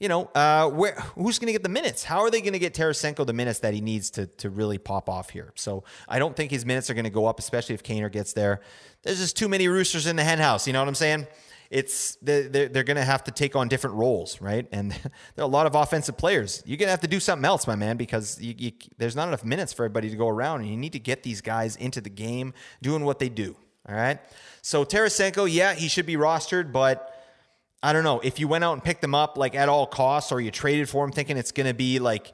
you 0.00 0.08
know, 0.08 0.30
uh, 0.34 0.68
where 0.70 0.94
who's 1.14 1.38
going 1.38 1.46
to 1.46 1.52
get 1.52 1.62
the 1.62 1.68
minutes? 1.68 2.02
How 2.02 2.20
are 2.20 2.30
they 2.30 2.40
going 2.40 2.54
to 2.54 2.58
get 2.58 2.74
Tarasenko 2.74 3.26
the 3.26 3.34
minutes 3.34 3.60
that 3.60 3.74
he 3.74 3.82
needs 3.82 4.10
to 4.12 4.26
to 4.26 4.48
really 4.48 4.78
pop 4.78 5.08
off 5.08 5.30
here? 5.30 5.52
So 5.54 5.84
I 6.08 6.18
don't 6.18 6.34
think 6.34 6.50
his 6.50 6.64
minutes 6.66 6.88
are 6.88 6.94
going 6.94 7.04
to 7.04 7.10
go 7.10 7.26
up, 7.26 7.38
especially 7.38 7.74
if 7.74 7.82
Kaner 7.82 8.10
gets 8.10 8.32
there. 8.32 8.62
There's 9.02 9.18
just 9.18 9.36
too 9.36 9.48
many 9.48 9.68
roosters 9.68 10.06
in 10.06 10.16
the 10.16 10.24
henhouse. 10.24 10.66
You 10.66 10.72
know 10.72 10.80
what 10.80 10.88
I'm 10.88 10.94
saying? 10.94 11.26
It's 11.70 12.16
they're, 12.16 12.48
they're 12.48 12.82
going 12.82 12.96
to 12.96 13.04
have 13.04 13.24
to 13.24 13.30
take 13.30 13.54
on 13.54 13.68
different 13.68 13.96
roles, 13.96 14.40
right? 14.40 14.66
And 14.72 14.90
there 15.36 15.40
are 15.40 15.42
a 15.42 15.46
lot 15.46 15.66
of 15.66 15.74
offensive 15.74 16.16
players. 16.16 16.62
You're 16.64 16.78
going 16.78 16.88
to 16.88 16.92
have 16.92 17.02
to 17.02 17.08
do 17.08 17.20
something 17.20 17.44
else, 17.44 17.66
my 17.66 17.76
man, 17.76 17.98
because 17.98 18.40
you, 18.40 18.54
you, 18.56 18.72
there's 18.96 19.14
not 19.14 19.28
enough 19.28 19.44
minutes 19.44 19.72
for 19.74 19.84
everybody 19.84 20.08
to 20.08 20.16
go 20.16 20.28
around, 20.28 20.62
and 20.62 20.70
you 20.70 20.78
need 20.78 20.94
to 20.94 20.98
get 20.98 21.22
these 21.22 21.42
guys 21.42 21.76
into 21.76 22.00
the 22.00 22.10
game 22.10 22.54
doing 22.80 23.04
what 23.04 23.18
they 23.18 23.28
do. 23.28 23.54
All 23.88 23.94
right. 23.94 24.18
So 24.62 24.84
Tarasenko, 24.84 25.46
yeah, 25.50 25.74
he 25.74 25.88
should 25.88 26.06
be 26.06 26.16
rostered, 26.16 26.72
but 26.72 27.19
I 27.82 27.92
don't 27.92 28.04
know 28.04 28.20
if 28.20 28.38
you 28.38 28.46
went 28.46 28.64
out 28.64 28.74
and 28.74 28.84
picked 28.84 29.00
them 29.00 29.14
up 29.14 29.38
like 29.38 29.54
at 29.54 29.68
all 29.68 29.86
costs, 29.86 30.32
or 30.32 30.40
you 30.40 30.50
traded 30.50 30.88
for 30.88 31.04
them 31.04 31.12
thinking 31.12 31.36
it's 31.36 31.52
going 31.52 31.66
to 31.66 31.74
be 31.74 31.98
like, 31.98 32.32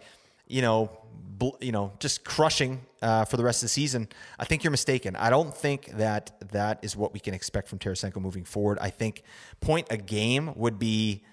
you 0.49 0.62
know, 0.62 0.90
bl- 1.38 1.57
you 1.61 1.72
know, 1.72 1.92
just 1.99 2.24
crushing 2.24 2.80
uh, 3.03 3.24
for 3.24 3.36
the 3.36 3.44
rest 3.44 3.62
of 3.62 3.66
the 3.66 3.70
season. 3.70 4.09
I 4.38 4.44
think 4.44 4.64
you're 4.64 4.70
mistaken. 4.70 5.14
I 5.16 5.30
don't 5.30 5.55
think 5.55 5.86
that 5.99 6.51
that 6.53 6.80
is 6.82 6.97
what 6.97 7.12
we 7.12 7.20
can 7.20 7.34
expect 7.34 7.68
from 7.68 7.78
Tarasenko 7.78 8.20
moving 8.20 8.44
forward. 8.44 8.78
I 8.80 8.90
think 8.90 9.22
point 9.61 9.86
a 9.90 9.97
game 9.97 10.53
would 10.57 10.78
be 10.78 11.24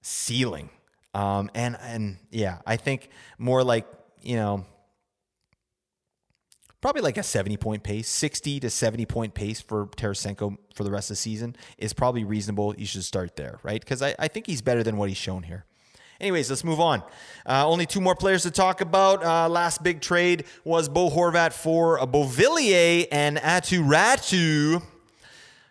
ceiling, 0.00 0.70
um, 1.14 1.50
and 1.54 1.76
and 1.80 2.16
yeah, 2.30 2.58
I 2.66 2.76
think 2.76 3.10
more 3.38 3.62
like 3.62 3.86
you 4.22 4.36
know 4.36 4.66
probably 6.82 7.00
like 7.00 7.16
a 7.16 7.22
70 7.22 7.56
point 7.56 7.82
pace, 7.82 8.08
60 8.08 8.60
to 8.60 8.68
70 8.68 9.06
point 9.06 9.32
pace 9.32 9.62
for 9.62 9.86
Tarasenko 9.86 10.58
for 10.74 10.84
the 10.84 10.90
rest 10.90 11.10
of 11.10 11.14
the 11.14 11.20
season 11.20 11.56
is 11.78 11.94
probably 11.94 12.24
reasonable. 12.24 12.74
You 12.76 12.84
should 12.84 13.04
start 13.04 13.36
there, 13.36 13.58
right? 13.62 13.80
Because 13.80 14.02
I, 14.02 14.14
I, 14.18 14.28
think 14.28 14.46
he's 14.46 14.60
better 14.60 14.82
than 14.82 14.98
what 14.98 15.08
he's 15.08 15.16
shown 15.16 15.44
here. 15.44 15.64
Anyways, 16.20 16.50
let's 16.50 16.62
move 16.62 16.80
on. 16.80 17.02
Uh, 17.46 17.66
only 17.66 17.86
two 17.86 18.00
more 18.00 18.14
players 18.14 18.42
to 18.42 18.50
talk 18.50 18.80
about. 18.80 19.24
Uh, 19.24 19.48
last 19.48 19.82
big 19.82 20.00
trade 20.00 20.44
was 20.64 20.88
Bo 20.88 21.08
Horvat 21.08 21.52
for 21.52 21.96
a 21.98 22.06
Beauvillier 22.06 23.06
and 23.10 23.38
Aatu 23.38 23.84
Raty. 23.84 24.82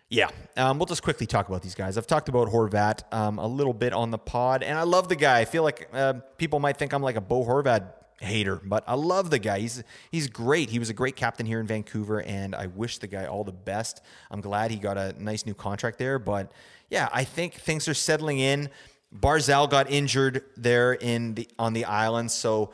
Yeah, 0.10 0.30
um, 0.58 0.78
we'll 0.78 0.88
just 0.88 1.04
quickly 1.04 1.26
talk 1.26 1.48
about 1.48 1.62
these 1.62 1.76
guys. 1.76 1.98
I've 1.98 2.08
talked 2.08 2.28
about 2.28 2.50
Horvat 2.50 3.14
um, 3.14 3.40
a 3.40 3.48
little 3.48 3.74
bit 3.74 3.94
on 3.94 4.12
the 4.12 4.18
pod, 4.18 4.62
and 4.62 4.78
I 4.78 4.84
love 4.84 5.08
the 5.08 5.16
guy. 5.16 5.40
I 5.40 5.46
feel 5.46 5.64
like 5.64 5.88
uh, 5.94 6.16
people 6.38 6.60
might 6.60 6.76
think 6.76 6.92
I'm 6.92 7.02
like 7.02 7.16
a 7.16 7.22
Bo 7.22 7.46
Horvat 7.46 7.94
hater, 8.22 8.62
but 8.64 8.84
I 8.88 8.96
love 8.96 9.30
the 9.30 9.40
guy. 9.40 9.60
He's 9.60 9.84
he's 10.12 10.28
great. 10.28 10.70
He 10.70 10.80
was 10.80 10.90
a 10.90 10.94
great 10.94 11.16
captain 11.16 11.46
here 11.46 11.60
in 11.60 11.68
Vancouver, 11.68 12.22
and 12.22 12.56
I 12.56 12.68
wish 12.68 13.00
the 13.00 13.08
guy 13.08 13.26
all 13.26 13.44
the 13.44 13.52
best. 13.52 14.02
I'm 14.30 14.42
glad 14.42 14.72
he 14.72 14.78
got 14.78 14.98
a 14.98 15.14
nice 15.22 15.46
new 15.46 15.54
contract 15.54 15.98
there. 15.98 16.20
But 16.20 16.52
yeah, 16.90 17.10
I 17.12 17.24
think 17.24 17.56
things 17.56 17.88
are 17.88 17.94
settling 17.94 18.40
in. 18.40 18.70
Barzal 19.14 19.70
got 19.70 19.90
injured 19.92 20.44
there 20.56 20.94
in 20.94 21.36
the 21.36 21.48
on 21.60 21.74
the 21.74 21.86
island, 21.86 22.32
so 22.32 22.72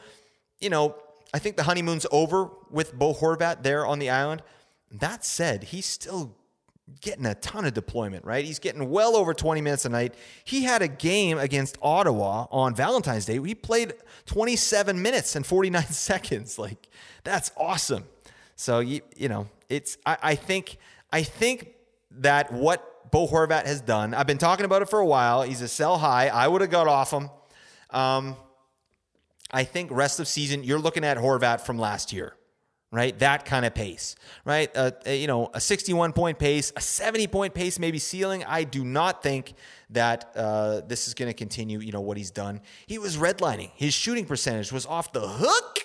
you 0.59 0.69
know 0.69 0.95
I 1.33 1.39
think 1.39 1.55
the 1.55 1.63
honeymoon's 1.63 2.05
over 2.11 2.49
with 2.69 2.93
Bo 2.93 3.13
Horvat 3.13 3.63
there 3.63 3.85
on 3.85 3.99
the 3.99 4.09
island. 4.09 4.43
That 4.91 5.25
said, 5.25 5.63
he's 5.63 5.85
still 5.85 6.35
getting 7.01 7.25
a 7.25 7.35
ton 7.35 7.65
of 7.65 7.73
deployment, 7.73 8.23
right? 8.25 8.45
He's 8.45 8.59
getting 8.59 8.89
well 8.89 9.15
over 9.15 9.33
20 9.33 9.61
minutes 9.61 9.85
a 9.85 9.89
night. 9.89 10.13
He 10.43 10.63
had 10.63 10.81
a 10.81 10.87
game 10.87 11.37
against 11.37 11.77
Ottawa 11.81 12.47
on 12.51 12.75
Valentine's 12.75 13.25
Day. 13.25 13.39
He 13.39 13.55
played 13.55 13.93
27 14.25 15.01
minutes 15.01 15.35
and 15.35 15.45
49 15.45 15.83
seconds. 15.87 16.57
Like 16.57 16.87
that's 17.23 17.51
awesome. 17.57 18.05
So 18.55 18.79
you 18.79 19.01
you 19.15 19.29
know, 19.29 19.47
it's 19.69 19.97
I, 20.05 20.17
I 20.23 20.35
think 20.35 20.77
I 21.11 21.23
think 21.23 21.73
that 22.11 22.51
what 22.53 23.11
Bo 23.11 23.27
Horvat 23.27 23.65
has 23.65 23.81
done, 23.81 24.13
I've 24.13 24.27
been 24.27 24.37
talking 24.37 24.65
about 24.65 24.81
it 24.81 24.89
for 24.89 24.99
a 24.99 25.05
while. 25.05 25.41
He's 25.43 25.61
a 25.61 25.67
sell 25.67 25.97
high. 25.97 26.27
I 26.27 26.47
would 26.47 26.61
have 26.61 26.71
got 26.71 26.87
off 26.87 27.11
him. 27.11 27.29
Um, 27.89 28.35
I 29.51 29.63
think 29.63 29.91
rest 29.91 30.19
of 30.19 30.27
season, 30.27 30.63
you're 30.63 30.79
looking 30.79 31.05
at 31.05 31.17
Horvat 31.17 31.61
from 31.61 31.77
last 31.79 32.11
year 32.11 32.36
right? 32.91 33.17
That 33.19 33.45
kind 33.45 33.65
of 33.65 33.73
pace, 33.73 34.15
right? 34.45 34.69
Uh, 34.75 34.91
you 35.05 35.27
know, 35.27 35.49
a 35.53 35.59
61 35.59 36.13
point 36.13 36.39
pace, 36.39 36.71
a 36.75 36.81
70 36.81 37.27
point 37.27 37.53
pace, 37.53 37.79
maybe 37.79 37.99
ceiling. 37.99 38.43
I 38.45 38.63
do 38.63 38.83
not 38.83 39.21
think 39.21 39.53
that 39.89 40.31
uh, 40.35 40.81
this 40.81 41.07
is 41.07 41.13
going 41.13 41.29
to 41.29 41.33
continue. 41.33 41.79
You 41.79 41.91
know 41.91 42.01
what 42.01 42.17
he's 42.17 42.31
done. 42.31 42.61
He 42.85 42.97
was 42.97 43.17
redlining. 43.17 43.71
His 43.75 43.93
shooting 43.93 44.25
percentage 44.25 44.71
was 44.71 44.85
off 44.85 45.11
the 45.11 45.27
hook. 45.27 45.79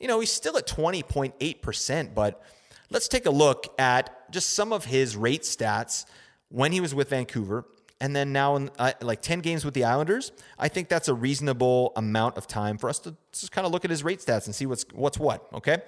You 0.00 0.08
know, 0.08 0.18
he's 0.20 0.32
still 0.32 0.56
at 0.56 0.66
20.8 0.66 1.62
percent, 1.62 2.14
but 2.14 2.42
let's 2.90 3.08
take 3.08 3.26
a 3.26 3.30
look 3.30 3.72
at 3.78 4.30
just 4.32 4.50
some 4.50 4.72
of 4.72 4.86
his 4.86 5.16
rate 5.16 5.42
stats 5.42 6.06
when 6.48 6.72
he 6.72 6.80
was 6.80 6.94
with 6.94 7.10
Vancouver 7.10 7.64
and 8.02 8.16
then 8.16 8.32
now 8.32 8.56
in 8.56 8.68
uh, 8.80 8.92
like 9.00 9.22
10 9.22 9.38
games 9.38 9.64
with 9.64 9.74
the 9.74 9.84
Islanders, 9.84 10.32
I 10.58 10.66
think 10.66 10.88
that's 10.88 11.06
a 11.06 11.14
reasonable 11.14 11.92
amount 11.94 12.36
of 12.36 12.48
time 12.48 12.76
for 12.76 12.90
us 12.90 12.98
to 13.00 13.14
just 13.30 13.52
kind 13.52 13.64
of 13.64 13.72
look 13.72 13.84
at 13.84 13.92
his 13.92 14.02
rate 14.02 14.18
stats 14.18 14.46
and 14.46 14.54
see 14.54 14.66
what's 14.66 14.84
what's 14.92 15.20
what, 15.20 15.46
okay? 15.54 15.78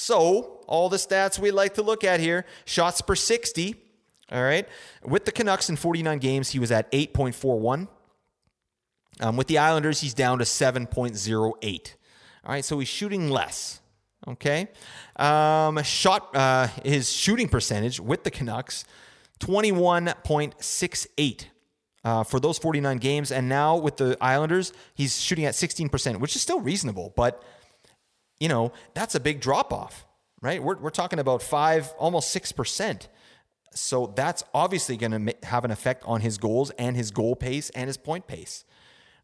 So, 0.00 0.60
all 0.68 0.88
the 0.88 0.96
stats 0.96 1.40
we 1.40 1.50
like 1.50 1.74
to 1.74 1.82
look 1.82 2.04
at 2.04 2.20
here, 2.20 2.46
shots 2.64 3.00
per 3.00 3.16
60, 3.16 3.74
all 4.30 4.44
right? 4.44 4.64
With 5.02 5.24
the 5.24 5.32
Canucks 5.32 5.68
in 5.68 5.74
49 5.74 6.20
games, 6.20 6.50
he 6.50 6.60
was 6.60 6.70
at 6.70 6.88
8.41. 6.92 7.88
Um, 9.18 9.36
with 9.36 9.48
the 9.48 9.58
Islanders, 9.58 10.00
he's 10.00 10.14
down 10.14 10.38
to 10.38 10.44
7.08. 10.44 11.94
All 12.44 12.52
right, 12.52 12.64
so 12.64 12.78
he's 12.78 12.86
shooting 12.86 13.28
less. 13.28 13.80
Okay. 14.28 14.68
Um, 15.16 15.82
shot 15.82 16.30
uh, 16.36 16.68
his 16.84 17.12
shooting 17.12 17.48
percentage 17.48 17.98
with 17.98 18.22
the 18.22 18.30
Canucks, 18.30 18.84
21.68 19.40 21.44
uh, 22.04 22.22
for 22.22 22.38
those 22.38 22.58
49 22.58 22.98
games. 22.98 23.32
And 23.32 23.48
now 23.48 23.76
with 23.76 23.96
the 23.96 24.16
Islanders, 24.20 24.72
he's 24.94 25.20
shooting 25.20 25.44
at 25.44 25.54
16%, 25.54 26.20
which 26.20 26.36
is 26.36 26.42
still 26.42 26.60
reasonable, 26.60 27.12
but 27.16 27.42
you 28.40 28.48
know, 28.48 28.72
that's 28.94 29.14
a 29.14 29.20
big 29.20 29.40
drop 29.40 29.72
off, 29.72 30.06
right? 30.40 30.62
We're, 30.62 30.76
we're 30.78 30.90
talking 30.90 31.18
about 31.18 31.42
five, 31.42 31.92
almost 31.98 32.34
6%. 32.34 33.08
So 33.74 34.12
that's 34.16 34.44
obviously 34.54 34.96
going 34.96 35.26
to 35.26 35.34
have 35.44 35.64
an 35.64 35.70
effect 35.70 36.02
on 36.06 36.20
his 36.20 36.38
goals 36.38 36.70
and 36.78 36.96
his 36.96 37.10
goal 37.10 37.36
pace 37.36 37.70
and 37.70 37.86
his 37.86 37.96
point 37.96 38.26
pace, 38.26 38.64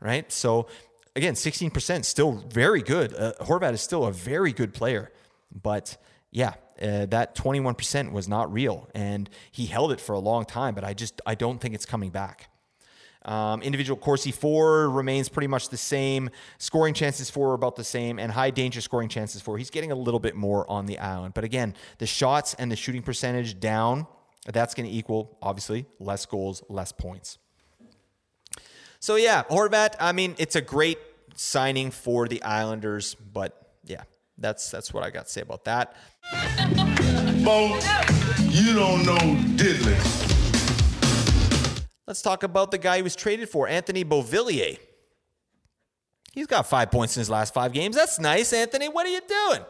right? 0.01 0.31
So 0.31 0.69
again, 1.17 1.35
16% 1.35 2.05
still 2.05 2.45
very 2.49 2.83
good. 2.83 3.15
Uh, 3.15 3.33
Horvat 3.41 3.73
is 3.73 3.81
still 3.81 4.05
a 4.05 4.13
very 4.13 4.53
good 4.53 4.75
player, 4.75 5.13
but 5.51 5.97
yeah, 6.31 6.55
uh, 6.83 7.07
that 7.07 7.37
21% 7.37 8.13
was 8.13 8.29
not 8.29 8.53
real 8.53 8.89
and 8.95 9.31
he 9.51 9.67
held 9.67 9.93
it 9.93 10.01
for 10.01 10.13
a 10.13 10.19
long 10.19 10.45
time, 10.45 10.75
but 10.75 10.85
I 10.85 10.93
just, 10.93 11.21
I 11.25 11.35
don't 11.35 11.61
think 11.61 11.75
it's 11.75 11.87
coming 11.87 12.11
back. 12.11 12.49
Um, 13.25 13.63
individual 13.63 13.99
Corsi 13.99 14.33
for 14.33 14.91
remains 14.91 15.29
pretty 15.29 15.47
much 15.47 15.71
the 15.71 15.77
same. 15.77 16.31
Scoring 16.59 16.95
chances 16.95 17.31
for 17.31 17.51
are 17.51 17.55
about 17.55 17.77
the 17.77 17.85
same, 17.85 18.19
and 18.19 18.31
high 18.31 18.51
danger 18.51 18.81
scoring 18.81 19.09
chances 19.09 19.41
for. 19.41 19.57
He's 19.57 19.71
getting 19.71 19.93
a 19.93 19.95
little 19.95 20.21
bit 20.21 20.35
more 20.35 20.71
on 20.71 20.87
the 20.87 20.99
island. 20.99 21.35
But 21.35 21.45
again, 21.45 21.75
the 21.99 22.07
shots 22.07 22.55
and 22.55 22.71
the 22.71 22.77
shooting 22.77 23.03
percentage 23.03 23.59
down, 23.61 24.07
that's 24.47 24.75
going 24.75 24.89
to 24.89 24.95
equal, 24.95 25.39
obviously, 25.41 25.87
less 25.99 26.27
goals, 26.27 26.63
less 26.69 26.93
points. 26.93 27.39
So 29.01 29.17
yeah, 29.17 29.45
Horvat, 29.45 29.97
I 30.01 30.13
mean, 30.13 30.35
it's 30.39 30.57
a 30.57 30.63
great 30.63 30.99
signing 31.35 31.91
for 31.91 32.29
the 32.29 32.43
Islanders, 32.43 33.15
but 33.15 33.75
yeah, 33.85 34.05
that's 34.39 34.71
that's 34.71 34.95
what 34.95 35.05
I 35.05 35.11
got 35.11 35.27
to 35.27 35.33
say 35.33 35.43
about 35.43 35.65
that. 35.65 35.95
Bo, 37.45 37.79
you 38.49 38.75
don't 38.75 39.05
know 39.05 39.19
diddly. 39.57 40.34
Let's 42.07 42.21
talk 42.21 42.43
about 42.43 42.71
the 42.71 42.79
guy 42.79 42.97
he 42.97 43.03
was 43.03 43.17
traded 43.17 43.49
for, 43.49 43.67
Anthony 43.67 44.05
Beauvillier. 44.05 44.79
He's 46.33 46.47
got 46.47 46.67
five 46.67 46.91
points 46.91 47.17
in 47.17 47.21
his 47.21 47.31
last 47.31 47.55
five 47.55 47.73
games. 47.73 47.97
That's 47.97 48.19
nice, 48.19 48.53
Anthony. 48.53 48.89
What 48.89 49.07
are 49.07 49.11
you 49.11 49.21
doing? 49.27 49.61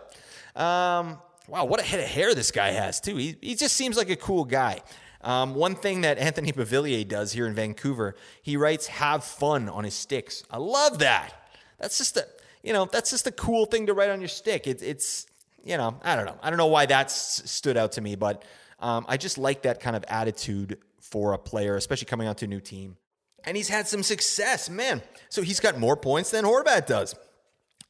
Um, 0.56 1.18
wow, 1.46 1.64
what 1.66 1.78
a 1.78 1.82
head 1.82 2.00
of 2.00 2.06
hair 2.06 2.34
this 2.34 2.50
guy 2.50 2.70
has, 2.70 3.00
too. 3.00 3.16
He, 3.16 3.36
he 3.40 3.54
just 3.54 3.76
seems 3.76 3.96
like 3.96 4.10
a 4.10 4.16
cool 4.16 4.44
guy. 4.44 4.82
Um, 5.24 5.54
one 5.54 5.74
thing 5.74 6.02
that 6.02 6.18
Anthony 6.18 6.52
Beauvillier 6.52 7.06
does 7.06 7.32
here 7.32 7.46
in 7.46 7.54
Vancouver, 7.54 8.14
he 8.42 8.58
writes 8.58 8.86
"Have 8.88 9.24
fun" 9.24 9.70
on 9.70 9.84
his 9.84 9.94
sticks. 9.94 10.42
I 10.50 10.58
love 10.58 10.98
that. 10.98 11.32
That's 11.78 11.96
just 11.96 12.18
a 12.18 12.26
you 12.62 12.74
know 12.74 12.84
that's 12.84 13.10
just 13.10 13.26
a 13.26 13.32
cool 13.32 13.64
thing 13.64 13.86
to 13.86 13.94
write 13.94 14.10
on 14.10 14.20
your 14.20 14.28
stick. 14.28 14.66
It, 14.66 14.82
it's 14.82 15.26
you 15.64 15.78
know 15.78 15.98
I 16.02 16.14
don't 16.14 16.26
know 16.26 16.38
I 16.42 16.50
don't 16.50 16.58
know 16.58 16.66
why 16.66 16.84
that 16.86 17.10
stood 17.10 17.78
out 17.78 17.92
to 17.92 18.02
me, 18.02 18.16
but 18.16 18.44
um, 18.80 19.06
I 19.08 19.16
just 19.16 19.38
like 19.38 19.62
that 19.62 19.80
kind 19.80 19.96
of 19.96 20.04
attitude 20.08 20.76
for 21.14 21.32
a 21.32 21.38
player, 21.38 21.76
especially 21.76 22.06
coming 22.06 22.26
out 22.26 22.38
to 22.38 22.44
a 22.44 22.48
new 22.48 22.58
team. 22.58 22.96
And 23.44 23.56
he's 23.56 23.68
had 23.68 23.86
some 23.86 24.02
success, 24.02 24.68
man. 24.68 25.00
So 25.28 25.42
he's 25.42 25.60
got 25.60 25.78
more 25.78 25.96
points 25.96 26.32
than 26.32 26.44
Horvat 26.44 26.88
does. 26.88 27.14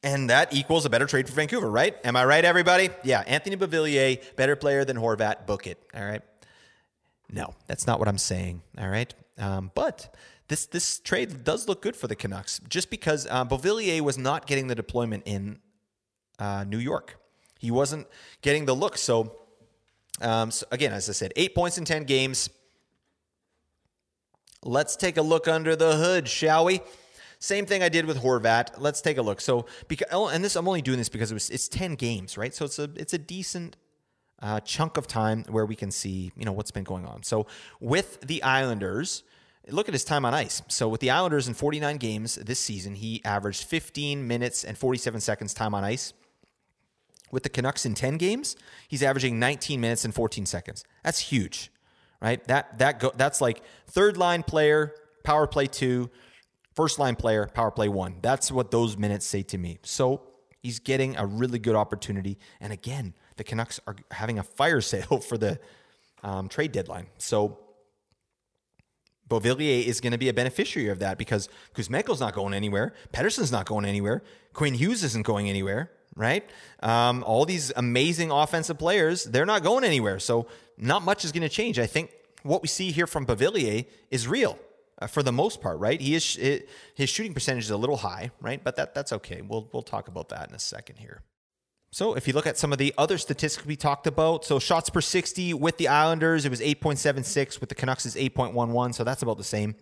And 0.03 0.29
that 0.29 0.53
equals 0.53 0.85
a 0.85 0.91
better 0.91 1.07
trade 1.07 1.27
for 1.27 1.33
Vancouver, 1.33 1.71
right? 1.71 1.97
Am 2.03 2.15
I 2.15 2.23
right, 2.23 2.45
everybody? 2.45 2.91
Yeah, 3.03 3.23
Anthony 3.25 3.57
Beauvillier, 3.57 4.21
better 4.35 4.55
player 4.55 4.85
than 4.85 4.95
Horvat, 4.95 5.47
book 5.47 5.65
it. 5.65 5.81
All 5.95 6.05
right. 6.05 6.21
No, 7.31 7.55
that's 7.65 7.87
not 7.87 7.97
what 7.97 8.07
I'm 8.07 8.19
saying. 8.19 8.61
All 8.77 8.89
right. 8.89 9.11
Um, 9.39 9.71
but 9.73 10.15
this 10.47 10.67
this 10.67 10.99
trade 10.99 11.43
does 11.43 11.67
look 11.67 11.81
good 11.81 11.95
for 11.95 12.05
the 12.05 12.15
Canucks, 12.15 12.61
just 12.69 12.91
because 12.91 13.25
uh, 13.25 13.43
was 13.49 14.17
not 14.19 14.45
getting 14.45 14.67
the 14.67 14.75
deployment 14.75 15.23
in 15.25 15.57
uh, 16.37 16.63
New 16.63 16.77
York. 16.77 17.17
He 17.57 17.71
wasn't 17.71 18.05
getting 18.43 18.65
the 18.65 18.75
look. 18.75 18.99
So, 18.99 19.35
um, 20.21 20.51
so 20.51 20.67
again, 20.69 20.93
as 20.93 21.09
I 21.09 21.13
said, 21.13 21.33
eight 21.35 21.55
points 21.55 21.79
in 21.79 21.85
ten 21.85 22.03
games. 22.03 22.51
Let's 24.67 24.95
take 24.95 25.17
a 25.17 25.21
look 25.21 25.47
under 25.47 25.75
the 25.75 25.95
hood, 25.95 26.27
shall 26.27 26.65
we? 26.65 26.81
Same 27.37 27.67
thing 27.67 27.83
I 27.83 27.89
did 27.89 28.07
with 28.07 28.17
Horvat. 28.17 28.71
Let's 28.79 28.99
take 28.99 29.19
a 29.19 29.21
look. 29.21 29.39
So, 29.39 29.67
because, 29.87 30.07
oh, 30.11 30.29
and 30.29 30.43
this 30.43 30.55
I'm 30.55 30.67
only 30.67 30.81
doing 30.81 30.97
this 30.97 31.07
because 31.07 31.29
it 31.29 31.35
was 31.35 31.51
it's 31.51 31.67
10 31.67 31.93
games, 31.93 32.35
right? 32.35 32.51
So 32.51 32.65
it's 32.65 32.79
a 32.79 32.89
it's 32.95 33.13
a 33.13 33.19
decent 33.19 33.77
uh, 34.41 34.59
chunk 34.61 34.97
of 34.97 35.05
time 35.05 35.43
where 35.49 35.67
we 35.67 35.75
can 35.75 35.91
see 35.91 36.31
you 36.35 36.45
know 36.45 36.51
what's 36.51 36.71
been 36.71 36.83
going 36.83 37.05
on. 37.05 37.21
So 37.21 37.45
with 37.79 38.19
the 38.21 38.41
Islanders, 38.41 39.23
look 39.69 39.87
at 39.87 39.93
his 39.93 40.03
time 40.03 40.25
on 40.25 40.33
ice. 40.33 40.63
So 40.67 40.89
with 40.89 40.99
the 40.99 41.11
Islanders 41.11 41.47
in 41.47 41.53
49 41.53 41.97
games 41.97 42.33
this 42.35 42.59
season, 42.59 42.95
he 42.95 43.21
averaged 43.23 43.65
15 43.65 44.27
minutes 44.27 44.63
and 44.63 44.75
47 44.75 45.21
seconds 45.21 45.53
time 45.53 45.75
on 45.75 45.83
ice. 45.83 46.13
With 47.31 47.43
the 47.43 47.49
Canucks 47.49 47.85
in 47.85 47.93
10 47.93 48.17
games, 48.17 48.55
he's 48.87 49.03
averaging 49.03 49.37
19 49.37 49.79
minutes 49.79 50.05
and 50.05 50.15
14 50.15 50.47
seconds. 50.47 50.83
That's 51.03 51.19
huge, 51.19 51.71
right? 52.21 52.43
That 52.47 52.77
that 52.79 52.99
go, 52.99 53.11
that's 53.15 53.41
like 53.41 53.61
third 53.87 54.17
line 54.17 54.43
player, 54.43 54.93
power 55.23 55.47
play 55.47 55.67
two, 55.67 56.09
first 56.73 56.99
line 56.99 57.15
player, 57.15 57.49
power 57.53 57.71
play 57.71 57.89
1. 57.89 58.17
That's 58.21 58.51
what 58.51 58.71
those 58.71 58.97
minutes 58.97 59.25
say 59.25 59.43
to 59.43 59.57
me. 59.57 59.79
So, 59.83 60.21
he's 60.61 60.79
getting 60.79 61.15
a 61.15 61.25
really 61.25 61.59
good 61.59 61.75
opportunity 61.75 62.37
and 62.59 62.73
again, 62.73 63.13
the 63.37 63.43
Canucks 63.43 63.79
are 63.87 63.95
having 64.11 64.39
a 64.39 64.43
fire 64.43 64.81
sale 64.91 65.19
for 65.19 65.37
the 65.37 65.59
um, 66.23 66.49
trade 66.49 66.71
deadline. 66.71 67.07
So, 67.17 67.59
Beauvillier 69.29 69.83
is 69.83 70.01
going 70.01 70.11
to 70.11 70.19
be 70.19 70.29
a 70.29 70.33
beneficiary 70.33 70.89
of 70.89 70.99
that 70.99 71.17
because 71.17 71.49
Kuzmenko's 71.73 72.19
not 72.19 72.35
going 72.35 72.53
anywhere. 72.53 72.93
Pettersson's 73.11 73.51
not 73.51 73.65
going 73.65 73.85
anywhere. 73.85 74.21
Quinn 74.53 74.75
Hughes 74.75 75.03
isn't 75.03 75.25
going 75.25 75.49
anywhere, 75.49 75.89
right? 76.15 76.47
Um, 76.81 77.23
all 77.23 77.45
these 77.45 77.71
amazing 77.75 78.29
offensive 78.29 78.77
players, 78.77 79.23
they're 79.23 79.45
not 79.45 79.63
going 79.63 79.83
anywhere. 79.83 80.19
So 80.19 80.47
not 80.77 81.03
much 81.03 81.25
is 81.25 81.31
going 81.31 81.43
to 81.43 81.49
change. 81.49 81.79
I 81.79 81.85
think 81.87 82.11
what 82.43 82.61
we 82.61 82.67
see 82.67 82.91
here 82.91 83.07
from 83.07 83.25
Beauvillier 83.25 83.85
is 84.11 84.27
real 84.27 84.57
uh, 84.99 85.07
for 85.07 85.23
the 85.23 85.31
most 85.31 85.61
part, 85.61 85.79
right? 85.79 85.99
He 85.99 86.15
is 86.15 86.37
it, 86.37 86.69
his 86.93 87.09
shooting 87.09 87.33
percentage 87.33 87.65
is 87.65 87.71
a 87.71 87.77
little 87.77 87.97
high, 87.97 88.31
right? 88.41 88.63
But 88.63 88.75
that 88.75 88.93
that's 88.93 89.11
okay. 89.13 89.41
We'll 89.41 89.69
we'll 89.73 89.83
talk 89.83 90.07
about 90.07 90.29
that 90.29 90.49
in 90.49 90.55
a 90.55 90.59
second 90.59 90.97
here. 90.97 91.23
So 91.91 92.13
if 92.15 92.27
you 92.27 92.33
look 92.33 92.45
at 92.45 92.57
some 92.57 92.73
of 92.73 92.77
the 92.77 92.93
other 92.97 93.17
statistics 93.17 93.65
we 93.65 93.77
talked 93.77 94.05
about, 94.05 94.43
so 94.43 94.59
shots 94.59 94.89
per 94.89 94.99
60 94.99 95.53
with 95.53 95.77
the 95.77 95.87
Islanders, 95.87 96.43
it 96.43 96.49
was 96.49 96.59
8.76. 96.59 97.61
With 97.61 97.69
the 97.69 97.75
Canucks, 97.75 98.05
is 98.05 98.15
8.11. 98.15 98.93
So 98.93 99.05
that's 99.05 99.21
about 99.21 99.37
the 99.37 99.45
same. 99.45 99.75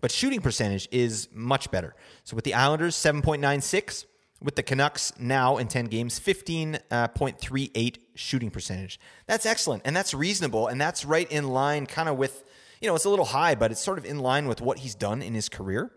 But 0.00 0.10
shooting 0.10 0.40
percentage 0.40 0.88
is 0.90 1.28
much 1.32 1.70
better. 1.70 1.94
So 2.24 2.34
with 2.34 2.44
the 2.44 2.54
Islanders, 2.54 2.96
7.96. 2.96 4.06
With 4.42 4.56
the 4.56 4.64
Canucks 4.64 5.12
now 5.16 5.58
in 5.58 5.68
10 5.68 5.84
games, 5.84 6.18
15.38 6.18 7.98
shooting 8.20 8.50
percentage. 8.50 9.00
That's 9.26 9.46
excellent. 9.46 9.82
And 9.84 9.96
that's 9.96 10.14
reasonable. 10.14 10.68
And 10.68 10.80
that's 10.80 11.04
right 11.04 11.30
in 11.30 11.48
line 11.48 11.86
kind 11.86 12.08
of 12.08 12.16
with, 12.16 12.44
you 12.80 12.88
know, 12.88 12.94
it's 12.94 13.04
a 13.04 13.10
little 13.10 13.24
high, 13.24 13.54
but 13.54 13.70
it's 13.70 13.80
sort 13.80 13.98
of 13.98 14.04
in 14.04 14.18
line 14.18 14.46
with 14.46 14.60
what 14.60 14.78
he's 14.78 14.94
done 14.94 15.22
in 15.22 15.34
his 15.34 15.48
career. 15.48 15.90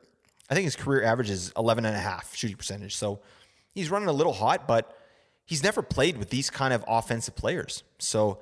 I 0.49 0.55
think 0.55 0.65
his 0.65 0.75
career 0.75 1.03
average 1.03 1.29
is 1.29 1.51
11.5 1.53 2.35
shooting 2.35 2.57
percentage. 2.57 2.95
So 2.95 3.21
he's 3.73 3.89
running 3.89 4.09
a 4.09 4.13
little 4.13 4.33
hot, 4.33 4.67
but 4.67 4.97
he's 5.45 5.63
never 5.63 5.81
played 5.81 6.17
with 6.17 6.29
these 6.29 6.49
kind 6.49 6.73
of 6.73 6.83
offensive 6.87 7.35
players. 7.35 7.83
So, 7.99 8.39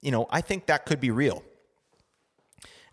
you 0.00 0.10
know, 0.10 0.26
I 0.30 0.40
think 0.40 0.66
that 0.66 0.86
could 0.86 1.00
be 1.00 1.10
real. 1.10 1.42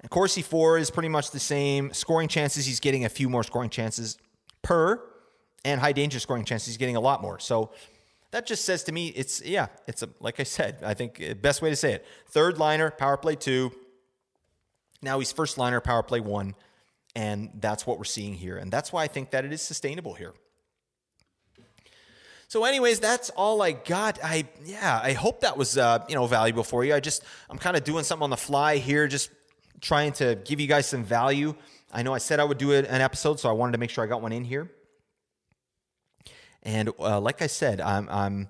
And 0.01 0.09
Corsi 0.09 0.41
for 0.41 0.77
is 0.77 0.89
pretty 0.89 1.09
much 1.09 1.31
the 1.31 1.39
same. 1.39 1.91
Scoring 1.93 2.27
chances, 2.27 2.65
he's 2.65 2.79
getting 2.79 3.05
a 3.05 3.09
few 3.09 3.29
more 3.29 3.43
scoring 3.43 3.69
chances 3.69 4.17
per, 4.61 5.01
and 5.65 5.81
high 5.81 5.91
danger 5.91 6.19
scoring 6.19 6.45
chances, 6.45 6.67
he's 6.67 6.77
getting 6.77 6.95
a 6.95 7.01
lot 7.01 7.21
more. 7.21 7.39
So 7.39 7.71
that 8.31 8.45
just 8.45 8.65
says 8.65 8.83
to 8.83 8.91
me, 8.91 9.07
it's, 9.09 9.41
yeah, 9.41 9.67
it's 9.87 10.03
a, 10.03 10.09
like 10.19 10.39
I 10.39 10.43
said, 10.43 10.79
I 10.83 10.93
think 10.93 11.21
uh, 11.21 11.33
best 11.33 11.61
way 11.61 11.69
to 11.69 11.75
say 11.75 11.93
it. 11.93 12.05
Third 12.27 12.57
liner, 12.57 12.91
power 12.91 13.17
play 13.17 13.35
two. 13.35 13.71
Now 15.01 15.19
he's 15.19 15.31
first 15.31 15.57
liner, 15.57 15.79
power 15.81 16.03
play 16.03 16.19
one. 16.19 16.55
And 17.15 17.49
that's 17.55 17.87
what 17.87 17.97
we're 17.97 18.03
seeing 18.03 18.35
here. 18.35 18.57
And 18.57 18.71
that's 18.71 18.93
why 18.93 19.03
I 19.03 19.07
think 19.07 19.31
that 19.31 19.43
it 19.45 19.51
is 19.51 19.61
sustainable 19.61 20.13
here. 20.13 20.33
So, 22.47 22.65
anyways, 22.65 22.99
that's 22.99 23.29
all 23.31 23.61
I 23.61 23.73
got. 23.73 24.17
I 24.23 24.45
yeah, 24.65 24.99
I 25.03 25.13
hope 25.13 25.41
that 25.41 25.55
was 25.55 25.77
uh, 25.77 26.03
you 26.09 26.15
know 26.15 26.25
valuable 26.25 26.63
for 26.63 26.83
you. 26.83 26.95
I 26.95 26.99
just 26.99 27.23
I'm 27.47 27.59
kind 27.59 27.77
of 27.77 27.83
doing 27.83 28.03
something 28.03 28.23
on 28.23 28.31
the 28.31 28.37
fly 28.37 28.77
here, 28.77 29.07
just 29.07 29.29
trying 29.81 30.13
to 30.13 30.35
give 30.45 30.59
you 30.59 30.65
guys 30.65 30.87
some 30.87 31.03
value. 31.03 31.53
I 31.91 32.01
know 32.01 32.11
I 32.11 32.17
said 32.17 32.39
I 32.39 32.43
would 32.43 32.57
do 32.57 32.71
an 32.73 32.85
episode, 32.87 33.39
so 33.39 33.49
I 33.49 33.51
wanted 33.51 33.73
to 33.73 33.77
make 33.77 33.91
sure 33.91 34.03
I 34.03 34.07
got 34.07 34.23
one 34.23 34.31
in 34.31 34.43
here. 34.43 34.71
And 36.69 36.91
uh, 36.99 37.19
like 37.19 37.41
I 37.41 37.47
said, 37.47 37.81
I'm, 37.81 38.07
I'm 38.09 38.47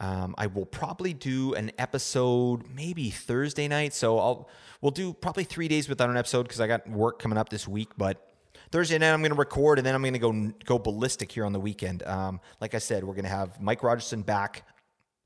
um, 0.00 0.34
I 0.36 0.48
will 0.48 0.66
probably 0.66 1.12
do 1.12 1.54
an 1.54 1.70
episode 1.78 2.64
maybe 2.74 3.10
Thursday 3.10 3.68
night. 3.68 3.94
So 3.94 4.18
I'll 4.18 4.48
we'll 4.80 4.90
do 4.90 5.12
probably 5.12 5.44
three 5.44 5.68
days 5.68 5.88
without 5.88 6.10
an 6.10 6.16
episode 6.16 6.42
because 6.42 6.60
I 6.60 6.66
got 6.66 6.90
work 6.90 7.20
coming 7.20 7.38
up 7.38 7.50
this 7.50 7.68
week, 7.68 7.90
but 7.96 8.28
Thursday 8.72 8.98
night, 8.98 9.12
I'm 9.12 9.20
going 9.20 9.30
to 9.30 9.38
record, 9.38 9.78
and 9.78 9.86
then 9.86 9.94
I'm 9.94 10.02
going 10.02 10.12
to 10.14 10.18
go 10.18 10.32
go 10.64 10.78
ballistic 10.80 11.30
here 11.30 11.44
on 11.44 11.52
the 11.52 11.60
weekend. 11.60 12.02
Um, 12.02 12.40
like 12.60 12.74
I 12.74 12.78
said, 12.78 13.04
we're 13.04 13.14
going 13.14 13.26
to 13.26 13.30
have 13.30 13.60
Mike 13.60 13.82
Rogerson 13.84 14.22
back 14.22 14.66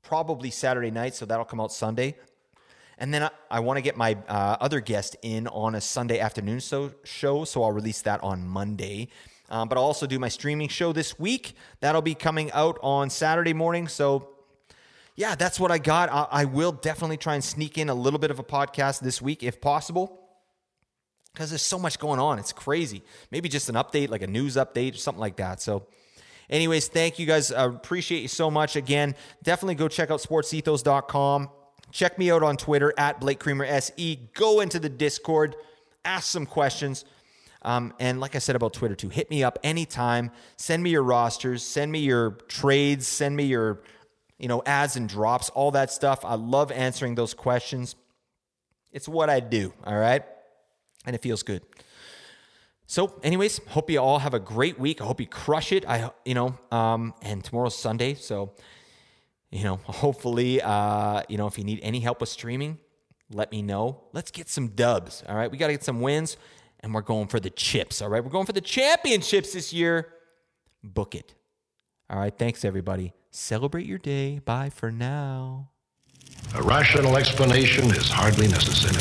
probably 0.03 0.51
Saturday 0.51 0.91
night, 0.91 1.15
so 1.15 1.25
that'll 1.25 1.45
come 1.45 1.59
out 1.59 1.71
Sunday. 1.73 2.17
And 2.99 3.11
then 3.11 3.23
I, 3.23 3.29
I 3.49 3.59
want 3.61 3.77
to 3.77 3.81
get 3.81 3.97
my 3.97 4.15
uh, 4.27 4.57
other 4.59 4.79
guest 4.79 5.15
in 5.23 5.47
on 5.47 5.73
a 5.73 5.81
Sunday 5.81 6.19
afternoon 6.19 6.59
so, 6.59 6.93
show, 7.03 7.45
so 7.45 7.63
I'll 7.63 7.71
release 7.71 8.01
that 8.03 8.21
on 8.23 8.47
Monday. 8.47 9.09
Um, 9.49 9.69
but 9.69 9.77
I'll 9.77 9.83
also 9.83 10.07
do 10.07 10.19
my 10.19 10.27
streaming 10.27 10.67
show 10.67 10.91
this 10.91 11.17
week. 11.17 11.53
That'll 11.79 12.01
be 12.01 12.15
coming 12.15 12.51
out 12.51 12.77
on 12.81 13.09
Saturday 13.09 13.53
morning. 13.53 13.87
So, 13.87 14.29
yeah, 15.15 15.35
that's 15.35 15.59
what 15.59 15.71
I 15.71 15.77
got. 15.77 16.09
I, 16.09 16.41
I 16.41 16.45
will 16.45 16.71
definitely 16.71 17.17
try 17.17 17.35
and 17.35 17.43
sneak 17.43 17.77
in 17.77 17.89
a 17.89 17.93
little 17.93 18.19
bit 18.19 18.29
of 18.31 18.39
a 18.39 18.43
podcast 18.43 18.99
this 18.99 19.21
week 19.21 19.43
if 19.43 19.61
possible 19.61 20.27
because 21.37 21.51
there's 21.51 21.61
so 21.61 21.77
much 21.77 21.99
going 21.99 22.19
on. 22.19 22.39
It's 22.39 22.51
crazy. 22.51 23.03
Maybe 23.29 23.47
just 23.47 23.69
an 23.69 23.75
update, 23.75 24.09
like 24.09 24.23
a 24.23 24.27
news 24.27 24.55
update 24.55 24.95
or 24.95 24.97
something 24.97 25.21
like 25.21 25.35
that. 25.37 25.61
So, 25.61 25.85
anyways, 26.49 26.87
thank 26.87 27.19
you 27.19 27.27
guys. 27.27 27.51
I 27.51 27.65
appreciate 27.65 28.23
you 28.23 28.27
so 28.27 28.49
much. 28.49 28.75
Again, 28.75 29.15
definitely 29.43 29.75
go 29.75 29.87
check 29.87 30.09
out 30.09 30.19
sportsethos.com. 30.19 31.49
Check 31.91 32.17
me 32.17 32.31
out 32.31 32.41
on 32.41 32.57
Twitter 32.57 32.91
at 32.97 33.21
Blake 33.21 33.39
Creamer 33.39 33.65
SE. 33.65 34.29
Go 34.33 34.61
into 34.61 34.79
the 34.79 34.89
Discord, 34.89 35.55
ask 36.03 36.25
some 36.25 36.47
questions. 36.47 37.05
Um, 37.61 37.93
and 37.99 38.19
like 38.19 38.35
I 38.35 38.39
said 38.39 38.55
about 38.55 38.73
Twitter 38.73 38.95
too, 38.95 39.09
hit 39.09 39.29
me 39.29 39.43
up 39.43 39.59
anytime. 39.63 40.31
Send 40.55 40.83
me 40.83 40.89
your 40.91 41.03
rosters, 41.03 41.63
send 41.63 41.91
me 41.91 41.99
your 41.99 42.31
trades, 42.47 43.07
send 43.07 43.35
me 43.35 43.45
your 43.45 43.81
you 44.37 44.47
know 44.47 44.61
ads 44.65 44.95
and 44.95 45.09
drops, 45.09 45.49
all 45.49 45.71
that 45.71 45.91
stuff. 45.91 46.23
I 46.23 46.35
love 46.35 46.71
answering 46.71 47.15
those 47.15 47.33
questions. 47.33 47.95
It's 48.91 49.07
what 49.07 49.29
I 49.29 49.39
do. 49.39 49.73
All 49.83 49.97
right 49.97 50.23
and 51.07 51.15
it 51.15 51.21
feels 51.23 51.41
good. 51.41 51.63
So, 52.85 53.19
anyways, 53.23 53.59
hope 53.69 53.89
you 53.89 53.99
all 53.99 54.19
have 54.19 54.33
a 54.33 54.39
great 54.39 54.79
week. 54.79 55.01
I 55.01 55.05
hope 55.05 55.19
you 55.19 55.27
crush 55.27 55.71
it. 55.71 55.87
I, 55.87 56.11
you 56.25 56.35
know, 56.35 56.57
um, 56.71 57.13
and 57.21 57.43
tomorrow's 57.43 57.75
Sunday, 57.75 58.13
so 58.13 58.53
you 59.49 59.63
know, 59.63 59.77
hopefully, 59.85 60.61
uh, 60.61 61.23
you 61.29 61.37
know, 61.37 61.47
if 61.47 61.57
you 61.57 61.63
need 61.63 61.79
any 61.81 62.01
help 62.01 62.19
with 62.19 62.29
streaming, 62.29 62.77
let 63.31 63.51
me 63.51 63.61
know. 63.61 64.03
Let's 64.11 64.29
get 64.29 64.49
some 64.49 64.69
dubs. 64.69 65.23
All 65.27 65.35
right, 65.35 65.49
we 65.49 65.57
got 65.57 65.67
to 65.67 65.73
get 65.73 65.83
some 65.83 66.01
wins, 66.01 66.37
and 66.87 66.93
we're 66.93 67.01
going 67.01 67.27
for 67.27 67.41
the 67.41 67.49
chips. 67.49 68.01
All 68.01 68.07
right, 68.07 68.23
we're 68.23 68.31
going 68.31 68.45
for 68.45 68.53
the 68.53 68.61
championships 68.61 69.51
this 69.51 69.73
year. 69.73 70.07
Book 70.81 71.15
it. 71.15 71.35
All 72.09 72.17
right, 72.17 72.33
thanks 72.35 72.63
everybody. 72.63 73.11
Celebrate 73.29 73.85
your 73.85 73.97
day. 73.97 74.39
Bye 74.39 74.69
for 74.69 74.89
now. 74.89 75.71
A 76.55 76.63
rational 76.63 77.17
explanation 77.17 77.87
is 77.87 78.09
hardly 78.09 78.47
necessary. 78.47 78.95